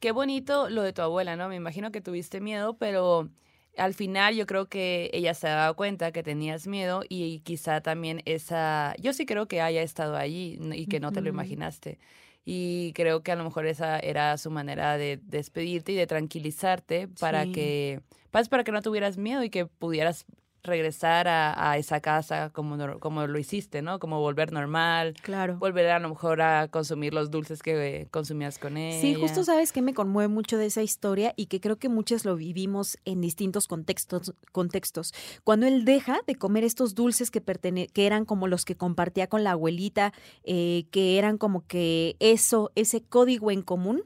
qué 0.00 0.12
bonito 0.12 0.68
lo 0.68 0.82
de 0.82 0.92
tu 0.92 1.02
abuela, 1.02 1.36
¿no? 1.36 1.48
Me 1.48 1.56
imagino 1.56 1.92
que 1.92 2.00
tuviste 2.00 2.40
miedo, 2.40 2.76
pero 2.76 3.28
al 3.76 3.94
final 3.94 4.34
yo 4.34 4.46
creo 4.46 4.68
que 4.68 5.10
ella 5.12 5.34
se 5.34 5.46
ha 5.48 5.54
dado 5.54 5.76
cuenta 5.76 6.10
que 6.12 6.22
tenías 6.22 6.66
miedo 6.66 7.02
y 7.08 7.40
quizá 7.40 7.80
también 7.80 8.22
esa, 8.24 8.94
yo 8.98 9.12
sí 9.12 9.24
creo 9.26 9.46
que 9.46 9.60
haya 9.60 9.82
estado 9.82 10.16
allí 10.16 10.58
y 10.74 10.86
que 10.86 10.98
no 11.00 11.12
te 11.12 11.20
lo 11.20 11.28
imaginaste. 11.28 11.98
Y 12.44 12.92
creo 12.94 13.22
que 13.22 13.30
a 13.30 13.36
lo 13.36 13.44
mejor 13.44 13.66
esa 13.66 13.98
era 13.98 14.36
su 14.38 14.50
manera 14.50 14.96
de 14.96 15.20
despedirte 15.22 15.92
y 15.92 15.96
de 15.96 16.06
tranquilizarte 16.06 17.06
para 17.20 17.44
Sí. 17.44 17.52
que, 17.52 18.00
pues, 18.30 18.48
para 18.48 18.64
que 18.64 18.72
no 18.72 18.80
tuvieras 18.82 19.18
miedo 19.18 19.44
y 19.44 19.50
que 19.50 19.66
pudieras 19.66 20.24
regresar 20.68 21.26
a, 21.26 21.70
a 21.70 21.76
esa 21.78 22.00
casa 22.00 22.50
como, 22.50 23.00
como 23.00 23.26
lo 23.26 23.38
hiciste, 23.38 23.82
¿no? 23.82 23.98
Como 23.98 24.20
volver 24.20 24.52
normal, 24.52 25.14
Claro. 25.22 25.56
volver 25.56 25.90
a 25.90 25.98
lo 25.98 26.08
mejor 26.10 26.40
a 26.42 26.68
consumir 26.68 27.12
los 27.14 27.30
dulces 27.30 27.62
que 27.62 28.06
consumías 28.10 28.58
con 28.58 28.76
ella. 28.76 29.00
Sí, 29.00 29.14
justo 29.14 29.42
sabes 29.44 29.72
que 29.72 29.82
me 29.82 29.94
conmueve 29.94 30.28
mucho 30.28 30.58
de 30.58 30.66
esa 30.66 30.82
historia 30.82 31.32
y 31.36 31.46
que 31.46 31.60
creo 31.60 31.76
que 31.76 31.88
muchos 31.88 32.24
lo 32.24 32.36
vivimos 32.36 32.98
en 33.04 33.20
distintos 33.20 33.66
contextos. 33.66 34.34
contextos. 34.52 35.12
Cuando 35.44 35.66
él 35.66 35.84
deja 35.84 36.20
de 36.26 36.34
comer 36.36 36.64
estos 36.64 36.94
dulces 36.94 37.30
que, 37.30 37.40
pertene 37.40 37.88
que 37.88 38.06
eran 38.06 38.24
como 38.24 38.46
los 38.46 38.64
que 38.64 38.76
compartía 38.76 39.26
con 39.26 39.42
la 39.44 39.52
abuelita, 39.52 40.12
eh, 40.44 40.84
que 40.90 41.18
eran 41.18 41.38
como 41.38 41.66
que 41.66 42.16
eso, 42.20 42.70
ese 42.74 43.02
código 43.02 43.50
en 43.50 43.62
común. 43.62 44.02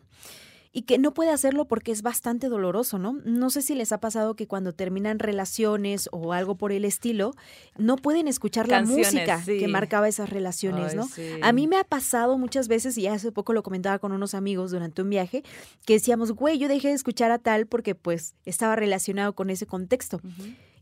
Y 0.75 0.83
que 0.83 0.99
no 0.99 1.13
puede 1.13 1.31
hacerlo 1.31 1.67
porque 1.67 1.93
es 1.93 2.01
bastante 2.01 2.49
doloroso, 2.49 2.99
¿no? 2.99 3.19
No 3.25 3.51
sé 3.51 3.61
si 3.61 3.75
les 3.75 3.93
ha 3.93 4.01
pasado 4.01 4.35
que 4.37 4.47
cuando 4.47 4.73
terminan 4.73 5.19
relaciones 5.19 6.09
o 6.13 6.33
algo 6.33 6.55
por 6.55 6.73
el 6.73 6.87
estilo, 6.87 7.33
no 7.77 7.97
pueden 7.97 8.27
escuchar 8.27 8.67
Canciones, 8.67 9.13
la 9.13 9.21
música 9.21 9.43
sí. 9.45 9.59
que 9.59 9.69
marcaba 9.69 10.09
esas 10.09 10.31
relaciones, 10.31 10.93
Ay, 10.93 10.97
¿no? 10.97 11.07
sí. 11.07 11.29
A 11.43 11.53
mí 11.53 11.67
me 11.67 11.77
ha 11.77 11.85
pasado 11.85 12.39
muchas 12.39 12.69
veces, 12.69 12.97
y 12.97 13.07
hace 13.07 13.33
poco 13.33 13.53
lo 13.53 13.63
comentaba 13.63 13.99
con 13.99 14.13
unos 14.13 14.35
amigos 14.35 14.71
durante 14.71 15.03
un 15.03 15.11
viaje, 15.11 15.45
que 15.85 15.95
decíamos, 15.95 16.33
güey, 16.33 16.59
yo 16.59 16.69
dejé 16.69 16.89
de 16.89 16.95
escuchar 16.95 17.31
a 17.33 17.39
tal 17.39 17.67
porque 17.67 17.95
pues 17.95 18.35
estaba 18.47 18.75
relacionado 18.75 19.35
con 19.35 19.51
ese 19.51 19.67
contexto. 19.67 20.21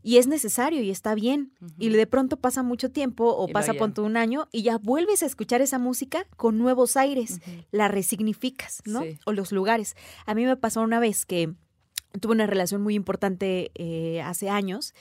Y 0.03 0.17
es 0.17 0.27
necesario 0.27 0.81
y 0.81 0.89
está 0.89 1.15
bien. 1.15 1.53
Y 1.77 1.89
de 1.89 2.07
pronto 2.07 2.37
pasa 2.37 2.63
mucho 2.63 2.89
tiempo 2.91 3.35
o 3.35 3.47
Y 3.47 3.53
pasa 3.53 3.73
ponte 3.73 4.01
un 4.01 4.17
año 4.17 4.47
y 4.51 4.63
ya 4.63 4.77
vuelves 4.77 5.23
a 5.23 5.25
escuchar 5.25 5.61
esa 5.61 5.79
música 5.79 6.25
con 6.37 6.57
nuevos 6.57 6.97
aires. 6.97 7.39
La 7.71 7.87
resignificas, 7.87 8.81
¿no? 8.85 9.01
Sí. 9.03 9.19
O 9.25 9.33
los 9.33 9.51
lugares. 9.51 9.95
A 10.25 10.33
mí 10.33 10.45
me 10.45 10.57
pasó 10.57 10.81
una 10.81 10.99
vez 10.99 11.25
que 11.25 11.53
tuve 12.19 12.33
una 12.33 12.47
relación 12.47 12.81
muy 12.81 12.95
importante 12.95 13.71
eh, 13.75 14.21
hace 14.21 14.49
años 14.49 14.93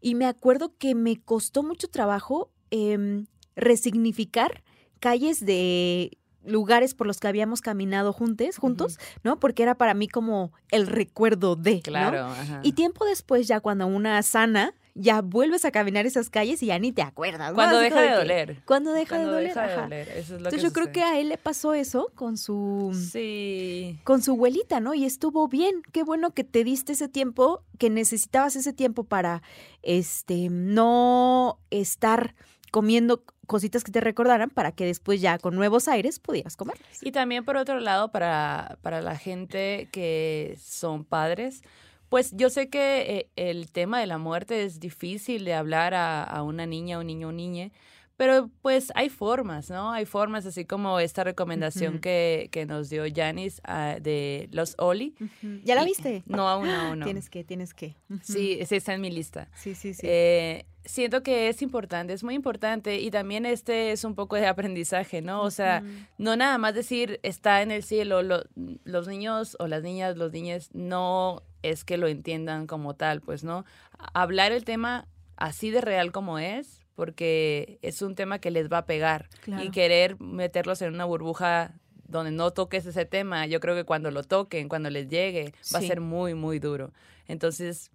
y 0.00 0.14
me 0.14 0.26
acuerdo 0.26 0.74
que 0.78 0.94
me 0.94 1.20
costó 1.20 1.62
mucho 1.62 1.88
trabajo 1.88 2.50
em, 2.70 3.26
resignificar 3.56 4.62
calles 5.00 5.44
de 5.44 6.18
lugares 6.44 6.94
por 6.94 7.06
los 7.06 7.18
que 7.20 7.28
habíamos 7.28 7.60
caminado 7.60 8.12
juntos, 8.12 8.56
juntos, 8.58 8.98
¿no? 9.22 9.38
Porque 9.38 9.62
era 9.62 9.74
para 9.76 9.94
mí 9.94 10.08
como 10.08 10.52
el 10.70 10.86
recuerdo 10.86 11.56
de, 11.56 11.76
¿no? 11.76 11.82
Claro, 11.82 12.26
ajá. 12.26 12.60
Y 12.62 12.72
tiempo 12.72 13.04
después, 13.04 13.46
ya 13.48 13.60
cuando 13.60 13.86
una 13.86 14.22
sana 14.22 14.74
ya 14.96 15.22
vuelves 15.22 15.64
a 15.64 15.72
caminar 15.72 16.06
esas 16.06 16.30
calles 16.30 16.62
y 16.62 16.66
ya 16.66 16.78
ni 16.78 16.92
te 16.92 17.02
acuerdas. 17.02 17.48
¿no? 17.50 17.56
Cuando 17.56 17.78
deja 17.78 18.00
de 18.00 18.10
doler. 18.14 18.62
Cuando 18.64 18.92
deja 18.92 19.16
Cuando 19.16 19.30
de 19.30 19.34
doler. 19.34 19.48
deja 19.54 19.66
de 19.66 19.82
doler, 19.82 20.08
eso 20.10 20.20
es 20.20 20.30
lo 20.30 20.36
Entonces 20.36 20.60
que 20.60 20.66
yo 20.68 20.72
creo 20.72 20.92
que 20.92 21.02
a 21.02 21.18
él 21.18 21.30
le 21.30 21.36
pasó 21.36 21.74
eso 21.74 22.12
con 22.14 22.36
su 22.36 22.92
Sí. 23.10 23.98
con 24.04 24.22
su 24.22 24.32
abuelita, 24.32 24.78
¿no? 24.78 24.94
Y 24.94 25.04
estuvo 25.04 25.48
bien. 25.48 25.82
Qué 25.90 26.04
bueno 26.04 26.30
que 26.32 26.44
te 26.44 26.62
diste 26.62 26.92
ese 26.92 27.08
tiempo, 27.08 27.64
que 27.76 27.90
necesitabas 27.90 28.54
ese 28.54 28.72
tiempo 28.72 29.02
para 29.02 29.42
este 29.82 30.48
no 30.48 31.58
estar 31.70 32.36
comiendo 32.74 33.22
cositas 33.46 33.84
que 33.84 33.92
te 33.92 34.00
recordaran 34.00 34.50
para 34.50 34.72
que 34.72 34.84
después 34.84 35.20
ya 35.20 35.38
con 35.38 35.54
nuevos 35.54 35.86
aires 35.86 36.18
pudieras 36.18 36.56
comerlas. 36.56 36.98
Y 37.02 37.12
también 37.12 37.44
por 37.44 37.56
otro 37.56 37.78
lado, 37.78 38.10
para, 38.10 38.78
para 38.82 39.00
la 39.00 39.16
gente 39.16 39.88
que 39.92 40.58
son 40.60 41.04
padres, 41.04 41.62
pues 42.08 42.32
yo 42.34 42.50
sé 42.50 42.70
que 42.70 43.02
eh, 43.02 43.30
el 43.36 43.70
tema 43.70 44.00
de 44.00 44.08
la 44.08 44.18
muerte 44.18 44.64
es 44.64 44.80
difícil 44.80 45.44
de 45.44 45.54
hablar 45.54 45.94
a, 45.94 46.24
a 46.24 46.42
una 46.42 46.66
niña, 46.66 46.98
un 46.98 47.06
niño 47.06 47.28
o 47.28 47.32
niña, 47.32 47.70
pero 48.16 48.50
pues 48.60 48.90
hay 48.96 49.08
formas, 49.08 49.70
¿no? 49.70 49.92
Hay 49.92 50.04
formas, 50.04 50.44
así 50.44 50.64
como 50.64 50.98
esta 50.98 51.22
recomendación 51.22 52.00
que, 52.00 52.48
que 52.50 52.66
nos 52.66 52.90
dio 52.90 53.04
Janice 53.14 53.60
ah, 53.62 53.98
de 54.00 54.48
los 54.50 54.74
Oli. 54.78 55.14
¿Ya 55.62 55.76
la 55.76 55.84
viste? 55.84 56.24
No, 56.26 56.48
aún 56.48 56.66
no, 56.66 56.74
aún 56.74 56.98
no. 56.98 57.06
Tienes 57.06 57.30
que, 57.30 57.44
tienes 57.44 57.72
que. 57.72 57.96
Sí, 58.22 58.58
sí 58.66 58.74
está 58.74 58.94
en 58.94 59.00
mi 59.00 59.10
lista. 59.12 59.48
sí, 59.54 59.76
sí, 59.76 59.94
sí. 59.94 60.06
Eh, 60.08 60.66
siento 60.84 61.22
que 61.22 61.48
es 61.48 61.62
importante, 61.62 62.12
es 62.12 62.22
muy 62.24 62.34
importante 62.34 62.98
y 63.00 63.10
también 63.10 63.46
este 63.46 63.92
es 63.92 64.04
un 64.04 64.14
poco 64.14 64.36
de 64.36 64.46
aprendizaje, 64.46 65.22
¿no? 65.22 65.42
O 65.42 65.50
sea, 65.50 65.82
no 66.18 66.36
nada 66.36 66.58
más 66.58 66.74
decir 66.74 67.20
está 67.22 67.62
en 67.62 67.70
el 67.70 67.82
cielo, 67.82 68.22
lo- 68.22 68.44
los 68.84 69.08
niños 69.08 69.56
o 69.58 69.66
las 69.66 69.82
niñas, 69.82 70.16
los 70.16 70.32
niños 70.32 70.70
no 70.74 71.42
es 71.62 71.84
que 71.84 71.96
lo 71.96 72.06
entiendan 72.06 72.66
como 72.66 72.94
tal, 72.94 73.20
pues, 73.22 73.44
¿no? 73.44 73.64
Hablar 74.12 74.52
el 74.52 74.64
tema 74.64 75.06
así 75.36 75.70
de 75.70 75.80
real 75.80 76.12
como 76.12 76.38
es, 76.38 76.80
porque 76.94 77.78
es 77.82 78.02
un 78.02 78.14
tema 78.14 78.38
que 78.38 78.50
les 78.50 78.70
va 78.70 78.78
a 78.78 78.86
pegar 78.86 79.28
Claro. 79.40 79.64
y 79.64 79.70
querer 79.70 80.20
meterlos 80.20 80.80
en 80.82 80.94
una 80.94 81.04
burbuja 81.06 81.72
donde 82.06 82.30
no 82.30 82.50
toques 82.52 82.84
ese 82.86 83.06
tema, 83.06 83.46
yo 83.46 83.58
creo 83.60 83.74
que 83.74 83.84
cuando 83.84 84.10
lo 84.10 84.22
toquen, 84.22 84.68
cuando 84.68 84.90
les 84.90 85.08
llegue, 85.08 85.54
va 85.74 85.78
a 85.78 85.82
ser 85.82 86.00
muy, 86.00 86.34
muy 86.34 86.58
duro. 86.58 86.92
Entonces, 87.26 87.90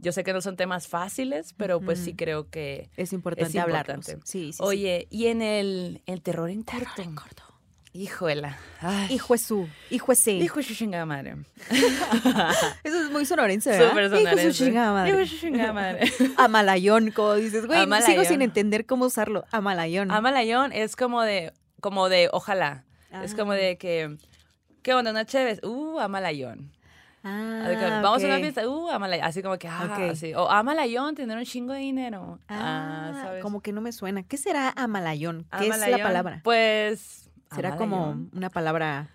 yo 0.00 0.12
sé 0.12 0.24
que 0.24 0.32
no 0.32 0.40
son 0.40 0.56
temas 0.56 0.88
fáciles, 0.88 1.54
pero 1.56 1.80
pues 1.80 1.98
sí 1.98 2.14
creo 2.14 2.48
que 2.50 2.90
es 2.96 3.12
importante 3.12 3.50
es 3.58 3.64
importante. 3.64 4.14
Sí, 4.24 4.46
sí, 4.46 4.52
sí. 4.54 4.58
Oye, 4.62 5.06
y 5.10 5.26
en 5.26 5.42
el, 5.42 6.02
el 6.06 6.22
terror 6.22 6.50
en 6.50 6.62
corto. 6.62 6.80
Terror 6.96 7.00
en 7.08 7.14
corto. 7.14 7.42
Ay. 8.80 9.12
Hijo 9.12 9.34
es 9.34 9.42
su, 9.42 9.68
hijo 9.90 10.12
es. 10.12 10.26
Hijo 10.28 10.58
de 10.58 10.62
su 10.62 10.74
chingada 10.74 11.04
madre. 11.06 11.34
Eso 12.84 13.02
es 13.04 13.10
muy 13.10 13.24
sonorense, 13.26 13.70
¿verdad? 13.70 13.88
Súper 13.88 14.04
Hijo 14.04 14.14
es 14.14 14.20
su 14.20 14.26
sonorense. 14.28 14.64
chingada 14.64 14.92
madre. 14.92 15.08
Hijo 15.10 15.18
de 15.18 15.26
su 15.26 15.36
chingada 15.36 15.72
madre. 15.72 16.12
Amalayón, 16.36 17.10
como 17.10 17.34
dices, 17.34 17.66
güey, 17.66 17.80
sigo 17.80 17.94
Amalayón. 17.94 18.24
sin 18.26 18.42
entender 18.42 18.86
cómo 18.86 19.06
usarlo. 19.06 19.44
Amalayón. 19.50 20.10
Amalayón 20.12 20.72
es 20.72 20.94
como 20.96 21.22
de, 21.22 21.52
como 21.80 22.08
de 22.08 22.28
ojalá. 22.32 22.84
Es 23.24 23.34
como 23.34 23.52
Ah. 23.52 23.56
de 23.56 23.76
que, 23.76 24.16
¿qué 24.82 24.94
onda? 24.94 25.10
Una 25.10 25.24
chévere. 25.26 25.66
Uh, 25.66 25.98
amalayón. 25.98 26.70
Ah, 27.22 27.66
que, 27.68 27.86
Vamos 28.02 28.22
a 28.24 28.26
una 28.26 28.38
fiesta. 28.38 28.68
Uh, 28.68 28.88
amalayón. 28.90 29.26
Así 29.26 29.42
como 29.42 29.58
que, 29.58 29.68
ah, 29.68 30.08
así. 30.10 30.34
O 30.34 30.50
amalayón, 30.50 31.14
tener 31.14 31.36
un 31.36 31.44
chingo 31.44 31.72
de 31.72 31.80
dinero. 31.80 32.38
Ah, 32.48 33.12
¿sabes? 33.14 33.42
como 33.42 33.60
que 33.60 33.72
no 33.72 33.80
me 33.80 33.92
suena. 33.92 34.22
¿Qué 34.22 34.36
será 34.36 34.72
amalayón? 34.76 35.46
¿Qué 35.58 35.68
es 35.68 35.88
la 35.88 35.98
palabra? 35.98 36.40
Pues. 36.42 37.30
¿Será 37.54 37.76
como 37.76 38.16
una 38.32 38.48
palabra 38.48 39.10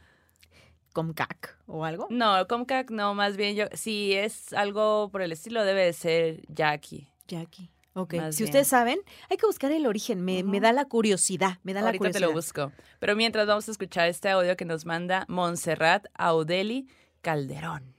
comcac 0.94 1.58
o 1.68 1.86
algo? 1.86 2.08
No, 2.10 2.48
Comcac 2.48 2.92
no, 2.92 3.14
más 3.14 3.38
bien 3.38 3.56
yo, 3.56 3.66
si 3.74 4.14
es 4.14 4.52
algo 4.54 5.10
por 5.10 5.22
el 5.22 5.32
estilo, 5.32 5.64
debe 5.64 5.86
de 5.86 5.94
ser 5.94 6.42
Jackie. 6.48 7.08
Jackie. 7.28 7.72
Ok. 7.94 8.16
Más 8.16 8.36
si 8.36 8.44
bien. 8.44 8.50
ustedes 8.50 8.68
saben, 8.68 9.00
hay 9.30 9.38
que 9.38 9.46
buscar 9.46 9.72
el 9.72 9.86
origen. 9.88 10.24
Me, 10.24 10.44
da 10.60 10.74
la 10.74 10.86
curiosidad. 10.86 11.60
Me 11.64 11.74
da 11.74 11.80
la 11.80 11.88
Ahorita 11.88 12.04
te 12.04 12.20
curiosidad. 12.20 12.28
lo 12.28 12.34
busco. 12.34 12.72
Pero 13.00 13.16
mientras 13.16 13.48
vamos 13.48 13.68
a 13.70 13.72
escuchar 13.72 14.10
este 14.10 14.30
audio 14.30 14.58
que 14.58 14.66
nos 14.66 14.86
manda 14.86 15.26
Montserrat 15.30 16.08
Audeli 16.14 16.90
Calderón. 17.22 17.95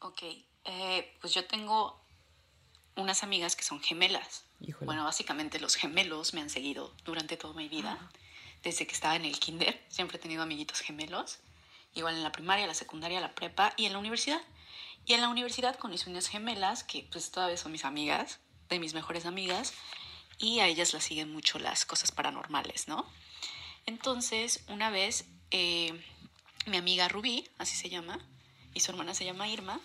Ok, 0.00 0.22
eh, 0.64 1.16
pues 1.20 1.34
yo 1.34 1.44
tengo 1.44 2.00
unas 2.96 3.22
amigas 3.22 3.56
que 3.56 3.64
son 3.64 3.80
gemelas. 3.80 4.44
Híjole. 4.60 4.86
Bueno, 4.86 5.04
básicamente 5.04 5.60
los 5.60 5.76
gemelos 5.76 6.34
me 6.34 6.40
han 6.40 6.50
seguido 6.50 6.94
durante 7.04 7.36
toda 7.36 7.54
mi 7.54 7.68
vida. 7.68 8.10
Desde 8.62 8.86
que 8.86 8.94
estaba 8.94 9.16
en 9.16 9.24
el 9.24 9.38
kinder, 9.38 9.84
siempre 9.88 10.18
he 10.18 10.20
tenido 10.20 10.42
amiguitos 10.42 10.80
gemelos. 10.80 11.38
Igual 11.94 12.16
en 12.16 12.22
la 12.22 12.32
primaria, 12.32 12.66
la 12.66 12.74
secundaria, 12.74 13.20
la 13.20 13.34
prepa 13.34 13.72
y 13.76 13.86
en 13.86 13.92
la 13.92 13.98
universidad. 13.98 14.40
Y 15.06 15.14
en 15.14 15.20
la 15.20 15.28
universidad 15.28 15.76
conocí 15.76 16.10
unas 16.10 16.28
gemelas 16.28 16.84
que 16.84 17.08
pues 17.10 17.30
todavía 17.30 17.56
son 17.56 17.72
mis 17.72 17.84
amigas, 17.84 18.40
de 18.68 18.78
mis 18.78 18.94
mejores 18.94 19.26
amigas. 19.26 19.72
Y 20.38 20.60
a 20.60 20.66
ellas 20.66 20.92
las 20.92 21.04
siguen 21.04 21.32
mucho 21.32 21.58
las 21.58 21.84
cosas 21.84 22.12
paranormales, 22.12 22.88
¿no? 22.88 23.06
Entonces, 23.86 24.64
una 24.68 24.90
vez, 24.90 25.24
eh, 25.50 25.98
mi 26.66 26.76
amiga 26.76 27.08
Rubí, 27.08 27.48
así 27.58 27.74
se 27.74 27.88
llama, 27.88 28.20
y 28.74 28.80
su 28.80 28.90
hermana 28.90 29.14
se 29.14 29.24
llama 29.24 29.48
Irma, 29.48 29.80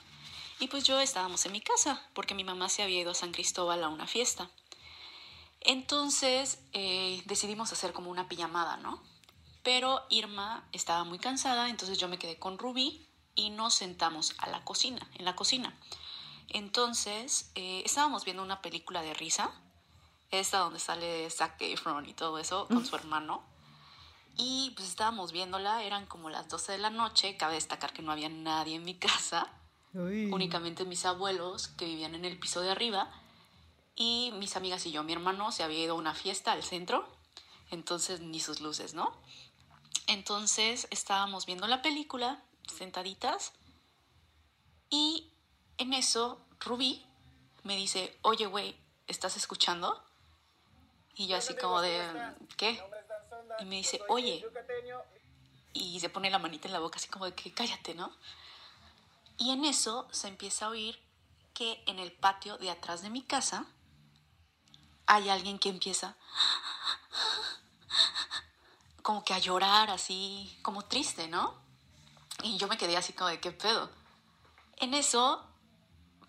y 0.59 0.67
pues 0.67 0.83
yo 0.83 0.99
estábamos 0.99 1.45
en 1.45 1.51
mi 1.51 1.61
casa, 1.61 2.01
porque 2.13 2.35
mi 2.35 2.43
mamá 2.43 2.69
se 2.69 2.83
había 2.83 3.01
ido 3.01 3.11
a 3.11 3.15
San 3.15 3.31
Cristóbal 3.31 3.83
a 3.83 3.89
una 3.89 4.07
fiesta. 4.07 4.49
Entonces, 5.61 6.59
eh, 6.73 7.21
decidimos 7.25 7.71
hacer 7.71 7.93
como 7.93 8.11
una 8.11 8.27
pijamada, 8.27 8.77
¿no? 8.77 9.01
Pero 9.63 10.05
Irma 10.09 10.67
estaba 10.71 11.03
muy 11.05 11.19
cansada, 11.19 11.69
entonces 11.69 11.97
yo 11.97 12.07
me 12.07 12.19
quedé 12.19 12.37
con 12.37 12.57
Rubí 12.57 13.07
y 13.35 13.49
nos 13.49 13.73
sentamos 13.73 14.35
a 14.37 14.49
la 14.49 14.63
cocina, 14.63 15.07
en 15.15 15.25
la 15.25 15.35
cocina. 15.35 15.73
Entonces, 16.49 17.51
eh, 17.55 17.81
estábamos 17.85 18.25
viendo 18.25 18.43
una 18.43 18.61
película 18.61 19.01
de 19.01 19.13
risa, 19.13 19.51
esta 20.31 20.59
donde 20.59 20.79
sale 20.79 21.29
Zac 21.29 21.61
Efron 21.61 22.07
y 22.07 22.13
todo 22.13 22.37
eso, 22.39 22.67
con 22.67 22.85
su 22.85 22.95
hermano. 22.95 23.43
Y 24.37 24.71
pues 24.75 24.89
estábamos 24.89 25.31
viéndola, 25.31 25.83
eran 25.83 26.05
como 26.05 26.29
las 26.29 26.47
12 26.49 26.73
de 26.73 26.77
la 26.79 26.89
noche, 26.89 27.37
cabe 27.37 27.55
destacar 27.55 27.93
que 27.93 28.01
no 28.01 28.11
había 28.11 28.29
nadie 28.29 28.75
en 28.75 28.83
mi 28.83 28.95
casa, 28.95 29.47
únicamente 29.93 30.85
mis 30.85 31.05
abuelos 31.05 31.67
que 31.67 31.85
vivían 31.85 32.15
en 32.15 32.25
el 32.25 32.39
piso 32.39 32.61
de 32.61 32.71
arriba 32.71 33.11
y 33.95 34.31
mis 34.39 34.55
amigas 34.55 34.85
y 34.87 34.91
yo, 34.91 35.03
mi 35.03 35.13
hermano 35.13 35.51
se 35.51 35.63
había 35.63 35.83
ido 35.83 35.93
a 35.93 35.97
una 35.97 36.15
fiesta 36.15 36.51
al 36.51 36.63
centro, 36.63 37.07
entonces 37.69 38.21
ni 38.21 38.39
sus 38.39 38.59
luces, 38.59 38.95
¿no? 38.95 39.15
Entonces 40.07 40.87
estábamos 40.89 41.45
viendo 41.45 41.67
la 41.67 41.81
película, 41.81 42.43
sentaditas, 42.75 43.53
y 44.89 45.31
en 45.77 45.93
eso 45.93 46.43
Rubí 46.59 47.05
me 47.63 47.75
dice, 47.75 48.17
oye, 48.21 48.45
güey, 48.45 48.75
¿estás 49.07 49.37
escuchando? 49.37 50.03
Y 51.15 51.27
yo 51.27 51.37
así 51.37 51.55
como 51.55 51.81
de, 51.81 52.01
¿qué? 52.57 52.81
Y 53.59 53.65
me 53.65 53.77
dice, 53.77 54.01
oye, 54.09 54.45
y 55.73 55.99
se 55.99 56.09
pone 56.09 56.29
la 56.29 56.39
manita 56.39 56.67
en 56.67 56.73
la 56.73 56.79
boca 56.79 56.97
así 56.97 57.07
como 57.07 57.25
de 57.25 57.33
que 57.33 57.53
cállate, 57.53 57.95
¿no? 57.95 58.11
Y 59.37 59.51
en 59.51 59.65
eso 59.65 60.07
se 60.11 60.27
empieza 60.27 60.65
a 60.65 60.69
oír 60.69 61.01
que 61.53 61.83
en 61.87 61.99
el 61.99 62.11
patio 62.11 62.57
de 62.57 62.69
atrás 62.69 63.01
de 63.01 63.09
mi 63.09 63.21
casa 63.21 63.65
hay 65.05 65.29
alguien 65.29 65.59
que 65.59 65.69
empieza 65.69 66.15
como 69.01 69.23
que 69.23 69.33
a 69.33 69.39
llorar 69.39 69.89
así, 69.89 70.57
como 70.61 70.83
triste, 70.83 71.27
¿no? 71.27 71.53
Y 72.41 72.57
yo 72.57 72.67
me 72.67 72.77
quedé 72.77 72.97
así 72.97 73.13
como 73.13 73.29
de 73.29 73.39
qué 73.39 73.51
pedo. 73.51 73.89
En 74.77 74.93
eso, 74.93 75.45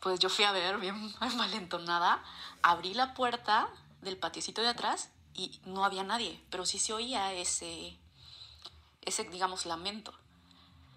pues 0.00 0.18
yo 0.18 0.28
fui 0.28 0.44
a 0.44 0.52
ver 0.52 0.78
bien 0.78 1.14
malentonada, 1.36 2.22
abrí 2.62 2.94
la 2.94 3.14
puerta 3.14 3.68
del 4.00 4.18
patiecito 4.18 4.60
de 4.60 4.68
atrás 4.68 5.10
y 5.34 5.60
no 5.64 5.84
había 5.84 6.04
nadie, 6.04 6.42
pero 6.50 6.64
sí 6.64 6.78
se 6.78 6.92
oía 6.92 7.32
ese, 7.32 7.98
ese 9.02 9.24
digamos, 9.24 9.66
lamento. 9.66 10.14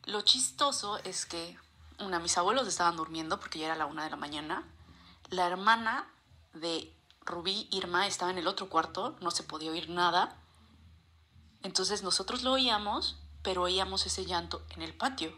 Lo 0.06 0.22
chistoso 0.22 0.98
es 1.00 1.26
que, 1.26 1.58
una, 2.00 2.20
mis 2.20 2.38
abuelos 2.38 2.68
estaban 2.68 2.96
durmiendo 2.96 3.40
porque 3.40 3.60
ya 3.60 3.66
era 3.66 3.76
la 3.76 3.88
una 3.88 4.04
de 4.04 4.12
la 4.12 4.16
mañana. 4.16 4.64
La 5.30 5.48
hermana 5.48 6.08
de 6.54 6.94
Rubí, 7.26 7.68
Irma, 7.72 8.08
estaba 8.08 8.32
en 8.32 8.38
el 8.38 8.48
otro 8.48 8.70
cuarto, 8.70 9.18
no 9.20 9.32
se 9.32 9.44
podía 9.44 9.72
oír 9.72 9.90
nada. 9.90 10.38
Entonces 11.64 12.04
nosotros 12.04 12.44
lo 12.44 12.54
oíamos, 12.54 13.18
pero 13.42 13.64
oíamos 13.64 14.06
ese 14.06 14.26
llanto 14.26 14.64
en 14.70 14.82
el 14.82 14.94
patio. 14.94 15.34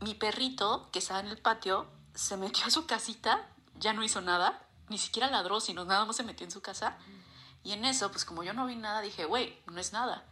Mi 0.00 0.14
perrito, 0.14 0.88
que 0.90 0.98
estaba 0.98 1.20
en 1.20 1.28
el 1.28 1.38
patio, 1.38 1.86
se 2.14 2.36
metió 2.36 2.66
a 2.66 2.70
su 2.70 2.86
casita, 2.86 3.46
ya 3.78 3.92
no 3.92 4.02
hizo 4.02 4.20
nada, 4.20 4.66
ni 4.88 4.98
siquiera 4.98 5.30
ladró, 5.30 5.60
sino 5.60 5.84
nada 5.84 6.04
más 6.04 6.16
se 6.16 6.24
metió 6.24 6.44
en 6.44 6.50
su 6.50 6.60
casa. 6.60 6.98
Y 7.64 7.72
en 7.72 7.84
eso, 7.84 8.10
pues 8.10 8.24
como 8.24 8.42
yo 8.42 8.52
no 8.52 8.66
vi 8.66 8.76
nada, 8.76 9.00
dije, 9.00 9.24
güey, 9.24 9.58
no 9.66 9.80
es 9.80 9.92
nada. 9.92 10.24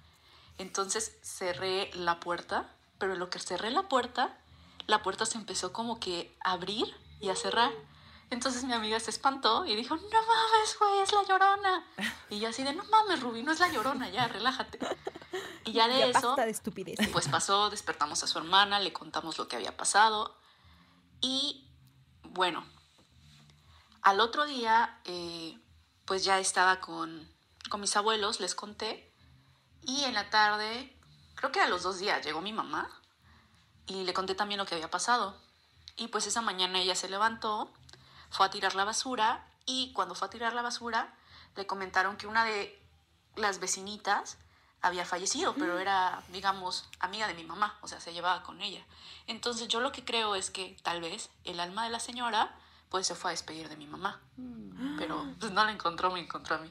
Entonces 0.59 1.19
cerré 1.23 1.91
la 1.95 2.19
puerta, 2.21 2.71
pero 2.99 3.13
en 3.15 3.19
lo 3.19 3.29
que 3.31 3.39
cerré 3.39 3.71
la 3.71 3.89
puerta, 3.89 4.39
la 4.87 5.03
puerta 5.03 5.27
se 5.27 5.37
empezó 5.39 5.73
como 5.73 6.01
que 6.01 6.35
a 6.45 6.53
abrir 6.53 6.87
y 7.21 7.29
a 7.29 7.37
cerrar. 7.37 7.73
Entonces 8.31 8.65
mi 8.65 8.73
amiga 8.73 8.99
se 8.99 9.11
espantó 9.11 9.67
y 9.67 9.77
dijo, 9.77 9.97
no 9.97 10.03
mames, 10.03 10.79
güey, 10.79 11.01
es 11.01 11.13
la 11.13 11.23
llorona. 11.25 11.85
Y 12.31 12.41
yo 12.41 12.49
así 12.49 12.63
de, 12.65 12.73
no 12.73 12.85
mames, 12.85 13.21
Rubí, 13.21 13.43
no 13.43 13.53
es 13.53 13.61
la 13.61 13.69
llorona, 13.69 14.09
ya, 14.09 14.27
relájate. 14.29 14.79
Y 15.65 15.73
ya 15.73 15.87
de 15.89 15.99
Ya 15.99 16.07
eso, 16.07 16.29
basta 16.29 16.45
de 16.45 16.51
estupidez. 16.51 16.97
pues 17.13 17.29
pasó, 17.29 17.71
despertamos 17.71 18.23
a 18.23 18.27
su 18.27 18.39
hermana, 18.39 18.81
le 18.81 18.93
contamos 18.93 19.39
lo 19.39 19.47
que 19.47 19.57
había 19.57 19.77
pasado. 19.77 20.37
Y 21.21 21.69
bueno, 22.23 22.65
Al 24.03 24.21
otro 24.21 24.45
día, 24.47 25.01
eh, 25.05 25.59
pues 26.07 26.25
ya 26.25 26.39
estaba 26.39 26.81
con, 26.81 27.29
con 27.69 27.81
mis 27.81 27.97
abuelos, 27.97 28.41
les 28.41 28.55
conté, 28.55 29.13
y 29.83 30.03
en 30.05 30.15
la 30.15 30.31
tarde, 30.31 30.93
creo 31.37 31.53
que 31.53 31.61
a 31.61 31.69
los 31.69 31.85
dos 31.85 31.99
días 31.99 32.25
llegó 32.25 32.41
mi 32.41 32.53
mamá 32.53 32.91
y 33.87 34.03
le 34.03 34.13
conté 34.13 34.35
también 34.35 34.59
lo 34.59 34.67
que 34.67 34.75
había 34.75 34.91
pasado. 34.91 35.41
Y 35.97 36.09
pues 36.09 36.27
esa 36.27 36.43
mañana 36.43 36.81
ella 36.81 36.97
se 36.97 37.09
levantó, 37.09 37.73
fue 38.31 38.47
a 38.47 38.51
tirar 38.51 38.75
la 38.75 38.85
basura 38.85 39.47
y 39.65 39.93
cuando 39.93 40.15
fue 40.15 40.27
a 40.27 40.31
tirar 40.31 40.55
la 40.55 40.63
basura 40.63 41.15
le 41.55 41.67
comentaron 41.67 42.17
que 42.17 42.27
una 42.27 42.45
de 42.45 42.83
las 43.37 43.61
vecinitas 43.61 44.39
había 44.83 45.05
fallecido, 45.05 45.55
pero 45.55 45.79
era, 45.79 46.23
digamos, 46.29 46.89
amiga 46.99 47.27
de 47.29 47.35
mi 47.35 47.45
mamá, 47.45 47.79
o 47.81 47.89
sea, 47.89 48.01
se 48.01 48.13
llevaba 48.13 48.43
con 48.43 48.61
ella. 48.61 48.85
Entonces 49.27 49.69
yo 49.69 49.81
lo 49.81 49.93
que 49.93 50.05
creo 50.05 50.35
es 50.35 50.51
que 50.51 50.77
tal 50.83 51.01
vez 51.01 51.31
el 51.45 51.61
alma 51.61 51.85
de 51.85 51.91
la 51.91 52.01
señora 52.01 52.55
pues 52.91 53.07
se 53.07 53.15
fue 53.15 53.31
a 53.31 53.33
despedir 53.33 53.69
de 53.69 53.77
mi 53.77 53.87
mamá. 53.87 54.21
Pero 54.99 55.27
pues, 55.41 55.53
no 55.53 55.65
la 55.65 55.73
encontró, 55.73 56.11
me 56.11 56.21
encontró 56.21 56.57
a 56.57 56.59
mí. 56.59 56.69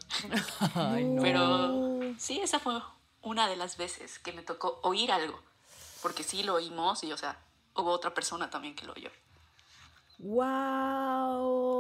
Pero 1.22 2.00
sí, 2.18 2.40
esa 2.40 2.60
fue 2.60 2.82
una 3.22 3.48
de 3.48 3.56
las 3.56 3.78
veces 3.78 4.20
que 4.20 4.34
me 4.34 4.42
tocó 4.42 4.80
oír 4.84 5.12
algo. 5.12 5.40
Porque 6.02 6.24
sí 6.24 6.44
lo 6.44 6.56
oímos 6.56 7.04
y, 7.04 7.12
o 7.12 7.18
sea, 7.18 7.38
hubo 7.76 7.92
otra 7.92 8.14
persona 8.14 8.50
también 8.50 8.76
que 8.76 8.86
lo 8.86 8.94
oyó. 8.94 9.10
¡Wow! 10.20 11.74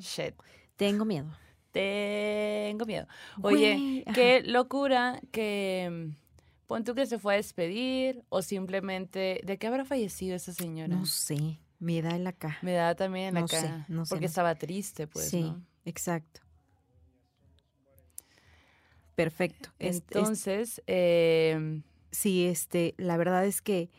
Shit. 0.00 0.34
Tengo 0.76 1.04
miedo. 1.04 1.28
Tengo 1.70 2.84
miedo. 2.84 3.06
Oye, 3.42 4.04
qué 4.14 4.42
locura 4.44 5.20
que 5.30 5.88
mm, 5.90 6.10
pon 6.66 6.84
tú 6.84 6.94
que 6.94 7.06
se 7.06 7.18
fue 7.18 7.34
a 7.34 7.36
despedir 7.36 8.24
o 8.28 8.42
simplemente 8.42 9.40
de 9.44 9.58
qué 9.58 9.68
habrá 9.68 9.84
fallecido 9.84 10.34
esa 10.36 10.52
señora. 10.52 10.94
No 10.94 11.06
sé. 11.06 11.58
Me 11.82 12.00
da 12.00 12.14
el 12.14 12.24
acá. 12.28 12.58
Me 12.62 12.72
da 12.74 12.94
también 12.94 13.36
acá. 13.36 13.60
sé, 13.60 13.68
no 13.88 14.04
sé, 14.06 14.10
porque 14.10 14.26
no 14.26 14.28
sé. 14.28 14.32
estaba 14.32 14.54
triste, 14.54 15.08
pues, 15.08 15.28
sí, 15.28 15.42
¿no? 15.42 15.60
exacto. 15.84 16.40
Perfecto. 19.14 19.70
Es- 19.78 19.96
es- 19.96 20.02
Entonces, 20.02 20.82
eh, 20.86 21.82
sí, 22.10 22.46
este, 22.46 22.94
la 22.98 23.16
verdad 23.16 23.44
es 23.46 23.60
que 23.62 23.90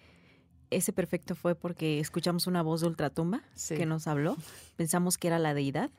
ese 0.71 0.91
perfecto 0.91 1.36
fue 1.36 1.55
porque 1.55 1.99
escuchamos 1.99 2.47
una 2.47 2.61
voz 2.63 2.81
de 2.81 2.88
ultratumba 2.88 3.43
Sí. 3.53 3.75
que 3.75 3.86
nos 3.86 4.07
habló. 4.07 4.36
Pensamos 4.77 5.17
que 5.17 5.27
era 5.27 5.38
la 5.39 5.53
deidad. 5.53 5.91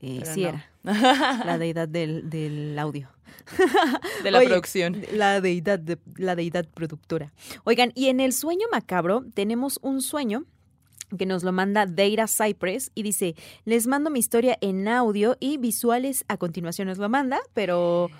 Eh, 0.00 0.22
sí 0.26 0.42
no. 0.42 0.48
era 0.50 0.70
la 1.46 1.58
deidad 1.58 1.88
del, 1.88 2.28
del 2.30 2.78
audio. 2.78 3.08
de 4.22 4.30
la 4.30 4.38
Oye, 4.38 4.48
producción. 4.48 5.02
La 5.12 5.40
deidad, 5.40 5.78
de- 5.78 5.98
la 6.16 6.36
deidad 6.36 6.66
productora. 6.68 7.32
Oigan, 7.64 7.92
y 7.94 8.08
en 8.08 8.20
el 8.20 8.32
sueño 8.32 8.66
macabro 8.70 9.24
tenemos 9.34 9.78
un 9.82 10.02
sueño 10.02 10.44
que 11.16 11.26
nos 11.26 11.44
lo 11.44 11.52
manda 11.52 11.86
Deira 11.86 12.26
Cypress 12.26 12.90
y 12.94 13.02
dice, 13.02 13.34
les 13.64 13.86
mando 13.86 14.10
mi 14.10 14.18
historia 14.18 14.58
en 14.60 14.88
audio 14.88 15.36
y 15.40 15.56
visuales 15.56 16.24
a 16.28 16.36
continuación 16.36 16.88
nos 16.88 16.98
lo 16.98 17.08
manda, 17.08 17.40
pero... 17.54 18.10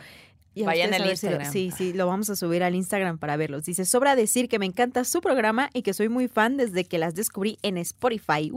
ya 0.61 0.67
Vayan 0.67 0.93
al 0.95 1.01
si 1.01 1.05
lo- 1.07 1.11
Instagram. 1.11 1.53
sí, 1.53 1.73
sí, 1.77 1.93
lo 1.93 2.07
vamos 2.07 2.31
a 2.31 2.37
subir 2.37 2.63
al 2.63 2.75
Instagram 2.75 3.19
para 3.19 3.37
verlos. 3.37 3.65
Dice, 3.65 3.85
sobra 3.85 4.17
decir 4.17 4.49
que 4.49 4.59
me 4.59 4.67
encanta 4.67 5.05
su 5.05 5.21
programa 5.21 5.71
y 5.73 5.83
que 5.83 5.95
soy 5.95 6.09
muy 6.09 6.29
fan 6.29 6.57
desde 6.57 6.85
que 6.85 6.99
las 6.99 7.15
descubrí 7.15 7.59
en 7.63 7.79
Spotify. 7.79 8.51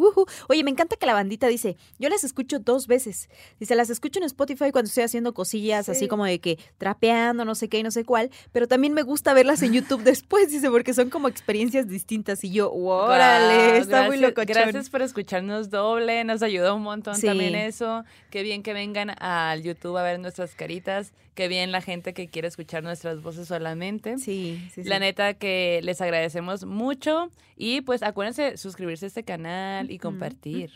Oye, 0.48 0.64
me 0.64 0.72
encanta 0.72 0.96
que 0.98 1.06
la 1.06 1.14
bandita 1.14 1.48
dice, 1.48 1.78
yo 2.00 2.10
las 2.10 2.24
escucho 2.24 2.60
dos 2.60 2.88
veces. 2.88 3.30
Dice, 3.60 3.76
las 3.76 3.90
escucho 3.90 4.20
en 4.20 4.26
Spotify 4.26 4.72
cuando 4.72 4.88
estoy 4.90 5.04
haciendo 5.04 5.34
cosillas 5.34 5.90
así 5.90 6.02
Sí. 6.02 6.08
como 6.08 6.26
de 6.26 6.40
que 6.40 6.58
trapeando, 6.78 7.46
no 7.46 7.56
sé 7.56 7.70
qué 7.70 7.80
y 7.80 7.84
no 7.84 7.92
sé 7.92 8.04
cuál, 8.06 8.30
pero 8.52 8.68
también 8.68 8.94
me 8.94 9.04
gusta 9.04 9.34
verlas 9.34 9.62
en 9.62 9.74
YouTube 9.74 10.02
después, 10.04 10.50
dice, 10.52 10.70
porque 10.70 10.94
son 10.94 11.10
como 11.10 11.28
experiencias 11.28 11.88
distintas. 11.88 12.44
Y 12.44 12.52
yo, 12.52 12.72
órale, 12.72 13.68
Guau, 13.70 13.76
está 13.82 13.98
muy 14.08 14.18
gracias- 14.18 14.22
locochón. 14.30 14.54
Gracias 14.64 14.90
por 14.90 15.02
escucharnos 15.02 15.70
doble, 15.70 16.24
nos 16.24 16.42
ayuda 16.42 16.74
un 16.74 16.82
montón 16.84 17.16
Sí. 17.16 17.28
también 17.28 17.56
eso. 17.56 18.04
Qué 18.30 18.44
bien 18.44 18.64
que 18.64 18.74
vengan 18.74 19.12
al 19.22 19.62
YouTube 19.64 19.98
a 19.98 20.04
ver 20.04 20.20
nuestras 20.20 20.56
caritas. 20.56 21.12
Qué 21.36 21.48
bien 21.48 21.72
la 21.72 21.82
gente 21.82 22.14
que 22.14 22.28
quiere 22.28 22.48
escuchar 22.50 22.84
nuestras 22.84 23.22
voces 23.22 23.48
solamente. 23.48 24.18
Sí, 24.18 24.62
sí, 24.74 24.84
sí. 24.84 24.90
La 24.90 25.00
neta 25.00 25.34
que 25.34 25.80
les 25.84 26.02
agradecemos 26.02 26.66
mucho 26.66 27.32
y 27.56 27.82
pues 27.82 28.04
acuérdense 28.04 28.58
suscribirse 28.58 29.06
a 29.06 29.08
este 29.08 29.24
canal 29.24 29.92
y 29.92 29.98
compartir. 29.98 30.72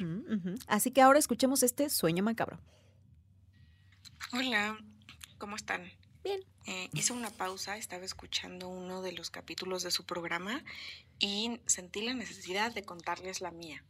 Así 0.68 0.91
que 0.91 1.01
ahora 1.01 1.20
escuchemos 1.20 1.62
este 1.62 1.89
sueño 1.89 2.24
macabro. 2.24 2.58
Hola, 4.32 4.78
¿cómo 5.38 5.56
están? 5.56 5.91
Bien. 6.24 6.39
Eh, 6.68 6.89
hice 6.93 7.14
una 7.14 7.30
pausa, 7.30 7.78
estaba 7.78 8.06
escuchando 8.06 8.70
uno 8.70 9.01
de 9.01 9.12
los 9.12 9.30
capítulos 9.30 9.84
de 9.84 9.91
su 9.91 10.06
programa 10.06 10.64
y 11.20 11.60
sentí 11.66 12.01
la 12.01 12.14
necesidad 12.14 12.74
de 12.74 12.84
contarles 12.84 13.41
la 13.41 13.51
mía. 13.51 13.84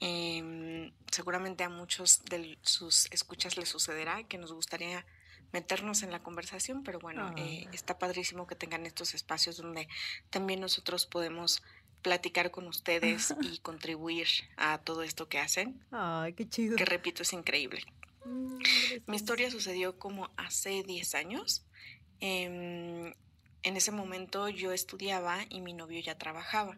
Em, 0.00 0.92
seguramente 1.10 1.64
a 1.64 1.68
muchos 1.68 2.24
de 2.24 2.58
sus 2.62 3.06
escuchas 3.12 3.56
les 3.56 3.68
sucederá 3.68 4.24
que 4.24 4.38
nos 4.38 4.52
gustaría 4.52 5.06
meternos 5.56 6.02
en 6.02 6.10
la 6.10 6.22
conversación, 6.22 6.82
pero 6.82 6.98
bueno, 6.98 7.32
eh, 7.38 7.66
está 7.72 7.98
padrísimo 7.98 8.46
que 8.46 8.54
tengan 8.54 8.84
estos 8.84 9.14
espacios 9.14 9.56
donde 9.56 9.88
también 10.28 10.60
nosotros 10.60 11.06
podemos 11.06 11.62
platicar 12.02 12.50
con 12.50 12.68
ustedes 12.68 13.34
y 13.40 13.56
contribuir 13.60 14.28
a 14.58 14.76
todo 14.76 15.02
esto 15.02 15.30
que 15.30 15.38
hacen, 15.38 15.82
Ay, 15.90 16.34
qué 16.34 16.46
chido. 16.46 16.76
que 16.76 16.84
repito, 16.84 17.22
es 17.22 17.32
increíble. 17.32 17.82
Mi 19.06 19.16
historia 19.16 19.50
sucedió 19.50 19.98
como 19.98 20.30
hace 20.36 20.82
10 20.82 21.14
años. 21.14 21.64
Em, 22.20 23.14
en 23.62 23.76
ese 23.76 23.92
momento 23.92 24.50
yo 24.50 24.72
estudiaba 24.72 25.38
y 25.48 25.62
mi 25.62 25.72
novio 25.72 26.00
ya 26.00 26.18
trabajaba. 26.18 26.76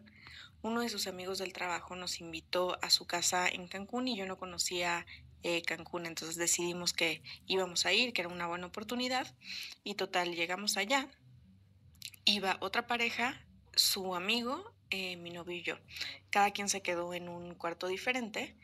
Uno 0.61 0.81
de 0.81 0.89
sus 0.89 1.07
amigos 1.07 1.39
del 1.39 1.51
trabajo 1.51 1.97
nos 1.97 2.21
invitó 2.21 2.77
a 2.81 2.89
su 2.89 3.05
casa 3.05 3.49
en 3.49 3.67
Cancún 3.67 4.07
y 4.07 4.15
yo 4.15 4.25
no 4.25 4.37
conocía 4.37 5.05
eh, 5.43 5.61
Cancún, 5.61 6.05
entonces 6.05 6.35
decidimos 6.35 6.93
que 6.93 7.21
íbamos 7.47 7.85
a 7.85 7.93
ir, 7.93 8.13
que 8.13 8.21
era 8.21 8.29
una 8.29 8.47
buena 8.47 8.67
oportunidad. 8.67 9.33
Y 9.83 9.95
total, 9.95 10.35
llegamos 10.35 10.77
allá. 10.77 11.09
Iba 12.25 12.57
otra 12.59 12.87
pareja, 12.87 13.41
su 13.75 14.15
amigo, 14.15 14.73
eh, 14.89 15.15
mi 15.17 15.29
novio 15.31 15.57
y 15.57 15.63
yo. 15.63 15.77
Cada 16.29 16.51
quien 16.51 16.69
se 16.69 16.81
quedó 16.81 17.13
en 17.13 17.29
un 17.29 17.55
cuarto 17.55 17.87
diferente. 17.87 18.55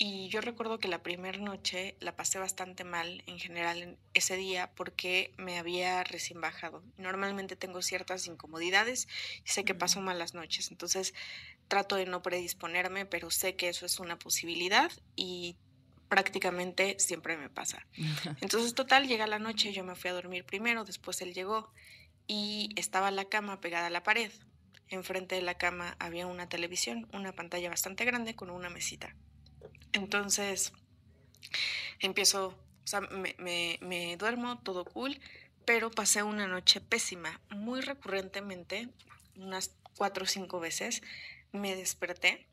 Y 0.00 0.28
yo 0.28 0.40
recuerdo 0.40 0.78
que 0.78 0.86
la 0.86 1.02
primera 1.02 1.38
noche 1.38 1.96
la 1.98 2.14
pasé 2.14 2.38
bastante 2.38 2.84
mal 2.84 3.24
en 3.26 3.40
general 3.40 3.82
en 3.82 3.98
ese 4.14 4.36
día 4.36 4.70
porque 4.76 5.32
me 5.38 5.58
había 5.58 6.04
recién 6.04 6.40
bajado. 6.40 6.84
Normalmente 6.96 7.56
tengo 7.56 7.82
ciertas 7.82 8.28
incomodidades 8.28 9.08
y 9.44 9.48
sé 9.48 9.64
que 9.64 9.74
paso 9.74 10.00
malas 10.00 10.34
noches, 10.34 10.70
entonces 10.70 11.14
trato 11.66 11.96
de 11.96 12.06
no 12.06 12.22
predisponerme, 12.22 13.06
pero 13.06 13.32
sé 13.32 13.56
que 13.56 13.68
eso 13.68 13.86
es 13.86 13.98
una 13.98 14.20
posibilidad 14.20 14.92
y 15.16 15.56
prácticamente 16.08 16.96
siempre 16.98 17.36
me 17.36 17.48
pasa. 17.50 17.86
Entonces, 18.40 18.74
total, 18.74 19.06
llega 19.08 19.26
la 19.26 19.38
noche, 19.38 19.72
yo 19.72 19.84
me 19.84 19.94
fui 19.96 20.10
a 20.10 20.14
dormir 20.14 20.44
primero, 20.44 20.84
después 20.84 21.20
él 21.22 21.34
llegó 21.34 21.72
y 22.26 22.70
estaba 22.76 23.10
la 23.10 23.26
cama 23.26 23.60
pegada 23.60 23.86
a 23.86 23.90
la 23.90 24.02
pared. 24.02 24.30
Enfrente 24.88 25.34
de 25.34 25.42
la 25.42 25.58
cama 25.58 25.96
había 25.98 26.26
una 26.26 26.48
televisión, 26.48 27.08
una 27.12 27.32
pantalla 27.32 27.68
bastante 27.70 28.04
grande 28.04 28.34
con 28.34 28.48
una 28.50 28.70
mesita. 28.70 29.14
Entonces, 29.92 30.72
empiezo, 32.00 32.48
o 32.48 32.86
sea, 32.86 33.00
me, 33.00 33.34
me- 33.38 33.78
me 33.82 34.16
duermo, 34.16 34.60
todo 34.62 34.84
cool, 34.84 35.20
pero 35.64 35.90
pasé 35.90 36.22
una 36.22 36.46
noche 36.46 36.80
pésima. 36.80 37.40
Muy 37.50 37.80
recurrentemente, 37.80 38.88
unas 39.36 39.74
cuatro 39.96 40.24
o 40.24 40.26
cinco 40.26 40.60
veces, 40.60 41.02
me 41.52 41.76
desperté 41.76 42.48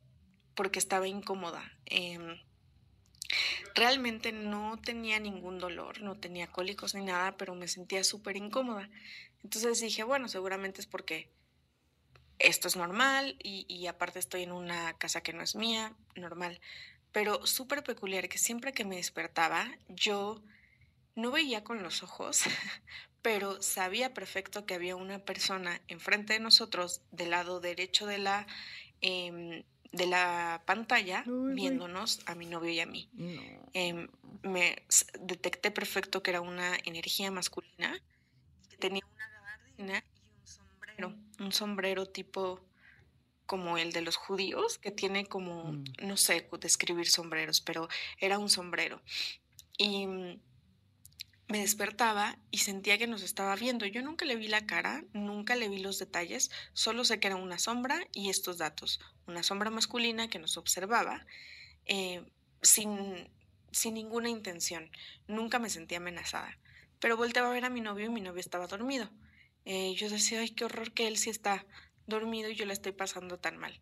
porque 0.55 0.79
estaba 0.79 1.07
incómoda. 1.07 1.71
Em, 1.85 2.37
realmente 3.73 4.31
no 4.31 4.77
tenía 4.83 5.19
ningún 5.19 5.59
dolor, 5.59 6.01
no 6.01 6.15
tenía 6.15 6.47
cólicos 6.47 6.95
ni 6.95 7.05
nada, 7.05 7.37
pero 7.37 7.55
me 7.55 7.67
sentía 7.67 8.03
súper 8.03 8.37
incómoda. 8.37 8.89
Entonces 9.43 9.79
dije, 9.81 10.03
bueno, 10.03 10.27
seguramente 10.27 10.81
es 10.81 10.87
porque 10.87 11.29
esto 12.39 12.67
es 12.67 12.75
normal 12.75 13.37
y, 13.41 13.87
aparte 13.87 14.19
estoy 14.19 14.43
en 14.43 14.51
una 14.51 14.97
casa 14.97 15.21
que 15.21 15.33
no 15.33 15.41
es 15.41 15.55
mía, 15.55 15.95
normal. 16.15 16.59
Pero 17.11 17.45
súper 17.45 17.83
peculiar 17.83 18.27
que 18.27 18.37
siempre 18.37 18.73
que 18.73 18.85
me 18.85 18.97
despertaba, 18.97 19.71
yo 19.87 20.43
no 21.15 21.31
veía 21.31 21.63
con 21.63 21.81
los 21.81 22.03
ojos, 22.03 22.41
pero 23.21 23.61
sabía 23.61 24.13
perfecto 24.13 24.65
que 24.65 24.73
había 24.73 24.95
una 24.95 25.19
persona 25.19 25.81
enfrente 25.87 26.33
de 26.33 26.39
nosotros, 26.39 27.01
del 27.11 27.31
lado 27.31 27.59
derecho 27.61 28.05
de 28.05 28.17
la, 28.17 28.47
em, 29.01 29.63
de 29.95 30.05
la 30.07 30.61
pantalla, 30.65 31.23
Uy, 31.27 31.53
viéndonos 31.55 32.19
a 32.25 32.35
mi 32.35 32.45
novio 32.45 32.71
y 32.71 32.79
a 32.79 32.85
mí. 32.85 33.09
No. 33.13 33.41
Em, 33.73 34.07
me 34.43 34.83
detecté 35.19 35.71
perfecto 35.71 36.21
que 36.21 36.31
era 36.31 36.41
una 36.41 36.77
energía 36.85 37.31
masculina, 37.31 37.97
que 38.69 38.77
tenía 38.77 39.03
una 39.13 39.27
gabardina 39.29 40.03
y 40.03 40.39
un 40.41 40.47
sombrero, 40.47 41.15
un 41.39 41.51
sombrero 41.51 42.05
tipo 42.05 42.61
como 43.45 43.77
el 43.77 43.91
de 43.91 44.01
los 44.01 44.15
judíos, 44.15 44.79
que 44.79 44.91
tiene 44.91 45.25
como, 45.27 45.71
Mm. 45.71 45.83
no 46.03 46.17
sé 46.17 46.49
describir 46.59 47.07
sombreros, 47.07 47.61
pero 47.61 47.87
era 48.19 48.39
un 48.39 48.49
sombrero. 48.49 49.01
Y 49.77 50.07
me 51.55 51.61
despertaba 51.61 52.37
y 52.51 52.57
sentía 52.57 52.97
que 52.97 53.07
nos 53.07 53.23
estaba 53.23 53.55
viendo. 53.55 53.85
Yo 53.85 54.01
nunca 54.01 54.25
le 54.25 54.35
vi 54.35 54.49
la 54.49 54.65
cara, 54.65 55.05
nunca 55.13 55.55
le 55.55 55.69
vi 55.69 55.79
los 55.79 55.97
detalles, 55.97 56.51
solo 56.73 57.05
sé 57.05 57.21
que 57.21 57.27
era 57.27 57.37
una 57.37 57.59
sombra 57.59 58.05
y 58.11 58.29
estos 58.29 58.57
datos. 58.57 58.99
Una 59.25 59.41
sombra 59.41 59.69
masculina 59.69 60.27
que 60.27 60.37
nos 60.37 60.57
observaba, 60.57 61.25
eh, 61.85 62.25
sin, 62.61 63.29
sin 63.71 63.93
ninguna 63.93 64.27
intención. 64.27 64.91
Nunca 65.29 65.57
me 65.57 65.69
sentí 65.69 65.95
amenazada. 65.95 66.59
Pero 66.99 67.15
volteaba 67.15 67.47
a 67.47 67.53
ver 67.53 67.63
a 67.63 67.69
mi 67.69 67.79
novio 67.79 68.07
y 68.07 68.09
mi 68.09 68.19
novio 68.19 68.41
estaba 68.41 68.67
dormido. 68.67 69.09
Eh, 69.63 69.95
yo 69.95 70.09
decía, 70.09 70.41
ay, 70.41 70.49
qué 70.49 70.65
horror 70.65 70.91
que 70.91 71.07
él 71.07 71.15
sí 71.15 71.29
está 71.29 71.65
dormido 72.05 72.49
y 72.49 72.55
yo 72.55 72.65
le 72.65 72.73
estoy 72.73 72.91
pasando 72.91 73.39
tan 73.39 73.55
mal. 73.55 73.79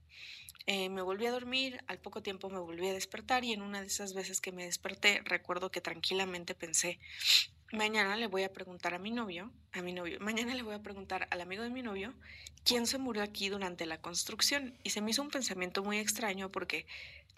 Eh, 0.67 0.89
me 0.89 1.01
volví 1.01 1.25
a 1.25 1.31
dormir, 1.31 1.83
al 1.87 1.99
poco 1.99 2.21
tiempo 2.21 2.49
me 2.49 2.59
volví 2.59 2.87
a 2.87 2.93
despertar 2.93 3.43
y 3.43 3.51
en 3.51 3.63
una 3.63 3.81
de 3.81 3.87
esas 3.87 4.13
veces 4.13 4.39
que 4.39 4.53
me 4.53 4.63
desperté 4.63 5.21
recuerdo 5.25 5.71
que 5.71 5.81
tranquilamente 5.81 6.55
pensé, 6.55 6.99
mañana 7.73 8.15
le 8.15 8.27
voy 8.27 8.43
a 8.43 8.53
preguntar 8.53 8.93
a 8.93 8.99
mi 8.99 9.11
novio, 9.11 9.51
a 9.73 9.81
mi 9.81 9.91
novio, 9.91 10.19
mañana 10.21 10.55
le 10.55 10.61
voy 10.61 10.75
a 10.75 10.81
preguntar 10.81 11.27
al 11.31 11.41
amigo 11.41 11.63
de 11.63 11.69
mi 11.69 11.81
novio 11.81 12.13
quién 12.63 12.87
se 12.87 12.97
murió 12.97 13.23
aquí 13.23 13.49
durante 13.49 13.85
la 13.85 13.99
construcción. 13.99 14.77
Y 14.83 14.91
se 14.91 15.01
me 15.01 15.11
hizo 15.11 15.21
un 15.21 15.29
pensamiento 15.29 15.83
muy 15.83 15.97
extraño 15.97 16.49
porque 16.51 16.85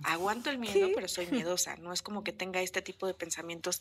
aguanto 0.04 0.50
el 0.50 0.58
miedo, 0.58 0.90
pero 0.94 1.08
soy 1.08 1.28
miedosa. 1.28 1.78
No 1.78 1.94
es 1.94 2.02
como 2.02 2.24
que 2.24 2.34
tenga 2.34 2.62
este 2.62 2.82
tipo 2.82 3.08
de 3.08 3.14
pensamientos 3.14 3.80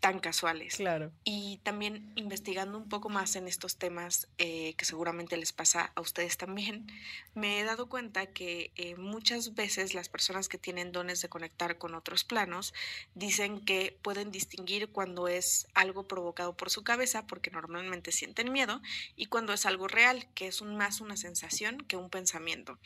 tan 0.00 0.20
casuales. 0.20 0.76
Claro. 0.76 1.12
Y 1.24 1.58
también 1.64 2.12
investigando 2.14 2.78
un 2.78 2.88
poco 2.88 3.08
más 3.08 3.34
en 3.36 3.48
estos 3.48 3.76
temas 3.76 4.28
eh, 4.38 4.74
que 4.74 4.84
seguramente 4.84 5.36
les 5.36 5.52
pasa 5.52 5.92
a 5.94 6.00
ustedes 6.00 6.36
también, 6.36 6.86
me 7.34 7.60
he 7.60 7.64
dado 7.64 7.88
cuenta 7.88 8.26
que 8.26 8.72
eh, 8.76 8.96
muchas 8.96 9.54
veces 9.54 9.94
las 9.94 10.08
personas 10.08 10.48
que 10.48 10.58
tienen 10.58 10.92
dones 10.92 11.20
de 11.20 11.28
conectar 11.28 11.78
con 11.78 11.94
otros 11.94 12.24
planos 12.24 12.74
dicen 13.14 13.64
que 13.64 13.98
pueden 14.02 14.30
distinguir 14.30 14.88
cuando 14.90 15.28
es 15.28 15.66
algo 15.74 16.06
provocado 16.06 16.56
por 16.56 16.70
su 16.70 16.84
cabeza, 16.84 17.26
porque 17.26 17.50
normalmente 17.50 18.12
sienten 18.12 18.52
miedo, 18.52 18.80
y 19.16 19.26
cuando 19.26 19.52
es 19.52 19.66
algo 19.66 19.88
real, 19.88 20.28
que 20.34 20.46
es 20.46 20.60
un, 20.60 20.76
más 20.76 21.00
una 21.00 21.16
sensación 21.16 21.78
que 21.78 21.96
un 21.96 22.10
pensamiento. 22.10 22.78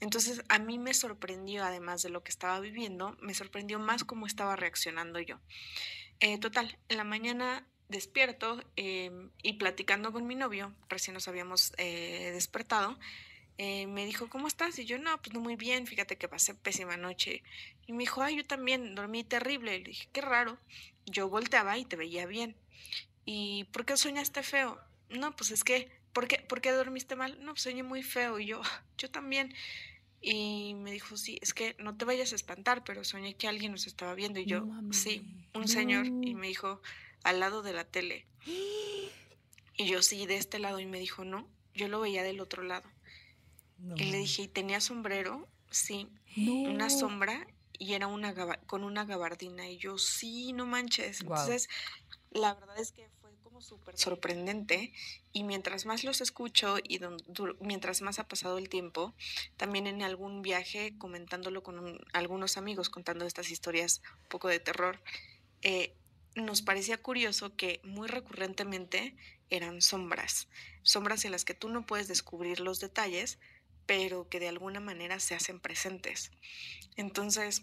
Entonces 0.00 0.42
a 0.48 0.58
mí 0.58 0.78
me 0.78 0.94
sorprendió, 0.94 1.64
además 1.64 2.02
de 2.02 2.10
lo 2.10 2.22
que 2.22 2.30
estaba 2.30 2.60
viviendo, 2.60 3.16
me 3.20 3.34
sorprendió 3.34 3.78
más 3.78 4.04
cómo 4.04 4.26
estaba 4.26 4.56
reaccionando 4.56 5.20
yo. 5.20 5.38
Eh, 6.20 6.38
total, 6.38 6.78
en 6.88 6.96
la 6.98 7.04
mañana 7.04 7.66
despierto 7.88 8.62
em, 8.76 9.30
y 9.42 9.54
platicando 9.54 10.12
con 10.12 10.26
mi 10.26 10.34
novio, 10.34 10.74
recién 10.88 11.14
nos 11.14 11.28
habíamos 11.28 11.72
eh, 11.78 12.30
despertado, 12.32 12.98
eh, 13.58 13.86
me 13.86 14.06
dijo, 14.06 14.28
¿cómo 14.30 14.46
estás? 14.48 14.78
Y 14.78 14.86
yo, 14.86 14.98
no, 14.98 15.20
pues 15.20 15.34
no 15.34 15.40
muy 15.40 15.56
bien, 15.56 15.86
fíjate 15.86 16.16
que 16.16 16.28
pasé 16.28 16.54
pésima 16.54 16.96
noche. 16.96 17.42
Y 17.86 17.92
me 17.92 18.00
dijo, 18.00 18.22
ay, 18.22 18.36
yo 18.36 18.44
también 18.46 18.94
dormí 18.94 19.24
terrible. 19.24 19.76
Y 19.76 19.78
le 19.80 19.90
dije, 19.90 20.08
qué 20.12 20.22
raro. 20.22 20.58
Yo 21.06 21.28
volteaba 21.28 21.76
y 21.76 21.84
te 21.84 21.96
veía 21.96 22.26
bien. 22.26 22.56
¿Y 23.26 23.64
por 23.72 23.84
qué 23.84 23.96
soñaste 23.96 24.42
feo? 24.42 24.80
No, 25.10 25.36
pues 25.36 25.50
es 25.50 25.64
que, 25.64 25.90
¿por 26.14 26.26
qué, 26.26 26.38
¿por 26.38 26.60
qué 26.62 26.70
dormiste 26.72 27.16
mal? 27.16 27.38
No, 27.44 27.52
pues 27.52 27.62
soñé 27.62 27.82
muy 27.82 28.02
feo. 28.02 28.38
Y 28.38 28.46
yo, 28.46 28.62
yo 28.98 29.10
también. 29.10 29.54
Y 30.20 30.74
me 30.74 30.92
dijo, 30.92 31.16
sí, 31.16 31.38
es 31.40 31.54
que 31.54 31.74
no 31.78 31.96
te 31.96 32.04
vayas 32.04 32.32
a 32.32 32.36
espantar, 32.36 32.84
pero 32.84 33.04
soñé 33.04 33.34
que 33.34 33.48
alguien 33.48 33.72
nos 33.72 33.86
estaba 33.86 34.14
viendo. 34.14 34.38
Y 34.38 34.44
yo, 34.44 34.66
sí, 34.92 35.26
un 35.54 35.66
señor. 35.66 36.06
Y 36.06 36.34
me 36.34 36.48
dijo, 36.48 36.82
al 37.24 37.40
lado 37.40 37.62
de 37.62 37.72
la 37.72 37.84
tele. 37.84 38.26
Y 39.76 39.86
yo, 39.86 40.02
sí, 40.02 40.26
de 40.26 40.36
este 40.36 40.58
lado. 40.58 40.78
Y 40.78 40.86
me 40.86 40.98
dijo, 40.98 41.24
no, 41.24 41.48
yo 41.74 41.88
lo 41.88 42.00
veía 42.00 42.22
del 42.22 42.40
otro 42.40 42.62
lado. 42.62 42.88
Y 43.96 44.04
le 44.10 44.18
dije, 44.18 44.42
¿y 44.42 44.48
tenía 44.48 44.80
sombrero? 44.80 45.48
Sí, 45.70 46.08
una 46.36 46.90
sombra 46.90 47.46
y 47.78 47.94
era 47.94 48.06
una 48.06 48.34
con 48.66 48.84
una 48.84 49.06
gabardina. 49.06 49.68
Y 49.70 49.78
yo, 49.78 49.96
sí, 49.96 50.52
no 50.52 50.66
manches. 50.66 51.22
Entonces, 51.22 51.68
la 52.30 52.54
verdad 52.54 52.78
es 52.78 52.92
que 52.92 53.08
súper 53.60 53.96
sorprendente 53.96 54.92
y 55.32 55.44
mientras 55.44 55.86
más 55.86 56.04
los 56.04 56.20
escucho 56.20 56.78
y 56.78 57.00
mientras 57.60 58.02
más 58.02 58.18
ha 58.18 58.28
pasado 58.28 58.58
el 58.58 58.68
tiempo, 58.68 59.14
también 59.56 59.86
en 59.86 60.02
algún 60.02 60.42
viaje 60.42 60.94
comentándolo 60.98 61.62
con 61.62 62.00
algunos 62.12 62.56
amigos, 62.56 62.90
contando 62.90 63.26
estas 63.26 63.50
historias 63.50 64.02
un 64.22 64.28
poco 64.28 64.48
de 64.48 64.60
terror, 64.60 65.00
eh, 65.62 65.94
nos 66.34 66.62
parecía 66.62 66.96
curioso 66.98 67.56
que 67.56 67.80
muy 67.82 68.08
recurrentemente 68.08 69.16
eran 69.50 69.82
sombras, 69.82 70.48
sombras 70.82 71.24
en 71.24 71.32
las 71.32 71.44
que 71.44 71.54
tú 71.54 71.68
no 71.68 71.84
puedes 71.84 72.08
descubrir 72.08 72.60
los 72.60 72.80
detalles, 72.80 73.38
pero 73.86 74.28
que 74.28 74.38
de 74.38 74.48
alguna 74.48 74.78
manera 74.78 75.18
se 75.18 75.34
hacen 75.34 75.58
presentes. 75.58 76.30
Entonces, 76.96 77.62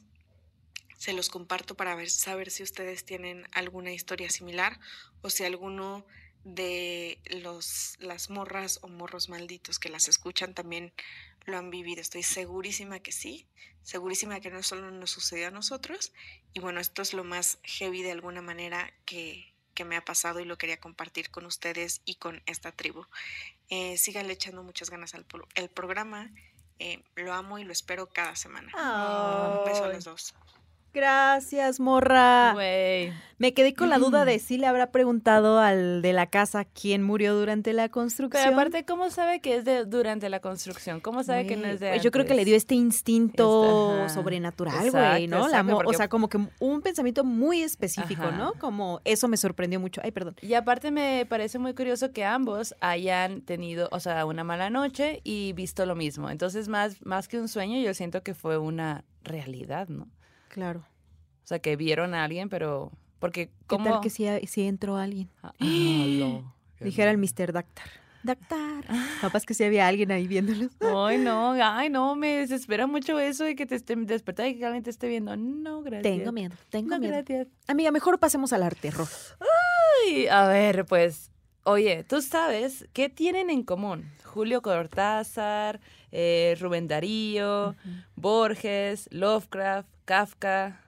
se 0.98 1.14
los 1.14 1.30
comparto 1.30 1.76
para 1.76 1.96
ver, 1.96 2.10
saber 2.10 2.52
si 2.52 2.64
ustedes 2.64 3.06
tienen 3.06 3.48
alguna 3.54 3.92
historia 3.92 4.30
similar 4.30 4.80
o 5.22 5.30
si 5.30 5.46
alguno 5.46 6.06
de 6.44 7.20
los, 7.26 7.96
las 8.00 8.30
morras 8.30 8.80
o 8.82 8.88
morros 8.88 9.30
malditos 9.30 9.80
que 9.80 9.90
las 9.90 10.08
escuchan 10.08 10.54
también 10.54 10.94
lo 11.46 11.58
han 11.58 11.70
vivido. 11.70 12.02
Estoy 12.02 12.24
segurísima 12.24 13.00
que 13.00 13.12
sí, 13.12 13.48
segurísima 13.84 14.40
que 14.40 14.50
no 14.50 14.64
solo 14.64 14.92
nos 14.92 15.12
sucedió 15.12 15.48
a 15.48 15.52
nosotros. 15.52 16.14
Y 16.54 16.60
bueno, 16.60 16.80
esto 16.80 17.02
es 17.02 17.14
lo 17.14 17.24
más 17.24 17.60
heavy 17.64 18.02
de 18.02 18.12
alguna 18.12 18.42
manera 18.42 18.94
que, 19.06 19.54
que 19.74 19.86
me 19.86 19.96
ha 19.96 20.04
pasado 20.04 20.40
y 20.40 20.46
lo 20.46 20.58
quería 20.58 20.80
compartir 20.80 21.30
con 21.30 21.46
ustedes 21.46 22.02
y 22.06 22.16
con 22.16 22.42
esta 22.46 22.72
tribu. 22.72 23.06
Eh, 23.70 23.98
síganle 23.98 24.34
echando 24.34 24.64
muchas 24.64 24.90
ganas 24.90 25.14
al 25.14 25.26
el 25.56 25.70
programa. 25.70 26.32
Eh, 26.80 27.04
lo 27.16 27.34
amo 27.34 27.60
y 27.60 27.64
lo 27.64 27.72
espero 27.72 28.08
cada 28.08 28.36
semana. 28.36 28.72
Un 29.60 29.66
beso 29.66 29.84
a 29.84 29.90
los 29.90 30.04
dos. 30.04 30.34
Gracias, 30.98 31.80
morra. 31.80 32.56
Me 33.40 33.54
quedé 33.54 33.76
con 33.76 33.92
la 33.92 34.00
duda 34.00 34.26
de 34.26 34.40
si 34.40 34.58
le 34.58 34.66
habrá 34.66 34.90
preguntado 34.90 35.60
al 35.60 36.02
de 36.02 36.12
la 36.12 36.26
casa 36.26 36.66
quién 36.66 37.04
murió 37.04 37.36
durante 37.36 37.72
la 37.72 37.88
construcción. 37.88 38.44
Pero 38.44 38.56
aparte, 38.56 38.84
¿cómo 38.84 39.12
sabe 39.12 39.40
que 39.40 39.58
es 39.58 39.64
de 39.64 39.86
durante 39.86 40.28
la 40.28 40.40
construcción? 40.40 41.00
¿Cómo 41.00 41.24
sabe 41.24 41.46
que 41.46 41.56
no 41.56 41.68
es 41.68 41.80
de 41.80 42.00
Yo 42.00 42.10
creo 42.10 42.26
que 42.26 42.34
le 42.34 42.46
dio 42.46 42.56
este 42.56 42.74
instinto 42.74 44.10
sobrenatural, 44.10 44.90
güey, 44.90 45.28
¿no? 45.28 45.46
O 45.86 45.94
sea, 45.94 46.10
como 46.10 46.30
que 46.30 46.40
un 46.60 46.82
pensamiento 46.82 47.24
muy 47.24 47.62
específico, 47.62 48.32
¿no? 48.32 48.54
Como 48.54 49.00
eso 49.06 49.28
me 49.28 49.38
sorprendió 49.38 49.80
mucho. 49.80 50.02
Ay, 50.04 50.10
perdón. 50.10 50.36
Y 50.42 50.56
aparte 50.56 50.90
me 50.90 51.28
parece 51.30 51.60
muy 51.60 51.76
curioso 51.76 52.12
que 52.12 52.26
ambos 52.26 52.74
hayan 52.80 53.42
tenido, 53.42 53.88
o 53.92 54.00
sea, 54.00 54.26
una 54.26 54.44
mala 54.44 54.72
noche 54.72 55.22
y 55.24 55.54
visto 55.54 55.86
lo 55.86 55.94
mismo. 55.94 56.32
Entonces, 56.32 56.68
más, 56.68 57.06
más 57.06 57.28
que 57.28 57.40
un 57.40 57.50
sueño, 57.50 57.80
yo 57.82 57.94
siento 57.94 58.24
que 58.24 58.34
fue 58.34 58.58
una 58.58 59.06
realidad, 59.24 59.90
¿no? 59.90 60.08
Claro. 60.58 60.80
O 60.80 61.48
sea, 61.48 61.60
que 61.60 61.76
vieron 61.76 62.16
a 62.16 62.24
alguien, 62.24 62.50
pero... 62.50 62.92
Porque 63.20 63.52
¿Cómo? 63.68 63.84
¿Qué 63.84 63.90
tal 63.92 64.02
que 64.02 64.10
si, 64.10 64.48
si 64.48 64.64
entró 64.64 64.98
alguien? 64.98 65.30
Ah, 65.44 65.54
no. 65.60 66.56
Dijera 66.80 67.12
el 67.12 67.20
Mr. 67.20 67.54
Doctor. 67.54 67.86
Doctor. 68.24 68.84
Capaz 69.22 69.46
que 69.46 69.54
si 69.54 69.64
había 69.64 69.88
alguien 69.88 70.12
ahí 70.12 70.26
viéndolos. 70.26 70.72
Ay, 70.82 71.20
no, 71.20 71.52
ay, 71.52 71.92
no, 71.92 72.16
me 72.16 72.38
desespera 72.38 72.88
mucho 72.88 73.20
eso 73.20 73.44
de 73.44 73.56
que 73.56 73.68
te 73.68 73.76
esté 73.76 73.96
despertando 73.98 74.50
y 74.50 74.58
que 74.58 74.66
alguien 74.66 74.84
te 74.84 74.90
esté 74.90 75.08
viendo. 75.08 75.38
No, 75.38 75.84
gracias. 75.84 76.02
Tengo 76.02 76.32
miedo, 76.32 76.56
tengo 76.72 76.98
miedo. 76.98 77.14
Gracias. 77.14 77.50
Amiga, 77.68 77.92
mejor 77.92 78.18
pasemos 78.18 78.52
al 78.52 78.64
arte 78.64 78.90
terror. 78.90 79.08
Ay, 80.08 80.26
a 80.26 80.48
ver, 80.48 80.86
pues, 80.86 81.30
oye, 81.66 82.04
tú 82.04 82.24
sabes 82.24 82.88
qué 82.94 83.10
tienen 83.10 83.52
en 83.52 83.62
común 83.62 84.10
Julio 84.24 84.64
Cortázar, 84.64 85.82
eh, 86.12 86.58
Rubén 86.60 86.88
Darío, 86.88 87.76
Borges, 88.16 89.08
Lovecraft, 89.12 89.88
Kafka, 90.08 90.80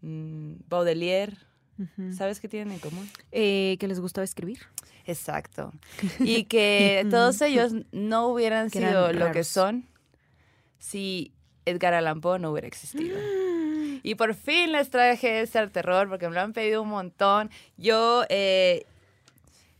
mm, 0.00 0.54
Baudelaire. 0.68 1.36
¿Sabes 2.10 2.40
qué 2.40 2.48
tienen 2.48 2.74
en 2.74 2.80
común? 2.80 3.08
Eh, 3.30 3.76
que 3.78 3.86
les 3.88 4.00
gustaba 4.00 4.24
escribir. 4.24 4.58
Exacto. 5.06 5.72
Y 6.18 6.44
que 6.44 7.06
todos 7.08 7.40
ellos 7.40 7.72
no 7.92 8.26
hubieran 8.26 8.68
sido 8.70 9.12
lo 9.12 9.30
que 9.30 9.44
son 9.44 9.86
si 10.78 11.32
Edgar 11.64 11.94
Allan 11.94 12.20
Poe 12.20 12.40
no 12.40 12.50
hubiera 12.50 12.66
existido. 12.66 13.16
Y 14.04 14.16
por 14.16 14.34
fin 14.34 14.72
les 14.72 14.90
traje 14.90 15.42
ese 15.42 15.60
al 15.60 15.70
terror 15.70 16.08
porque 16.08 16.28
me 16.28 16.34
lo 16.34 16.40
han 16.40 16.52
pedido 16.52 16.82
un 16.82 16.88
montón. 16.88 17.50
Yo 17.76 18.24
eh, 18.28 18.84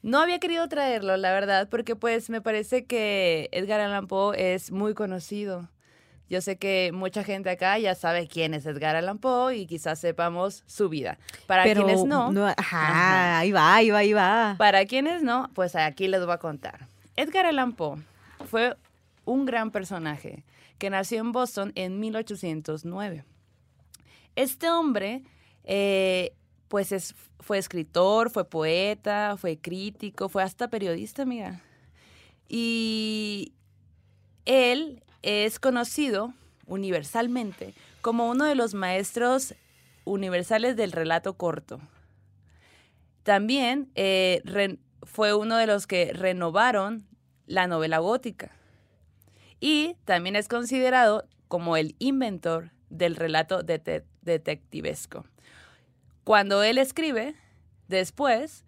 no 0.03 0.21
había 0.21 0.39
querido 0.39 0.69
traerlo, 0.69 1.17
la 1.17 1.33
verdad, 1.33 1.69
porque 1.69 1.97
pues 1.97 2.31
me 2.31 2.41
parece 2.41 2.85
que 2.85 3.49
Edgar 3.51 3.81
Allan 3.81 4.07
Poe 4.07 4.55
es 4.55 4.71
muy 4.71 4.95
conocido. 4.95 5.69
Yo 6.33 6.41
sé 6.41 6.57
que 6.57 6.93
mucha 6.95 7.25
gente 7.25 7.51
acá 7.51 7.79
ya 7.79 7.95
sabe 7.95 8.27
quién 8.27 8.55
es 8.55 8.65
Edgar 8.65 8.97
Allan 8.97 9.19
Poe 9.19 9.55
y 9.55 9.67
quizás 9.67 9.99
sepamos 9.99 10.65
su 10.67 10.89
vida. 10.89 11.19
Para 11.47 11.65
quienes 11.65 12.07
no, 12.07 12.33
ajá, 12.57 13.41
ahí 13.41 13.53
va, 13.53 13.75
ahí 13.75 13.91
va, 13.91 13.99
ahí 13.99 14.15
va. 14.15 14.55
Para 14.57 14.87
quienes 14.87 15.23
no, 15.23 15.51
pues 15.53 15.77
aquí 15.77 16.09
les 16.09 16.25
voy 16.25 16.33
a 16.33 16.39
contar. 16.39 16.89
Edgar 17.17 17.45
Allan 17.45 17.75
Poe 17.75 17.99
fue 18.49 18.79
un 19.27 19.45
gran 19.45 19.71
personaje 19.73 20.43
que 20.79 20.89
nació 20.89 21.21
en 21.21 21.33
Boston 21.33 21.71
en 21.75 22.01
1809. 22.01 23.27
Este 24.35 24.71
hombre 24.71 25.25
eh, 25.65 26.33
pues 26.69 27.15
fue 27.41 27.59
escritor, 27.59 28.31
fue 28.31 28.49
poeta, 28.49 29.37
fue 29.37 29.59
crítico, 29.59 30.31
fue 30.31 30.43
hasta 30.43 30.69
periodista, 30.69 31.25
amiga. 31.25 31.61
Y 32.49 33.53
él 34.47 35.03
es 35.23 35.59
conocido 35.59 36.35
universalmente 36.67 37.75
como 38.01 38.29
uno 38.29 38.45
de 38.45 38.55
los 38.55 38.75
maestros 38.75 39.55
universales 40.05 40.77
del 40.77 40.93
relato 40.93 41.35
corto. 41.35 41.81
También 43.23 43.91
eh, 43.95 44.43
fue 45.03 45.35
uno 45.35 45.57
de 45.57 45.67
los 45.67 45.87
que 45.87 46.13
renovaron 46.13 47.07
la 47.47 47.67
novela 47.67 47.99
gótica. 47.99 48.51
Y 49.61 49.97
también 50.05 50.35
es 50.35 50.49
considerado 50.49 51.29
como 51.47 51.77
el 51.77 51.95
inventor 52.01 52.71
del 52.91 53.15
relato 53.15 53.63
dete- 53.63 54.05
detectivesco. 54.23 55.25
Cuando 56.25 56.63
él 56.63 56.79
escribe, 56.79 57.37
después, 57.89 58.65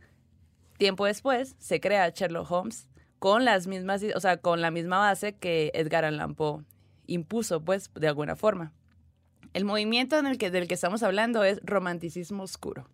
tiempo 0.79 1.07
después, 1.07 1.57
se 1.59 1.81
crea 1.81 2.11
Sherlock 2.11 2.51
Holmes 2.51 2.87
con 3.25 3.47
las 3.47 3.67
mismas, 3.67 4.03
o 4.15 4.21
sea, 4.21 4.37
con 4.37 4.61
la 4.61 4.71
misma 4.71 4.99
base 4.99 5.33
que 5.33 5.71
Edgar 5.73 6.05
Allan 6.05 6.35
Poe 6.35 6.63
impuso, 7.07 7.65
pues, 7.65 7.91
de 7.95 8.07
alguna 8.07 8.37
forma. 8.37 8.75
El 9.55 9.65
movimiento 9.65 10.19
en 10.19 10.27
el 10.27 10.37
que, 10.37 10.51
del 10.51 10.69
que 10.69 10.75
estamos 10.75 11.03
hablando 11.03 11.43
es 11.43 11.59
romanticismo 11.65 12.43
oscuro. 12.43 12.87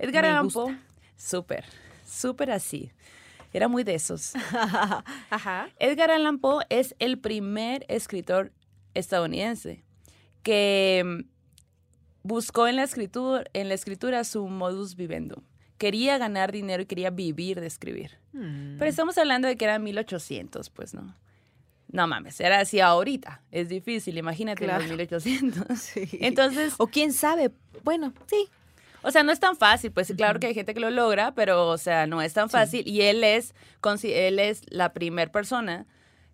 Edgar 0.00 0.24
Me 0.24 0.30
Allan. 0.30 0.48
Poe, 0.48 0.76
súper, 1.16 1.64
súper 2.04 2.50
así. 2.50 2.90
Era 3.52 3.68
muy 3.68 3.84
de 3.84 3.94
esos. 3.94 4.32
Ajá. 5.30 5.68
Edgar 5.78 6.10
Allan 6.10 6.40
Poe 6.40 6.66
es 6.68 6.96
el 6.98 7.20
primer 7.20 7.86
escritor 7.86 8.50
estadounidense 8.94 9.84
que 10.42 11.04
mm, 11.06 11.20
buscó 12.24 12.66
en 12.66 12.74
la 12.74 12.82
escritura, 12.82 13.44
en 13.52 13.68
la 13.68 13.74
escritura 13.74 14.24
su 14.24 14.44
modus 14.48 14.96
vivendum. 14.96 15.44
Quería 15.82 16.16
ganar 16.16 16.52
dinero 16.52 16.84
y 16.84 16.86
quería 16.86 17.10
vivir 17.10 17.60
de 17.60 17.66
escribir. 17.66 18.12
Mm. 18.32 18.78
Pero 18.78 18.88
estamos 18.88 19.18
hablando 19.18 19.48
de 19.48 19.56
que 19.56 19.64
era 19.64 19.80
1800, 19.80 20.70
pues, 20.70 20.94
¿no? 20.94 21.16
No 21.88 22.06
mames, 22.06 22.38
era 22.38 22.60
así 22.60 22.78
ahorita. 22.78 23.42
Es 23.50 23.68
difícil, 23.68 24.16
imagínate 24.16 24.64
en 24.64 24.78
los 24.78 24.88
1800. 24.88 25.66
Sí. 25.76 26.08
Entonces, 26.20 26.74
o 26.78 26.86
quién 26.86 27.12
sabe, 27.12 27.50
bueno, 27.82 28.14
sí. 28.26 28.48
o 29.02 29.10
sea, 29.10 29.24
no 29.24 29.32
es 29.32 29.40
tan 29.40 29.56
fácil, 29.56 29.90
pues 29.90 30.12
claro 30.16 30.38
que 30.38 30.46
hay 30.46 30.54
gente 30.54 30.72
que 30.72 30.78
lo 30.78 30.90
logra, 30.90 31.34
pero, 31.34 31.66
o 31.66 31.78
sea, 31.78 32.06
no 32.06 32.22
es 32.22 32.32
tan 32.32 32.48
fácil. 32.48 32.86
Y 32.86 33.00
él 33.02 33.24
es, 33.24 33.52
él 34.04 34.38
es 34.38 34.62
la 34.68 34.92
primer 34.92 35.32
persona 35.32 35.84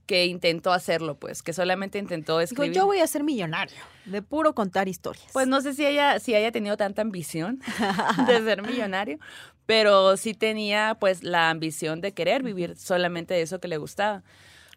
que 0.08 0.24
intentó 0.24 0.72
hacerlo, 0.72 1.18
pues, 1.18 1.42
que 1.42 1.52
solamente 1.52 1.98
intentó 1.98 2.38
Digo, 2.38 2.40
escribir. 2.40 2.72
yo 2.72 2.86
voy 2.86 3.00
a 3.00 3.06
ser 3.06 3.22
millonario, 3.22 3.76
de 4.06 4.22
puro 4.22 4.54
contar 4.54 4.88
historias. 4.88 5.28
Pues 5.34 5.46
no 5.46 5.60
sé 5.60 5.74
si 5.74 5.84
haya, 5.84 6.18
si 6.18 6.34
haya 6.34 6.50
tenido 6.50 6.78
tanta 6.78 7.02
ambición 7.02 7.60
de 8.26 8.42
ser 8.42 8.62
millonario, 8.62 9.18
pero 9.66 10.16
sí 10.16 10.32
tenía, 10.32 10.96
pues, 10.98 11.22
la 11.22 11.50
ambición 11.50 12.00
de 12.00 12.14
querer 12.14 12.42
vivir 12.42 12.74
solamente 12.76 13.34
de 13.34 13.42
eso 13.42 13.60
que 13.60 13.68
le 13.68 13.76
gustaba. 13.76 14.24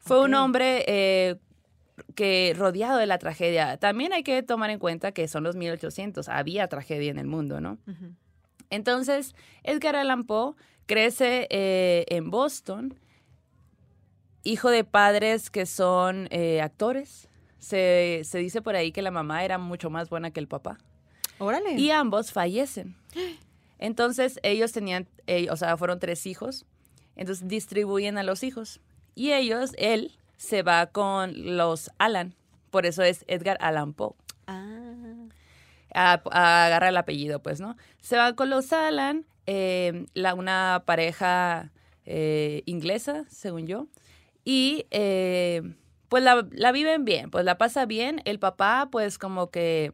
Fue 0.01 0.21
un 0.21 0.34
hombre 0.34 0.84
eh, 0.88 1.38
que 2.13 2.53
rodeado 2.57 2.97
de 2.97 3.05
la 3.05 3.17
tragedia. 3.17 3.77
También 3.77 4.11
hay 4.11 4.23
que 4.23 4.43
tomar 4.43 4.69
en 4.69 4.79
cuenta 4.79 5.13
que 5.13 5.29
son 5.29 5.45
los 5.45 5.55
1800, 5.55 6.27
había 6.27 6.67
tragedia 6.67 7.09
en 7.09 7.19
el 7.19 7.27
mundo, 7.27 7.61
¿no? 7.61 7.77
Entonces, 8.69 9.34
Edgar 9.63 9.95
Allan 9.95 10.25
Poe 10.25 10.55
crece 10.88 11.47
eh, 11.51 12.03
en 12.09 12.29
Boston, 12.32 12.99
hijo 14.43 14.69
de 14.69 14.83
padres 14.83 15.49
que 15.49 15.65
son 15.65 16.27
eh, 16.31 16.61
actores. 16.61 17.27
Se, 17.59 18.21
se 18.23 18.39
dice 18.39 18.61
por 18.61 18.75
ahí 18.75 18.91
que 18.91 19.01
la 19.01 19.11
mamá 19.11 19.43
era 19.45 19.57
mucho 19.57 19.89
más 19.89 20.09
buena 20.09 20.31
que 20.31 20.39
el 20.39 20.47
papá. 20.47 20.77
Órale. 21.37 21.73
Y 21.73 21.91
ambos 21.91 22.31
fallecen. 22.31 22.95
Entonces, 23.79 24.39
ellos 24.43 24.71
tenían, 24.71 25.07
eh, 25.27 25.47
o 25.49 25.57
sea, 25.57 25.75
fueron 25.77 25.99
tres 25.99 26.25
hijos. 26.25 26.65
Entonces, 27.15 27.47
distribuyen 27.47 28.17
a 28.17 28.23
los 28.23 28.43
hijos. 28.43 28.79
Y 29.15 29.31
ellos, 29.33 29.71
él, 29.77 30.17
se 30.37 30.63
va 30.63 30.87
con 30.87 31.55
los 31.57 31.91
Allan. 31.97 32.35
Por 32.69 32.85
eso 32.85 33.03
es 33.03 33.25
Edgar 33.27 33.57
Allan 33.59 33.93
Poe 33.93 34.13
Ah. 34.47 34.93
a, 35.93 36.21
a 36.31 36.65
agarrar 36.65 36.89
el 36.89 36.97
apellido, 36.97 37.41
pues, 37.41 37.59
¿no? 37.59 37.75
Se 37.99 38.17
va 38.17 38.33
con 38.33 38.49
los 38.49 38.71
Alan, 38.73 39.25
eh, 39.45 40.05
la, 40.13 40.33
una 40.33 40.83
pareja 40.85 41.71
eh, 42.05 42.63
inglesa, 42.65 43.25
según 43.29 43.67
yo, 43.67 43.87
y 44.43 44.85
eh, 44.91 45.61
pues 46.09 46.23
la, 46.23 46.47
la 46.51 46.71
viven 46.71 47.05
bien, 47.05 47.31
pues 47.31 47.45
la 47.45 47.57
pasa 47.57 47.85
bien. 47.85 48.21
El 48.25 48.39
papá, 48.39 48.89
pues 48.91 49.17
como 49.17 49.49
que, 49.49 49.93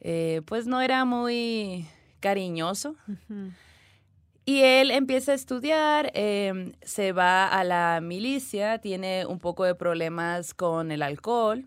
eh, 0.00 0.42
pues 0.46 0.66
no 0.66 0.80
era 0.80 1.04
muy 1.04 1.86
cariñoso. 2.20 2.96
Y 4.44 4.62
él 4.62 4.90
empieza 4.90 5.32
a 5.32 5.34
estudiar, 5.34 6.10
eh, 6.14 6.72
se 6.82 7.12
va 7.12 7.46
a 7.46 7.62
la 7.64 8.00
milicia, 8.02 8.78
tiene 8.78 9.26
un 9.26 9.38
poco 9.38 9.64
de 9.64 9.74
problemas 9.74 10.54
con 10.54 10.90
el 10.90 11.02
alcohol, 11.02 11.66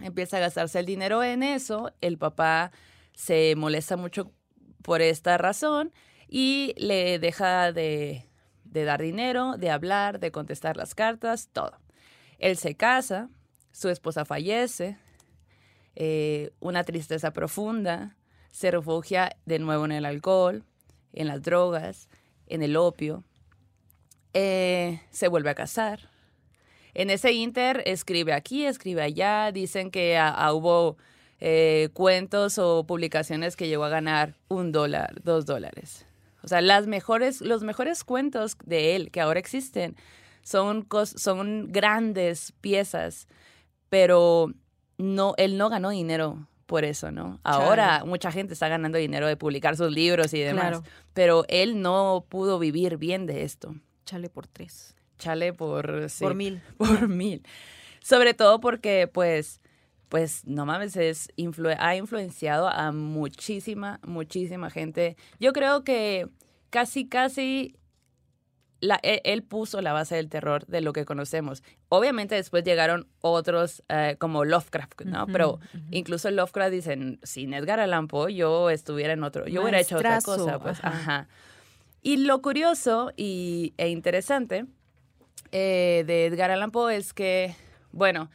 empieza 0.00 0.36
a 0.36 0.40
gastarse 0.40 0.78
el 0.78 0.86
dinero 0.86 1.22
en 1.22 1.42
eso, 1.42 1.92
el 2.00 2.18
papá 2.18 2.70
se 3.14 3.54
molesta 3.56 3.96
mucho 3.96 4.32
por 4.82 5.00
esta 5.00 5.38
razón 5.38 5.92
y 6.28 6.74
le 6.76 7.18
deja 7.18 7.72
de, 7.72 8.25
de 8.76 8.84
dar 8.84 9.00
dinero, 9.00 9.56
de 9.56 9.70
hablar, 9.70 10.20
de 10.20 10.30
contestar 10.30 10.76
las 10.76 10.94
cartas, 10.94 11.48
todo. 11.50 11.72
Él 12.38 12.58
se 12.58 12.74
casa, 12.74 13.30
su 13.72 13.88
esposa 13.88 14.26
fallece, 14.26 14.98
eh, 15.94 16.50
una 16.60 16.84
tristeza 16.84 17.32
profunda, 17.32 18.16
se 18.52 18.70
refugia 18.70 19.34
de 19.46 19.58
nuevo 19.58 19.86
en 19.86 19.92
el 19.92 20.04
alcohol, 20.04 20.62
en 21.14 21.26
las 21.26 21.42
drogas, 21.42 22.10
en 22.48 22.62
el 22.62 22.76
opio, 22.76 23.24
eh, 24.34 25.00
se 25.10 25.28
vuelve 25.28 25.48
a 25.48 25.54
casar. 25.54 26.10
En 26.92 27.08
ese 27.08 27.32
inter 27.32 27.82
escribe 27.86 28.34
aquí, 28.34 28.66
escribe 28.66 29.00
allá, 29.00 29.52
dicen 29.52 29.90
que 29.90 30.20
hubo 30.52 30.98
eh, 31.40 31.88
cuentos 31.94 32.58
o 32.58 32.84
publicaciones 32.86 33.56
que 33.56 33.68
llegó 33.68 33.84
a 33.84 33.88
ganar 33.88 34.34
un 34.48 34.70
dólar, 34.70 35.22
dos 35.22 35.46
dólares. 35.46 36.06
O 36.46 36.48
sea, 36.48 36.60
las 36.62 36.86
mejores, 36.86 37.40
los 37.42 37.62
mejores 37.62 38.04
cuentos 38.04 38.56
de 38.64 38.96
él 38.96 39.10
que 39.10 39.20
ahora 39.20 39.38
existen 39.40 39.96
son, 40.42 40.88
cos- 40.88 41.18
son 41.18 41.66
grandes 41.72 42.52
piezas, 42.60 43.26
pero 43.88 44.52
no, 44.96 45.34
él 45.36 45.58
no 45.58 45.68
ganó 45.68 45.90
dinero 45.90 46.46
por 46.66 46.84
eso, 46.84 47.10
¿no? 47.12 47.38
Ahora 47.44 48.04
mucha 48.04 48.32
gente 48.32 48.52
está 48.54 48.68
ganando 48.68 48.98
dinero 48.98 49.26
de 49.28 49.36
publicar 49.36 49.76
sus 49.76 49.92
libros 49.92 50.32
y 50.34 50.40
demás, 50.40 50.80
Claro. 50.80 50.82
pero 51.12 51.44
él 51.48 51.80
no 51.82 52.24
pudo 52.28 52.58
vivir 52.58 52.96
bien 52.96 53.26
de 53.26 53.42
esto. 53.44 53.74
Chale 54.04 54.28
por 54.28 54.46
tres. 54.48 54.94
Chale 55.18 55.52
por, 55.52 56.08
sí, 56.10 56.24
Por 56.24 56.34
mil. 56.34 56.60
por 56.76 57.08
mil. 57.08 57.42
Sobre 58.00 58.34
todo 58.34 58.60
porque, 58.60 59.08
pues, 59.12 59.60
pues, 60.08 60.46
no 60.46 60.66
mames, 60.66 60.96
es 60.96 61.28
influ- 61.36 61.76
ha 61.78 61.96
influenciado 61.96 62.68
a 62.68 62.92
muchísima, 62.92 63.98
muchísima 64.06 64.70
gente. 64.70 65.16
Yo 65.40 65.52
creo 65.52 65.82
que 65.84 66.28
casi, 66.70 67.08
casi 67.08 67.76
la- 68.80 69.00
él, 69.02 69.20
él 69.24 69.42
puso 69.42 69.80
la 69.80 69.92
base 69.92 70.16
del 70.16 70.28
terror 70.28 70.66
de 70.66 70.80
lo 70.80 70.92
que 70.92 71.04
conocemos. 71.04 71.62
Obviamente 71.88 72.34
después 72.34 72.62
llegaron 72.62 73.08
otros 73.20 73.82
eh, 73.88 74.16
como 74.18 74.44
Lovecraft, 74.44 75.00
¿no? 75.06 75.26
Pero 75.26 75.58
incluso 75.90 76.30
Lovecraft 76.30 76.72
dicen, 76.72 77.18
sin 77.22 77.54
Edgar 77.54 77.80
Allan 77.80 78.06
Poe 78.06 78.34
yo 78.34 78.70
estuviera 78.70 79.14
en 79.14 79.24
otro, 79.24 79.46
yo 79.46 79.62
hubiera 79.62 79.80
hecho 79.80 79.96
otra 79.96 80.20
cosa, 80.20 80.58
pues, 80.58 80.78
ajá. 80.84 80.88
ajá. 80.98 81.28
Y 82.02 82.18
lo 82.18 82.40
curioso 82.42 83.12
y, 83.16 83.72
e 83.78 83.88
interesante 83.88 84.66
eh, 85.52 86.04
de 86.06 86.26
Edgar 86.26 86.50
Allan 86.50 86.70
Poe 86.70 86.94
es 86.96 87.12
que, 87.14 87.56
bueno, 87.92 88.30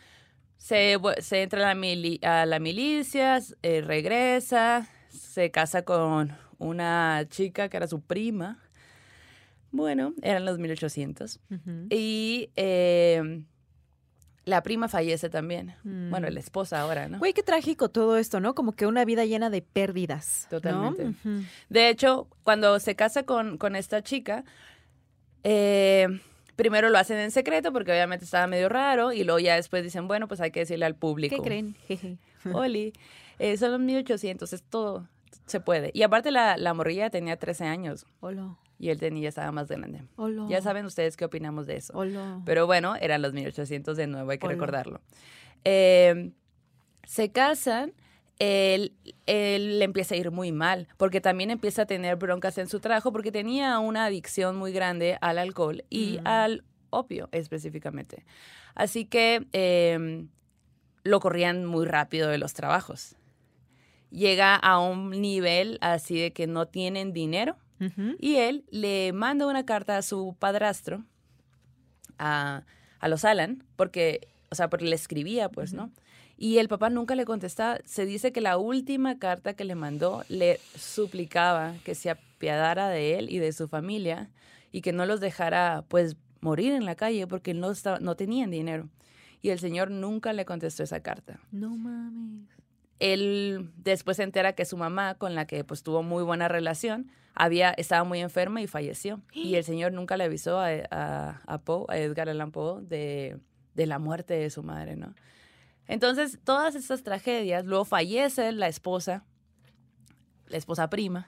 se, 0.62 1.42
entra 1.42 1.60
a 1.70 1.74
la, 1.74 1.76
mili- 1.80 2.24
a 2.24 2.46
la 2.46 2.60
milicia, 2.60 3.40
eh, 3.64 3.82
regresa, 3.82 4.88
se 5.10 5.50
casa 5.52 5.82
con 5.84 6.38
una 6.60 7.26
chica 7.30 7.68
que 7.68 7.78
era 7.78 7.88
su 7.88 8.02
prima. 8.02 8.60
Bueno, 9.72 10.14
eran 10.22 10.46
los 10.46 10.60
1800. 10.60 11.40
Ujú. 11.50 11.88
Y 11.90 12.50
eh, 12.56 13.44
la 14.46 14.62
prima 14.62 14.88
fallece 14.88 15.30
también. 15.30 15.76
Mm. 15.84 16.10
Bueno, 16.12 16.30
la 16.30 16.40
esposa 16.40 16.82
ahora, 16.82 17.08
¿no? 17.10 17.18
Güey, 17.20 17.34
qué 17.34 17.42
trágico 17.42 17.90
todo 17.90 18.18
esto, 18.18 18.40
¿no? 18.40 18.54
Como 18.54 18.74
que 18.74 18.86
una 18.86 19.04
vida 19.06 19.26
llena 19.26 19.50
de 19.50 19.62
pérdidas. 19.62 20.48
¿no? 20.52 20.60
Totalmente. 20.60 21.14
De 21.70 21.90
hecho, 21.90 22.28
cuando 22.44 22.80
se 22.80 22.96
casa 22.96 23.24
con, 23.24 23.58
con 23.58 23.76
esta 23.76 24.04
chica, 24.04 24.44
eh, 25.44 26.08
primero 26.56 26.90
lo 26.90 26.98
hacen 26.98 27.18
en 27.18 27.32
secreto 27.32 27.72
porque 27.74 27.92
obviamente 27.92 28.26
estaba 28.26 28.48
medio 28.48 28.70
raro 28.70 29.12
y 29.12 29.24
luego 29.24 29.40
ya 29.40 29.56
después 29.56 29.84
dicen, 29.84 30.08
bueno, 30.08 30.28
pues 30.28 30.42
hay 30.42 30.52
que 30.52 30.62
decirle 30.62 30.86
al 30.86 30.96
público. 30.96 31.36
¿Qué 31.36 31.42
creen? 31.42 31.76
Oli, 32.54 32.94
eh, 33.40 33.58
son 33.58 33.72
los 33.72 33.80
1800, 33.80 34.52
es 34.54 34.64
todo, 34.64 35.08
se 35.46 35.60
puede. 35.60 35.92
Y 35.94 36.04
aparte 36.04 36.32
la, 36.32 36.58
la 36.58 36.74
morrilla 36.74 37.10
tenía 37.10 37.38
13 37.38 37.66
años 37.66 38.06
Hola. 38.20 38.56
y 38.80 38.90
él 38.90 39.00
tenía, 39.00 39.30
estaba 39.30 39.52
más 39.52 39.68
grande. 39.68 40.04
Hola. 40.16 40.46
Ya 40.50 40.62
saben 40.62 40.86
ustedes 40.86 41.18
qué 41.18 41.26
opinamos 41.26 41.68
de 41.68 41.78
eso. 41.78 41.94
Hola. 41.96 42.42
Pero 42.46 42.66
bueno, 42.68 42.96
eran 42.96 43.22
los 43.22 43.34
1800 43.34 43.98
de 43.98 44.08
nuevo, 44.08 44.32
hay 44.32 44.38
que 44.38 44.48
recordarlo. 44.48 45.02
Eh, 45.64 46.32
se 47.06 47.32
casan, 47.32 47.94
él, 48.44 48.94
él 49.28 49.78
le 49.78 49.86
empieza 49.86 50.16
a 50.16 50.18
ir 50.18 50.32
muy 50.32 50.52
mal, 50.52 50.88
porque 50.98 51.22
también 51.22 51.52
empieza 51.52 51.84
a 51.84 51.86
tener 51.86 52.16
broncas 52.16 52.58
en 52.58 52.68
su 52.68 52.80
trabajo, 52.80 53.12
porque 53.12 53.32
tenía 53.32 53.78
una 53.78 54.06
adicción 54.06 54.56
muy 54.56 54.72
grande 54.72 55.20
al 55.22 55.38
alcohol 55.38 55.84
y 55.92 56.18
Mm. 56.22 56.28
al 56.28 56.64
opio 56.90 57.30
específicamente. 57.32 58.26
Así 58.74 59.06
que 59.06 59.46
eh, 59.54 60.26
lo 61.04 61.20
corrían 61.20 61.66
muy 61.66 61.86
rápido 61.86 62.30
de 62.30 62.40
los 62.40 62.54
trabajos. 62.54 63.16
Llega 64.10 64.56
a 64.56 64.80
un 64.80 65.12
nivel 65.22 65.78
así 65.82 66.20
de 66.20 66.34
que 66.34 66.48
no 66.48 66.68
tienen 66.68 67.14
dinero 67.14 67.58
y 68.20 68.36
él 68.38 68.66
le 68.72 69.12
manda 69.14 69.48
una 69.48 69.66
carta 69.66 69.98
a 69.98 70.02
su 70.02 70.36
padrastro, 70.40 71.04
a, 72.20 72.64
a 73.00 73.08
los 73.08 73.24
Alan, 73.26 73.64
porque, 73.76 74.28
o 74.50 74.56
sea, 74.56 74.70
porque 74.70 74.86
le 74.86 74.96
escribía, 74.96 75.50
pues, 75.50 75.74
¿no? 75.74 75.92
Y 76.44 76.58
el 76.58 76.70
papá 76.70 76.90
nunca 76.90 77.14
le 77.14 77.24
contestaba. 77.24 77.78
Se 77.86 78.08
dice 78.08 78.32
que 78.32 78.42
la 78.42 78.58
última 78.58 79.20
carta 79.20 79.54
que 79.54 79.64
le 79.64 79.76
mandó 79.76 80.24
le 80.28 80.60
suplicaba 80.76 81.76
que 81.86 81.94
se 81.94 82.10
apiadara 82.10 82.90
de 82.90 83.20
él 83.20 83.30
y 83.30 83.38
de 83.38 83.54
su 83.54 83.68
familia 83.68 84.32
y 84.72 84.82
que 84.82 84.92
no 84.92 85.06
los 85.06 85.20
dejara 85.20 85.86
pues 85.88 86.18
morir 86.40 86.72
en 86.72 86.86
la 86.86 86.96
calle 86.96 87.28
porque 87.28 87.54
no, 87.54 87.70
estaba, 87.70 88.00
no 88.00 88.16
tenían 88.16 88.50
dinero. 88.50 88.90
Y 89.44 89.50
el 89.50 89.60
señor 89.60 89.92
nunca 89.92 90.34
le 90.34 90.44
contestó 90.44 90.82
esa 90.82 91.02
carta. 91.02 91.40
No 91.52 91.78
mames. 91.78 92.50
Él 92.98 93.70
después 93.78 94.18
se 94.18 94.24
entera 94.24 94.54
que 94.54 94.66
su 94.66 94.78
mamá, 94.78 95.14
con 95.14 95.36
la 95.36 95.46
que 95.46 95.64
pues 95.64 95.84
tuvo 95.84 96.02
muy 96.02 96.24
buena 96.24 96.48
relación, 96.48 97.12
había, 97.36 97.70
estaba 97.70 98.04
muy 98.04 98.20
enferma 98.20 98.64
y 98.64 98.66
falleció. 98.66 99.22
Y 99.32 99.54
el 99.58 99.64
señor 99.64 99.94
nunca 99.94 100.18
le 100.18 100.24
avisó 100.24 100.60
a, 100.60 100.70
a, 100.90 101.42
a 101.46 101.58
Poe, 101.60 101.86
a 101.90 102.00
Edgar 102.00 102.30
Allan 102.30 102.52
Poe, 102.52 102.82
de, 102.82 103.38
de 103.76 103.86
la 103.86 104.00
muerte 104.00 104.34
de 104.34 104.50
su 104.50 104.64
madre, 104.64 104.96
¿no? 104.96 105.14
Entonces, 105.88 106.40
todas 106.44 106.76
estas 106.76 107.04
tragedias, 107.04 107.66
luego 107.66 107.86
fallece 107.86 108.52
la 108.52 108.68
esposa, 108.68 109.24
la 110.48 110.58
esposa 110.58 110.90
prima, 110.90 111.28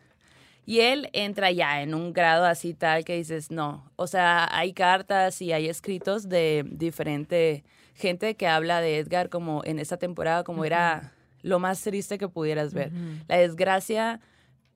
y 0.66 0.80
él 0.80 1.10
entra 1.12 1.52
ya 1.52 1.82
en 1.82 1.94
un 1.94 2.14
grado 2.14 2.46
así 2.46 2.74
tal 2.74 3.04
que 3.04 3.18
dices, 3.18 3.52
no, 3.52 3.92
o 3.98 4.08
sea, 4.08 4.48
hay 4.56 4.74
cartas 4.74 5.42
y 5.42 5.52
hay 5.52 5.68
escritos 5.68 6.30
de 6.30 6.66
diferente 6.70 7.64
gente 7.96 8.36
que 8.36 8.48
habla 8.48 8.82
de 8.82 9.00
Edgar 9.00 9.30
como 9.30 9.62
en 9.66 9.80
esa 9.80 9.98
temporada 9.98 10.44
como 10.44 10.66
era 10.66 11.14
lo 11.42 11.60
más 11.60 11.82
triste 11.82 12.18
que 12.18 12.30
pudieras 12.30 12.74
ver. 12.74 12.92
La 13.28 13.38
desgracia 13.38 14.22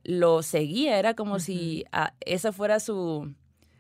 lo 0.03 0.43
seguía, 0.43 0.99
era 0.99 1.13
como 1.15 1.39
si 1.39 1.85
esa 2.19 2.51
fuera 2.51 2.79
su, 2.79 3.33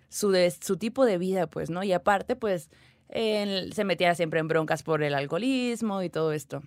su, 0.09 0.33
su 0.61 0.77
tipo 0.77 1.05
de 1.05 1.17
vida, 1.17 1.47
pues, 1.47 1.69
¿no? 1.69 1.83
Y 1.83 1.91
aparte, 1.91 2.35
pues, 2.35 2.69
él 3.09 3.71
se 3.73 3.83
metía 3.83 4.15
siempre 4.15 4.39
en 4.39 4.47
broncas 4.47 4.83
por 4.83 5.03
el 5.03 5.13
alcoholismo 5.13 6.03
y 6.03 6.09
todo 6.09 6.33
esto. 6.33 6.61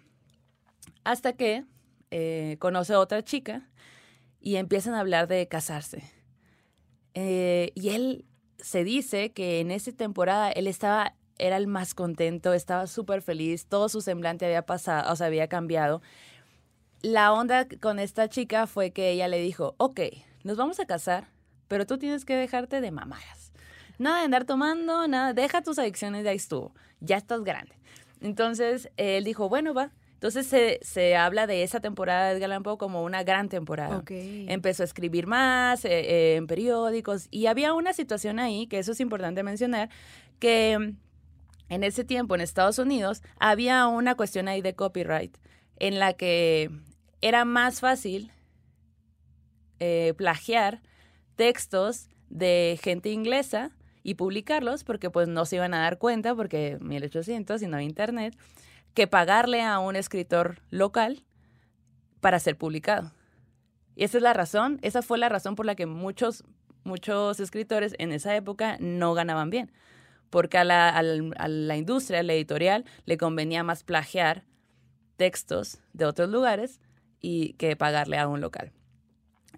Hasta 1.05 1.35
que 1.35 1.65
eh, 2.11 2.57
conoce 2.59 2.95
a 2.95 3.01
otra 3.01 3.23
chica 3.23 3.69
y 4.41 4.57
empiezan 4.57 4.95
a 4.95 5.01
hablar 5.01 5.29
de 5.29 5.47
casarse. 5.49 6.03
Eh, 7.15 7.73
y 7.75 7.91
él 7.91 8.25
se 8.59 8.85
dice 8.85 9.33
que 9.33 9.61
en 9.61 9.71
esa 9.71 9.93
temporada 9.93 10.51
él 10.51 10.67
estaba, 10.67 11.15
era 11.39 11.57
el 11.57 11.67
más 11.67 11.95
contento, 11.95 12.53
estaba 12.53 12.87
súper 12.87 13.23
feliz, 13.23 13.67
todo 13.67 13.89
su 13.89 14.01
semblante 14.01 14.47
había 14.47 14.67
pasado, 14.67 15.13
o 15.13 15.17
sea, 15.17 15.27
había 15.27 15.49
cambiado. 15.49 16.03
La 17.03 17.33
onda 17.33 17.67
con 17.81 17.99
esta 17.99 18.29
chica 18.29 18.67
fue 18.67 18.93
que 18.93 19.11
ella 19.11 19.29
le 19.29 19.41
dijo, 19.41 19.75
ok, 19.79 20.01
nos 20.45 20.57
vamos 20.57 20.81
a 20.81 20.87
casar, 20.87 21.29
pero 21.69 21.87
tú 21.87 21.99
tienes 21.99 22.25
que 22.25 22.37
dejarte 22.37 22.81
de 22.81 22.91
mamadas. 22.91 23.40
Nada 24.01 24.21
de 24.21 24.25
andar 24.25 24.47
tomando, 24.47 25.07
nada, 25.09 25.35
deja 25.35 25.61
tus 25.61 25.79
adicciones, 25.79 26.25
ya 26.25 26.33
estuvo, 26.33 26.75
ya 27.01 27.19
estás 27.19 27.45
grande. 27.45 27.75
Entonces 28.23 28.89
él 28.97 29.25
dijo, 29.25 29.51
bueno, 29.51 29.75
va, 29.75 29.93
entonces 30.15 30.47
se, 30.47 30.81
se, 30.81 31.17
habla 31.17 31.47
de 31.47 31.65
esa 31.65 31.81
temporada 31.81 32.31
de 32.31 32.37
Edgar 32.39 32.51
Allan 32.51 32.63
Poe 32.63 32.79
como 32.79 33.05
una 33.05 33.25
gran 33.25 33.51
temporada. 33.51 34.03
Empezó 34.09 34.85
a 34.85 34.87
escribir 34.87 35.27
más 35.27 35.85
eh, 35.85 35.91
eh, 35.91 36.37
en 36.37 36.47
periódicos 36.47 37.29
y 37.31 37.45
había 37.45 37.75
una 37.75 37.93
situación 37.93 38.39
ahí, 38.39 38.67
que 38.69 38.79
eso 38.79 38.93
es 38.93 39.01
importante 39.01 39.43
mencionar, 39.43 39.91
que 40.39 40.95
en 41.69 41.85
ese 41.85 42.03
tiempo 42.03 42.35
en 42.35 42.41
Estados 42.41 42.79
Unidos 42.79 43.23
había 43.39 43.87
una 43.87 44.15
cuestión 44.15 44.49
ahí 44.49 44.63
de 44.63 44.75
copyright 44.75 45.37
en 45.77 45.99
la 45.99 46.15
que 46.15 46.71
era 47.21 47.45
más 47.45 47.81
fácil 47.81 48.33
eh, 49.79 50.15
plagiar 50.17 50.81
textos 51.37 52.09
de 52.31 52.79
gente 52.83 53.11
inglesa 53.11 53.73
y 54.03 54.15
publicarlos 54.15 54.85
porque 54.85 55.11
pues 55.11 55.29
no 55.29 55.45
se 55.45 55.57
iban 55.57 55.75
a 55.75 55.81
dar 55.81 55.99
cuenta 55.99 56.35
porque 56.35 56.79
1800 56.81 57.63
y 57.63 57.67
no 57.67 57.77
había 57.77 57.89
internet 57.89 58.37
que 58.95 59.07
pagarle 59.07 59.63
a 59.63 59.79
un 59.79 59.97
escritor 59.97 60.63
local 60.71 61.25
para 62.21 62.39
ser 62.39 62.57
publicado. 62.57 63.13
Y 63.95 64.05
esa 64.05 64.19
es 64.19 64.23
la 64.23 64.33
razón, 64.33 64.79
esa 64.83 65.03
fue 65.03 65.19
la 65.19 65.29
razón 65.29 65.57
por 65.57 65.67
la 65.67 65.75
que 65.75 65.87
muchos, 65.87 66.45
muchos 66.85 67.41
escritores 67.41 67.95
en 67.99 68.13
esa 68.13 68.35
época 68.35 68.77
no 68.81 69.15
ganaban 69.15 69.51
bien, 69.51 69.73
porque 70.31 70.59
a 70.59 70.65
la, 70.65 70.89
a 70.89 71.03
la 71.03 71.77
industria, 71.77 72.21
a 72.21 72.23
la 72.23 72.33
editorial, 72.33 72.85
le 73.05 73.19
convenía 73.19 73.63
más 73.63 73.85
plagiar 73.85 74.45
textos 75.17 75.81
de 75.93 76.07
otros 76.07 76.31
lugares 76.31 76.81
y 77.21 77.55
que 77.55 77.77
pagarle 77.77 78.19
a 78.19 78.27
un 78.27 78.41
local. 78.41 78.73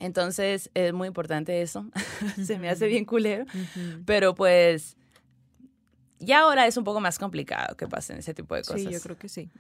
Entonces 0.01 0.71
es 0.75 0.93
muy 0.93 1.09
importante 1.09 1.63
eso, 1.63 1.87
se 2.45 2.59
me 2.59 2.69
hace 2.69 2.87
bien 2.87 3.05
culero, 3.05 3.45
pero 4.05 4.35
pues 4.35 4.97
y 6.23 6.31
ahora 6.33 6.69
es 6.69 6.77
un 6.77 6.85
poco 6.85 7.01
más 7.01 7.19
complicado 7.19 7.77
que 7.77 7.89
pasen 7.89 8.19
ese 8.19 8.33
tipo 8.33 8.55
de 8.55 8.63
cosas. 8.63 8.83
Sí, 8.83 8.91
yo 8.91 9.01
creo 9.01 9.17
que 9.17 9.29
sí. 9.29 9.51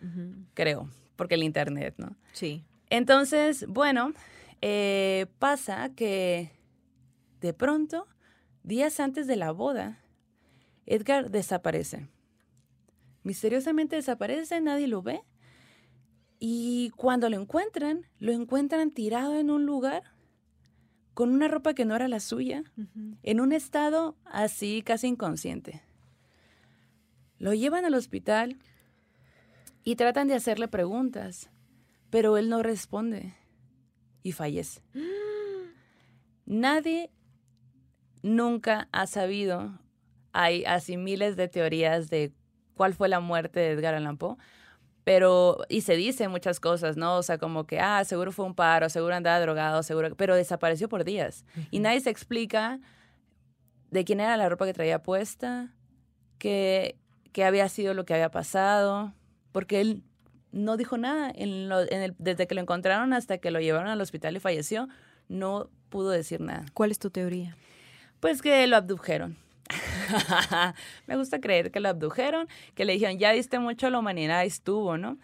Creo, 0.54 0.88
porque 1.16 1.34
el 1.34 1.42
Internet, 1.42 1.94
¿no? 1.98 2.14
Sí. 2.32 2.64
Entonces, 2.88 3.66
bueno, 3.66 4.12
eh, 4.60 5.26
pasa 5.40 5.90
que 5.96 6.52
de 7.40 7.52
pronto, 7.52 8.06
días 8.62 9.00
antes 9.00 9.26
de 9.26 9.34
la 9.34 9.50
boda, 9.50 9.98
Edgar 10.86 11.30
desaparece. 11.30 12.08
Misteriosamente 13.24 13.96
desaparece, 13.96 14.60
nadie 14.60 14.86
lo 14.86 15.02
ve. 15.02 15.22
Y 16.38 16.90
cuando 16.90 17.28
lo 17.28 17.40
encuentran, 17.40 18.06
lo 18.20 18.30
encuentran 18.32 18.92
tirado 18.92 19.36
en 19.36 19.50
un 19.50 19.66
lugar 19.66 20.04
con 21.14 21.30
una 21.30 21.48
ropa 21.48 21.74
que 21.74 21.84
no 21.84 21.94
era 21.94 22.08
la 22.08 22.20
suya, 22.20 22.64
en 23.22 23.40
un 23.40 23.52
estado 23.52 24.16
así 24.24 24.82
casi 24.82 25.08
inconsciente. 25.08 25.82
Lo 27.38 27.52
llevan 27.54 27.84
al 27.84 27.94
hospital 27.94 28.58
y 29.84 29.96
tratan 29.96 30.28
de 30.28 30.34
hacerle 30.34 30.68
preguntas, 30.68 31.50
pero 32.10 32.36
él 32.36 32.48
no 32.48 32.62
responde 32.62 33.34
y 34.22 34.32
fallece. 34.32 34.82
Nadie 36.46 37.10
nunca 38.22 38.88
ha 38.92 39.06
sabido, 39.06 39.78
hay 40.32 40.64
así 40.64 40.96
miles 40.96 41.36
de 41.36 41.48
teorías 41.48 42.08
de 42.08 42.32
cuál 42.74 42.94
fue 42.94 43.08
la 43.08 43.20
muerte 43.20 43.60
de 43.60 43.72
Edgar 43.72 43.94
Allan 43.94 44.16
Poe, 44.16 44.36
pero, 45.04 45.58
y 45.68 45.80
se 45.80 45.96
dice 45.96 46.28
muchas 46.28 46.60
cosas, 46.60 46.96
¿no? 46.96 47.16
O 47.16 47.22
sea, 47.22 47.38
como 47.38 47.66
que, 47.66 47.80
ah, 47.80 48.04
seguro 48.04 48.30
fue 48.32 48.44
un 48.44 48.54
paro, 48.54 48.88
seguro 48.88 49.14
andaba 49.14 49.40
drogado, 49.40 49.82
seguro, 49.82 50.14
pero 50.16 50.36
desapareció 50.36 50.88
por 50.88 51.04
días. 51.04 51.44
Y 51.70 51.80
nadie 51.80 52.00
se 52.00 52.10
explica 52.10 52.80
de 53.90 54.04
quién 54.04 54.20
era 54.20 54.36
la 54.36 54.48
ropa 54.48 54.66
que 54.66 54.72
traía 54.72 55.02
puesta, 55.02 55.74
que 56.38 56.96
qué 57.32 57.44
había 57.44 57.68
sido 57.68 57.94
lo 57.94 58.04
que 58.04 58.14
había 58.14 58.30
pasado, 58.30 59.12
porque 59.50 59.80
él 59.80 60.02
no 60.52 60.76
dijo 60.76 60.98
nada. 60.98 61.32
En 61.34 61.68
desde 62.18 62.46
que 62.46 62.54
lo 62.54 62.60
encontraron 62.60 63.12
hasta 63.12 63.38
que 63.38 63.50
lo 63.50 63.60
llevaron 63.60 63.88
al 63.88 64.00
hospital 64.00 64.36
y 64.36 64.40
falleció, 64.40 64.88
no 65.28 65.70
pudo 65.88 66.10
decir 66.10 66.40
nada. 66.40 66.64
¿Cuál 66.74 66.90
es 66.90 66.98
tu 66.98 67.10
teoría? 67.10 67.56
Pues 68.20 68.40
que 68.40 68.66
lo 68.66 68.76
abdujeron. 68.76 69.36
Me 71.06 71.16
gusta 71.16 71.40
creer 71.40 71.70
que 71.70 71.80
lo 71.80 71.88
abdujeron, 71.88 72.48
que 72.74 72.84
le 72.84 72.94
dijeron, 72.94 73.18
ya 73.18 73.32
diste 73.32 73.58
mucho 73.58 73.86
a 73.86 73.90
la 73.90 73.98
humanidad, 73.98 74.44
estuvo, 74.44 74.98
¿no? 74.98 75.18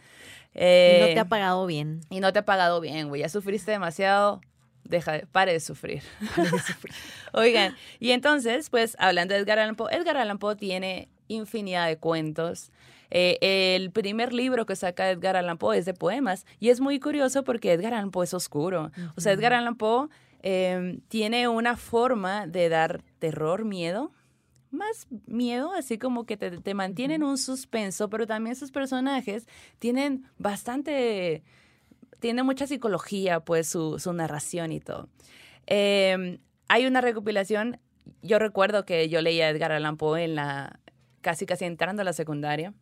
y 0.54 1.00
no 1.00 1.06
te 1.06 1.18
ha 1.18 1.22
eh, 1.22 1.26
pagado 1.28 1.66
bien. 1.66 2.00
Y 2.10 2.20
no 2.20 2.32
te 2.32 2.40
ha 2.40 2.44
pagado 2.44 2.80
bien, 2.80 3.08
güey. 3.08 3.22
Ya 3.22 3.28
sufriste 3.28 3.70
demasiado. 3.70 4.40
Deja, 4.84 5.20
pare 5.30 5.52
de 5.52 5.60
sufrir. 5.60 6.02
Pare 6.36 6.50
de 6.50 6.58
sufrir. 6.58 6.94
Oigan, 7.32 7.76
y 8.00 8.12
entonces, 8.12 8.70
pues, 8.70 8.96
hablando 8.98 9.34
de 9.34 9.40
Edgar 9.40 9.58
Allan 9.58 9.76
Poe, 9.76 9.94
Edgar 9.94 10.16
Allan 10.16 10.38
Poe 10.38 10.56
tiene 10.56 11.08
infinidad 11.28 11.86
de 11.86 11.98
cuentos. 11.98 12.72
Eh, 13.10 13.38
el 13.40 13.90
primer 13.90 14.32
libro 14.32 14.66
que 14.66 14.76
saca 14.76 15.10
Edgar 15.10 15.36
Allan 15.36 15.58
Poe 15.58 15.78
es 15.78 15.84
de 15.84 15.94
poemas 15.94 16.46
y 16.58 16.70
es 16.70 16.80
muy 16.80 17.00
curioso 17.00 17.44
porque 17.44 17.72
Edgar 17.72 17.94
Allan 17.94 18.10
Poe 18.10 18.24
es 18.24 18.34
oscuro. 18.34 18.90
O 19.16 19.20
sea, 19.20 19.32
Edgar 19.32 19.52
Allan 19.52 19.76
Poe 19.76 20.08
em, 20.42 21.00
tiene 21.08 21.48
una 21.48 21.76
forma 21.76 22.46
de 22.46 22.68
dar 22.68 23.02
terror, 23.18 23.64
miedo, 23.64 24.12
más 24.70 25.06
miedo, 25.26 25.72
así 25.72 25.98
como 25.98 26.24
que 26.24 26.36
te, 26.36 26.74
mantienen 26.74 27.22
un 27.22 27.38
suspenso, 27.38 28.08
pero 28.10 28.26
también 28.26 28.56
sus 28.56 28.70
personajes 28.70 29.46
tienen 29.78 30.26
bastante, 30.38 31.42
tiene 32.20 32.42
mucha 32.42 32.66
psicología, 32.66 33.40
pues 33.40 33.68
su, 33.68 33.98
su 33.98 34.12
narración 34.12 34.72
y 34.72 34.80
todo. 34.80 35.08
Em, 35.66 36.38
hay 36.68 36.86
una 36.86 37.00
recopilación, 37.00 37.80
yo 38.22 38.38
recuerdo 38.38 38.84
que 38.84 39.08
yo 39.08 39.20
leía 39.22 39.48
Edgar 39.48 39.72
Allan 39.72 39.96
Poe 39.96 40.24
en 40.24 40.34
la, 40.34 40.80
casi 41.20 41.46
casi 41.46 41.64
entrando 41.64 42.02
a 42.02 42.04
la 42.04 42.12
secundaria. 42.12 42.74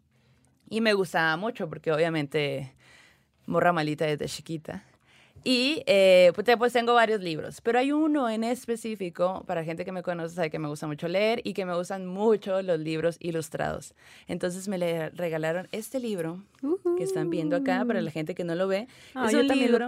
Y 0.68 0.80
me 0.80 0.95
gustaba 0.95 1.37
mucho 1.37 1.68
porque 1.68 1.93
obviamente 1.93 2.74
morra 3.47 3.72
malita 3.72 4.05
desde 4.05 4.26
chiquita. 4.26 4.84
Y 5.49 5.85
eh, 5.87 6.33
pues, 6.35 6.49
pues, 6.59 6.73
tengo 6.73 6.93
varios 6.93 7.21
libros, 7.21 7.61
pero 7.61 7.79
hay 7.79 7.93
uno 7.93 8.29
en 8.29 8.43
específico, 8.43 9.45
para 9.47 9.63
gente 9.63 9.85
que 9.85 9.93
me 9.93 10.03
conoce, 10.03 10.35
sabe 10.35 10.51
que 10.51 10.59
me 10.59 10.67
gusta 10.67 10.89
mucho 10.89 11.07
leer 11.07 11.41
y 11.45 11.53
que 11.53 11.65
me 11.65 11.73
gustan 11.77 12.05
mucho 12.05 12.63
los 12.63 12.81
libros 12.81 13.17
ilustrados. 13.21 13.95
Entonces 14.27 14.67
me 14.67 14.77
le 14.77 15.11
regalaron 15.11 15.69
este 15.71 16.01
libro 16.01 16.43
que 16.99 17.05
están 17.05 17.31
viendo 17.31 17.55
acá, 17.55 17.85
para 17.87 18.03
la 18.03 18.11
gente 18.11 18.35
que 18.35 18.43
no 18.43 18.57
lo 18.57 18.67
ve. 18.67 18.89
es 19.25 19.35
un 19.35 19.47
libro 19.47 19.87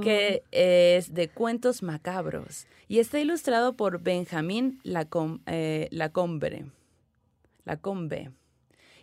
que 0.00 0.42
es 0.50 1.12
de 1.12 1.28
cuentos 1.28 1.82
macabros 1.82 2.66
y 2.88 2.98
está 2.98 3.20
ilustrado 3.20 3.74
por 3.74 4.00
Benjamín 4.00 4.80
Lacombe. 4.84 5.42
Eh, 5.46 5.88
Lacombe 5.90 6.64
la 7.66 7.76
Combe. 7.76 8.30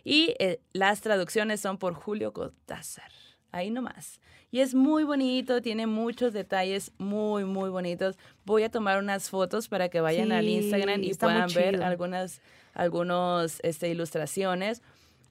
Y 0.02 0.34
eh, 0.40 0.60
las 0.72 1.00
traducciones 1.00 1.60
son 1.60 1.78
por 1.78 1.94
Julio 1.94 2.32
Cortázar. 2.32 3.21
Ahí 3.52 3.70
nomás. 3.70 4.20
Y 4.50 4.60
es 4.60 4.74
muy 4.74 5.04
bonito, 5.04 5.62
tiene 5.62 5.86
muchos 5.86 6.32
detalles 6.32 6.92
muy, 6.98 7.44
muy 7.44 7.70
bonitos. 7.70 8.18
Voy 8.44 8.64
a 8.64 8.70
tomar 8.70 8.98
unas 8.98 9.30
fotos 9.30 9.68
para 9.68 9.88
que 9.88 10.00
vayan 10.00 10.32
al 10.32 10.48
Instagram 10.48 11.04
y 11.04 11.14
puedan 11.14 11.48
ver 11.54 11.82
algunas 11.82 12.40
algunos, 12.74 13.60
este, 13.62 13.88
ilustraciones. 13.88 14.82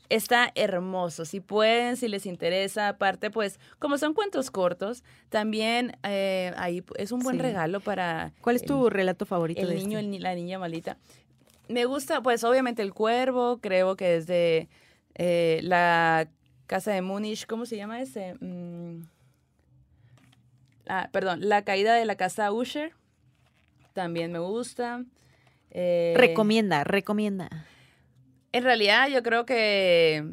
Está 0.10 0.52
hermoso, 0.56 1.24
si 1.24 1.40
pueden, 1.40 1.96
si 1.96 2.10
les 2.10 2.26
interesa. 2.26 2.90
Aparte, 2.90 3.32
pues, 3.32 3.60
como 3.80 3.98
son 3.98 4.14
cuentos 4.14 4.52
cortos, 4.52 5.04
también 5.30 5.98
eh, 6.04 6.52
ahí 6.58 6.84
es 6.98 7.14
un 7.14 7.22
buen 7.22 7.40
regalo 7.40 7.80
para... 7.80 8.34
¿Cuál 8.42 8.58
es 8.58 8.66
tu 8.66 8.90
relato 8.90 9.26
favorito? 9.26 9.62
El 9.62 9.70
de 9.70 9.76
niño, 9.76 10.00
este? 10.00 10.20
la 10.20 10.36
niña 10.36 10.60
malita. 10.60 10.98
Me 11.70 11.86
gusta, 11.86 12.22
pues, 12.22 12.44
obviamente 12.44 12.82
el 12.82 12.94
cuervo, 12.94 13.60
creo 13.62 13.96
que 13.96 14.18
es 14.18 14.28
de 14.28 14.68
eh, 15.16 15.62
la 15.64 16.28
casa 16.72 16.94
de 16.94 17.02
Múnich, 17.02 17.48
¿cómo 17.48 17.66
se 17.66 17.76
llama 17.76 18.02
ese? 18.02 18.36
Mm. 18.40 19.02
Ah, 20.88 21.10
perdón, 21.12 21.50
La 21.50 21.64
caída 21.66 21.94
de 21.96 22.06
la 22.06 22.16
casa 22.16 22.50
Usher, 22.54 22.94
también 23.92 24.32
me 24.32 24.40
gusta. 24.40 25.04
Eh, 25.72 26.14
recomienda, 26.16 26.86
recomienda. 26.86 27.50
En 28.54 28.64
realidad 28.64 29.10
yo 29.10 29.22
creo 29.22 29.46
que 29.46 30.24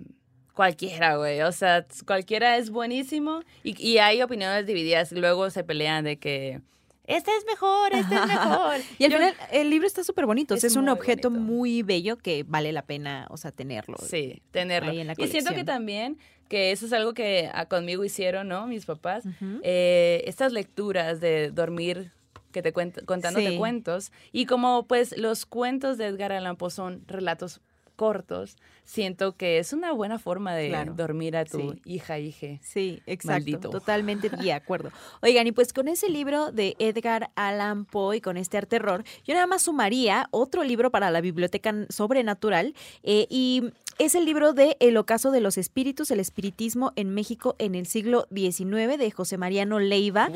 cualquiera, 0.54 1.16
güey, 1.16 1.42
o 1.42 1.50
sea, 1.50 1.84
cualquiera 2.06 2.56
es 2.56 2.70
buenísimo 2.70 3.40
y, 3.64 3.74
y 3.84 3.98
hay 3.98 4.22
opiniones 4.22 4.64
divididas, 4.64 5.10
luego 5.10 5.50
se 5.50 5.64
pelean 5.64 6.04
de 6.04 6.18
que 6.18 6.60
este 7.08 7.30
es 7.36 7.44
mejor, 7.46 7.94
este 7.94 8.14
es 8.14 8.26
mejor. 8.26 8.76
y 8.98 9.04
al 9.04 9.12
final 9.12 9.34
el 9.50 9.70
libro 9.70 9.86
está 9.86 10.04
súper 10.04 10.26
bonito, 10.26 10.54
es, 10.54 10.76
un 10.76 10.88
objeto 10.88 11.30
muy 11.30 11.82
bello 11.82 12.16
que 12.16 12.44
vale 12.46 12.72
la 12.72 12.82
pena, 12.82 13.26
o 13.30 13.36
sea, 13.36 13.50
tenerlo. 13.50 13.96
Sí, 13.98 14.42
tenerlo. 14.52 14.92
y 14.92 15.26
siento 15.26 15.54
que 15.54 15.64
también 15.64 16.18
que 16.48 16.72
eso 16.72 16.86
es 16.86 16.92
algo 16.92 17.14
que 17.14 17.50
ah, 17.52 17.66
conmigo 17.66 18.04
hicieron, 18.04 18.48
¿no? 18.48 18.66
Mis 18.66 18.86
papás. 18.86 19.24
Eh, 19.62 20.22
estas 20.26 20.52
lecturas 20.52 21.20
de 21.20 21.50
dormir 21.50 22.12
que 22.52 22.62
te 22.62 22.72
cuento, 22.72 23.04
contándote 23.04 23.56
cuentos. 23.56 24.12
Y 24.32 24.46
como 24.46 24.86
pues 24.86 25.16
los 25.16 25.46
cuentos 25.46 25.98
de 25.98 26.06
Edgar 26.06 26.32
Allan 26.32 26.56
Poe 26.56 26.70
son 26.70 27.04
relatos 27.06 27.60
cortos, 27.98 28.56
siento 28.84 29.36
que 29.36 29.58
es 29.58 29.72
una 29.72 29.90
buena 29.90 30.20
forma 30.20 30.54
de 30.54 30.72
dormir 30.94 31.36
a 31.36 31.44
tu 31.44 31.74
hija, 31.84 32.20
hija. 32.20 32.46
Sí, 32.62 33.02
exacto. 33.06 33.70
Totalmente 33.70 34.30
de 34.30 34.52
acuerdo. 34.52 34.92
Oigan, 35.20 35.48
y 35.48 35.52
pues 35.52 35.72
con 35.72 35.88
ese 35.88 36.08
libro 36.08 36.52
de 36.52 36.76
Edgar 36.78 37.30
Allan 37.34 37.84
Poe 37.84 38.18
y 38.18 38.20
con 38.20 38.36
este 38.36 38.56
arte 38.56 38.68
terror, 38.68 39.02
yo 39.24 39.34
nada 39.34 39.48
más 39.48 39.62
sumaría 39.62 40.28
otro 40.30 40.62
libro 40.62 40.92
para 40.92 41.10
la 41.10 41.20
biblioteca 41.20 41.74
sobrenatural 41.88 42.74
eh, 43.02 43.26
y 43.28 43.72
es 43.98 44.14
el 44.14 44.24
libro 44.24 44.52
de 44.52 44.76
El 44.78 44.96
ocaso 44.96 45.32
de 45.32 45.40
los 45.40 45.58
espíritus, 45.58 46.12
el 46.12 46.20
espiritismo 46.20 46.92
en 46.94 47.12
México 47.12 47.56
en 47.58 47.74
el 47.74 47.86
siglo 47.86 48.28
XIX 48.32 48.96
de 48.96 49.10
José 49.10 49.38
Mariano 49.38 49.80
Leiva. 49.80 50.28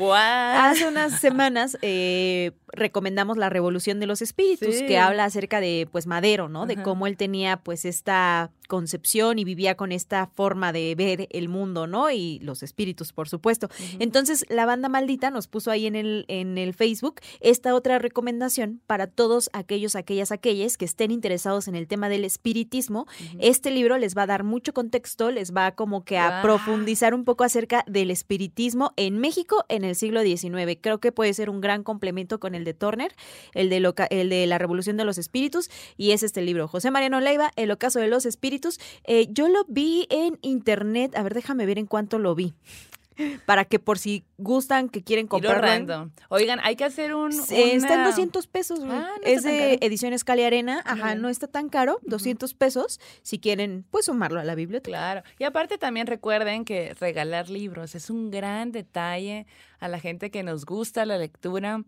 Hace 0.67 0.85
unas 0.85 1.21
semanas 1.21 1.77
eh, 1.81 2.51
recomendamos 2.73 3.37
La 3.37 3.49
Revolución 3.49 4.01
de 4.01 4.07
los 4.07 4.21
Espíritus, 4.21 4.81
que 4.81 4.97
habla 4.97 5.23
acerca 5.23 5.61
de 5.61 5.87
pues 5.89 6.07
Madero, 6.07 6.49
¿no? 6.49 6.65
De 6.65 6.81
cómo 6.81 7.07
él 7.07 7.15
tenía 7.15 7.52
pues 7.57 7.85
esta 7.85 8.51
concepción 8.67 9.39
y 9.39 9.43
vivía 9.43 9.75
con 9.75 9.91
esta 9.91 10.27
forma 10.27 10.71
de 10.71 10.95
ver 10.95 11.27
el 11.31 11.49
mundo, 11.49 11.87
¿no? 11.87 12.11
Y 12.11 12.39
los 12.39 12.63
espíritus, 12.63 13.13
por 13.13 13.29
supuesto. 13.29 13.69
Entonces, 13.99 14.45
la 14.49 14.65
banda 14.65 14.89
maldita 14.89 15.31
nos 15.31 15.47
puso 15.47 15.71
ahí 15.71 15.85
en 15.85 15.95
el, 15.95 16.25
en 16.27 16.57
el 16.57 16.73
Facebook 16.73 17.21
esta 17.39 17.75
otra 17.75 17.99
recomendación 17.99 18.81
para 18.87 19.07
todos 19.07 19.49
aquellos, 19.53 19.95
aquellas, 19.95 20.31
aquellas 20.31 20.77
que 20.77 20.85
estén 20.85 21.11
interesados 21.11 21.67
en 21.67 21.75
el 21.75 21.87
tema 21.87 22.09
del 22.09 22.25
espiritismo. 22.25 23.07
Este 23.39 23.71
libro 23.71 23.97
les 23.97 24.17
va 24.17 24.23
a 24.23 24.27
dar 24.27 24.43
mucho 24.43 24.73
contexto, 24.73 25.31
les 25.31 25.53
va 25.53 25.73
como 25.73 26.03
que 26.03 26.17
a 26.17 26.41
profundizar 26.41 27.13
un 27.13 27.25
poco 27.25 27.43
acerca 27.43 27.83
del 27.87 28.11
espiritismo 28.11 28.93
en 28.95 29.19
México 29.19 29.65
en 29.69 29.83
el 29.83 29.95
siglo 29.95 30.21
XIX. 30.21 30.77
Creo 30.81 30.99
que 30.99 31.11
puede 31.11 31.33
ser 31.33 31.49
un 31.49 31.61
gran 31.61 31.83
complemento 31.83 32.39
con 32.39 32.55
el 32.55 32.63
de 32.63 32.73
Turner, 32.73 33.13
el 33.53 33.69
de, 33.69 34.07
el 34.09 34.29
de 34.29 34.47
la 34.47 34.57
Revolución 34.57 34.97
de 34.97 35.05
los 35.05 35.17
Espíritus, 35.17 35.69
y 35.97 36.11
es 36.11 36.23
este 36.23 36.41
libro. 36.41 36.67
José 36.67 36.91
Mariano 36.91 37.19
Leiva, 37.19 37.51
El 37.55 37.71
ocaso 37.71 37.99
de 37.99 38.07
los 38.07 38.25
espíritus 38.25 38.52
eh, 39.03 39.27
yo 39.29 39.47
lo 39.47 39.65
vi 39.67 40.07
en 40.09 40.39
internet, 40.41 41.15
a 41.15 41.23
ver, 41.23 41.33
déjame 41.33 41.65
ver 41.65 41.79
en 41.79 41.85
cuánto 41.85 42.19
lo 42.19 42.35
vi 42.35 42.53
para 43.45 43.65
que 43.65 43.79
por 43.79 43.99
si 43.99 44.25
gustan, 44.37 44.89
que 44.89 45.03
quieren 45.03 45.27
comprarlo. 45.27 46.11
Oigan, 46.29 46.59
hay 46.63 46.75
que 46.75 46.83
hacer 46.83 47.13
un... 47.13 47.31
Está 47.31 47.95
en 47.95 48.03
200 48.03 48.47
pesos, 48.47 48.79
ah, 48.83 49.09
es 49.23 49.43
de 49.43 49.77
Ediciones 49.81 50.23
Cali 50.23 50.43
Arena. 50.43 50.81
Ajá, 50.85 51.15
no 51.15 51.29
está 51.29 51.47
tan 51.47 51.69
caro, 51.69 51.99
200 52.03 52.53
pesos. 52.53 52.99
Si 53.21 53.39
quieren, 53.39 53.85
pues 53.91 54.05
sumarlo 54.05 54.39
a 54.39 54.43
la 54.43 54.55
biblioteca. 54.55 54.97
Claro. 54.97 55.23
Y 55.39 55.43
aparte 55.43 55.77
también 55.77 56.07
recuerden 56.07 56.65
que 56.65 56.93
regalar 56.99 57.49
libros 57.49 57.95
es 57.95 58.09
un 58.09 58.31
gran 58.31 58.71
detalle 58.71 59.45
a 59.79 59.87
la 59.87 59.99
gente 59.99 60.31
que 60.31 60.43
nos 60.43 60.65
gusta 60.65 61.05
la 61.05 61.17
lectura. 61.17 61.83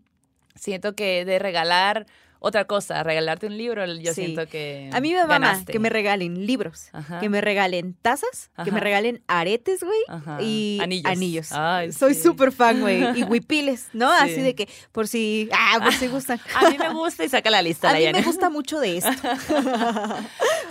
Siento 0.54 0.94
que 0.94 1.24
de 1.24 1.38
regalar 1.38 2.06
otra 2.46 2.64
cosa, 2.64 3.02
regalarte 3.02 3.48
un 3.48 3.58
libro, 3.58 3.84
yo 3.86 4.14
siento 4.14 4.46
que. 4.46 4.88
A 4.92 5.00
mí 5.00 5.12
me 5.12 5.26
mama 5.26 5.64
que 5.66 5.80
me 5.80 5.90
regalen 5.90 6.46
libros, 6.46 6.90
que 7.20 7.28
me 7.28 7.40
regalen 7.40 7.94
tazas, 8.00 8.50
que 8.64 8.70
me 8.70 8.78
regalen 8.78 9.20
aretes, 9.26 9.82
güey, 9.82 9.98
y 10.40 10.78
anillos. 11.04 11.48
Soy 11.96 12.14
súper 12.14 12.52
fan, 12.52 12.80
güey. 12.80 13.18
Y 13.18 13.24
huipiles, 13.28 13.88
¿no? 13.92 14.10
Así 14.12 14.40
de 14.40 14.54
que 14.54 14.68
por 14.92 15.08
si. 15.08 15.48
Ah, 15.52 15.80
por 15.82 15.92
si 15.92 16.06
gustan. 16.06 16.40
a 16.54 16.70
mí 16.70 16.78
me 16.78 16.90
gusta 16.90 17.24
y 17.24 17.28
saca 17.28 17.50
la 17.50 17.62
lista. 17.62 17.90
A 17.96 17.98
mí 17.98 18.12
me 18.12 18.22
gusta 18.22 18.50
mucho 18.50 18.78
de 18.78 18.98
esto. 18.98 19.10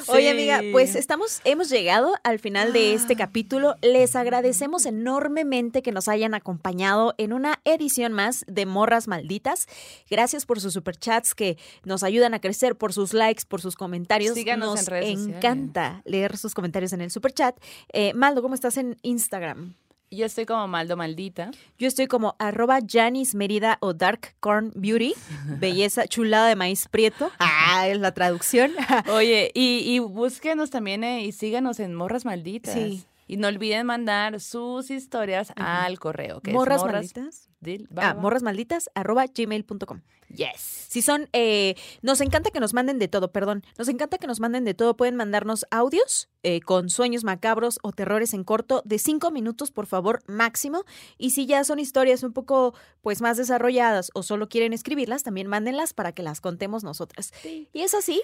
Oye, 0.07 0.30
amiga, 0.30 0.61
pues 0.71 0.95
estamos, 0.95 1.41
hemos 1.43 1.69
llegado 1.69 2.13
al 2.23 2.39
final 2.39 2.71
de 2.71 2.93
este 2.93 3.13
ah. 3.13 3.17
capítulo. 3.17 3.76
Les 3.82 4.15
agradecemos 4.15 4.86
enormemente 4.86 5.82
que 5.82 5.91
nos 5.91 6.07
hayan 6.07 6.36
acompañado 6.36 7.15
en 7.17 7.34
una 7.34 7.59
edición 7.65 8.13
más 8.13 8.45
de 8.47 8.65
Morras 8.65 9.07
Malditas. 9.07 9.67
Gracias 10.09 10.45
por 10.45 10.61
sus 10.61 10.73
superchats 10.73 11.36
que 11.36 11.57
nos 11.84 12.03
ayudan 12.03 12.34
a 12.34 12.39
crecer 12.39 12.76
por 12.76 12.93
sus 12.93 13.13
likes, 13.13 13.43
por 13.47 13.61
sus 13.61 13.76
comentarios. 13.76 14.36
Síganos 14.36 14.70
nos 14.70 14.80
en 14.82 14.86
redes 14.86 15.20
encanta 15.20 16.01
leer 16.05 16.38
sus 16.38 16.53
comentarios 16.53 16.93
en 16.93 17.01
el 17.01 17.11
superchat. 17.11 17.57
Eh, 17.93 18.13
Maldo, 18.13 18.41
¿cómo 18.41 18.55
estás 18.55 18.78
en 18.78 18.97
Instagram? 19.01 19.76
Yo 20.11 20.26
estoy 20.26 20.45
como 20.45 20.68
Maldo 20.68 20.95
Maldita. 20.95 21.51
Yo 21.78 21.88
estoy 21.88 22.07
como 22.07 22.36
arroba 22.39 22.80
Janis 22.88 23.36
Merida 23.36 23.78
o 23.82 23.93
Dark 23.93 24.36
Corn 24.39 24.72
Beauty. 24.76 25.13
Belleza 25.59 26.07
chulada 26.07 26.47
de 26.47 26.55
maíz 26.55 26.88
prieto. 26.88 27.32
Ah, 27.39 27.88
es 27.88 27.99
la 27.99 28.13
traducción. 28.13 28.72
Oye, 29.11 29.51
y, 29.53 29.99
búsquenos 29.99 30.70
también 30.70 31.03
eh, 31.03 31.24
y 31.24 31.32
síganos 31.32 31.80
en 31.80 31.95
Morras 31.95 32.24
Malditas. 32.24 32.74
Sí. 32.74 33.05
Y 33.28 33.38
no 33.38 33.47
olviden 33.47 33.86
mandar 33.88 34.39
sus 34.39 34.91
historias 34.91 35.51
al 35.55 35.99
correo. 35.99 36.41
Que 36.41 36.51
morras, 36.51 36.78
es 36.78 36.84
morras 36.84 37.15
malditas. 37.15 37.49
ah, 37.97 38.13
morrasmalditas 38.13 38.89
arroba 38.93 39.26
gmail.com. 39.26 40.01
Yes. 40.30 40.86
Si 40.89 41.01
son, 41.01 41.30
eh, 41.34 41.76
nos 42.01 42.19
encanta 42.21 42.51
que 42.51 42.59
nos 42.59 42.73
manden 42.73 42.99
de 42.99 43.07
todo, 43.07 43.32
perdón. 43.32 43.63
Nos 43.78 43.88
encanta 43.88 44.17
que 44.17 44.28
nos 44.28 44.39
manden 44.39 44.65
de 44.65 44.73
todo. 44.73 44.97
Pueden 44.97 45.15
mandarnos 45.15 45.65
audios 45.71 46.30
eh, 46.43 46.61
con 46.61 46.89
sueños 46.89 47.23
macabros 47.23 47.80
o 47.84 47.91
terrores 47.91 48.34
en 48.34 48.43
corto 48.43 48.82
de 48.86 48.99
cinco 48.99 49.32
minutos, 49.32 49.71
por 49.71 49.86
favor, 49.86 50.21
máximo. 50.28 50.84
Y 51.17 51.32
si 51.32 51.45
ya 51.45 51.63
son 51.63 51.80
historias 51.80 52.23
un 52.23 52.34
poco, 52.34 52.73
pues, 53.01 53.21
más 53.21 53.38
desarrolladas 53.38 54.11
o 54.13 54.23
solo 54.23 54.49
quieren 54.49 54.73
escribirlas, 54.73 55.23
también 55.23 55.47
mándenlas 55.47 55.93
para 55.93 56.11
que 56.11 56.23
las 56.23 56.41
contemos 56.41 56.84
nosotras. 56.84 57.32
Y 57.43 57.82
es 57.82 57.93
así 57.93 58.21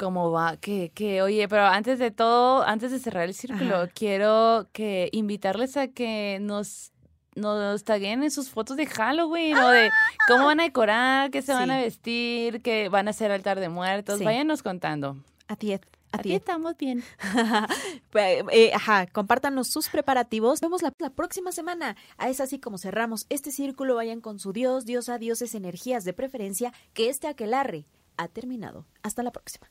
cómo 0.00 0.30
va, 0.30 0.56
que, 0.56 0.90
que, 0.94 1.20
oye, 1.20 1.46
pero 1.46 1.66
antes 1.66 1.98
de 1.98 2.10
todo, 2.10 2.62
antes 2.62 2.90
de 2.90 2.98
cerrar 2.98 3.24
el 3.24 3.34
círculo, 3.34 3.86
quiero 3.94 4.66
que 4.72 5.10
invitarles 5.12 5.76
a 5.76 5.88
que 5.88 6.38
nos 6.40 6.92
nos 7.36 7.84
taguen 7.84 8.22
en 8.24 8.30
sus 8.30 8.50
fotos 8.50 8.76
de 8.76 8.86
Halloween 8.86 9.56
o 9.56 9.68
de 9.68 9.90
cómo 10.26 10.46
van 10.46 10.60
a 10.60 10.64
decorar, 10.64 11.30
qué 11.30 11.42
se 11.42 11.52
van 11.52 11.70
a 11.70 11.80
vestir, 11.80 12.60
qué 12.60 12.88
van 12.88 13.06
a 13.06 13.10
hacer 13.10 13.30
altar 13.30 13.60
de 13.60 13.68
muertos. 13.68 14.20
Váyanos 14.20 14.62
contando. 14.62 15.16
A 15.46 15.54
ti, 15.54 15.72
a 15.72 16.18
ti 16.18 16.34
estamos 16.34 16.76
bien. 16.76 17.04
Pues, 18.10 18.42
eh, 18.50 18.72
ajá, 18.74 19.06
compártanos 19.06 19.68
sus 19.68 19.88
preparativos. 19.88 20.60
Nos 20.60 20.60
vemos 20.60 20.82
la, 20.82 20.92
la, 20.98 21.10
próxima 21.10 21.52
semana. 21.52 21.96
Ah, 22.18 22.28
es 22.28 22.40
así 22.40 22.58
como 22.58 22.78
cerramos 22.78 23.26
este 23.28 23.52
círculo. 23.52 23.94
Vayan 23.94 24.20
con 24.20 24.40
su 24.40 24.52
Dios, 24.52 24.84
diosa, 24.84 25.18
dioses, 25.18 25.54
energías 25.54 26.04
de 26.04 26.12
preferencia, 26.12 26.72
que 26.94 27.08
este 27.08 27.28
aquelarre 27.28 27.86
ha 28.16 28.26
terminado. 28.26 28.86
Hasta 29.02 29.22
la 29.22 29.30
próxima. 29.30 29.70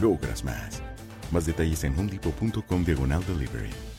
logras 0.00 0.44
más. 0.44 0.82
Más 1.30 1.46
detalles 1.46 1.84
en 1.84 1.98
homedepot.com 1.98 2.84
diagonal 2.84 3.24
delivery. 3.26 3.91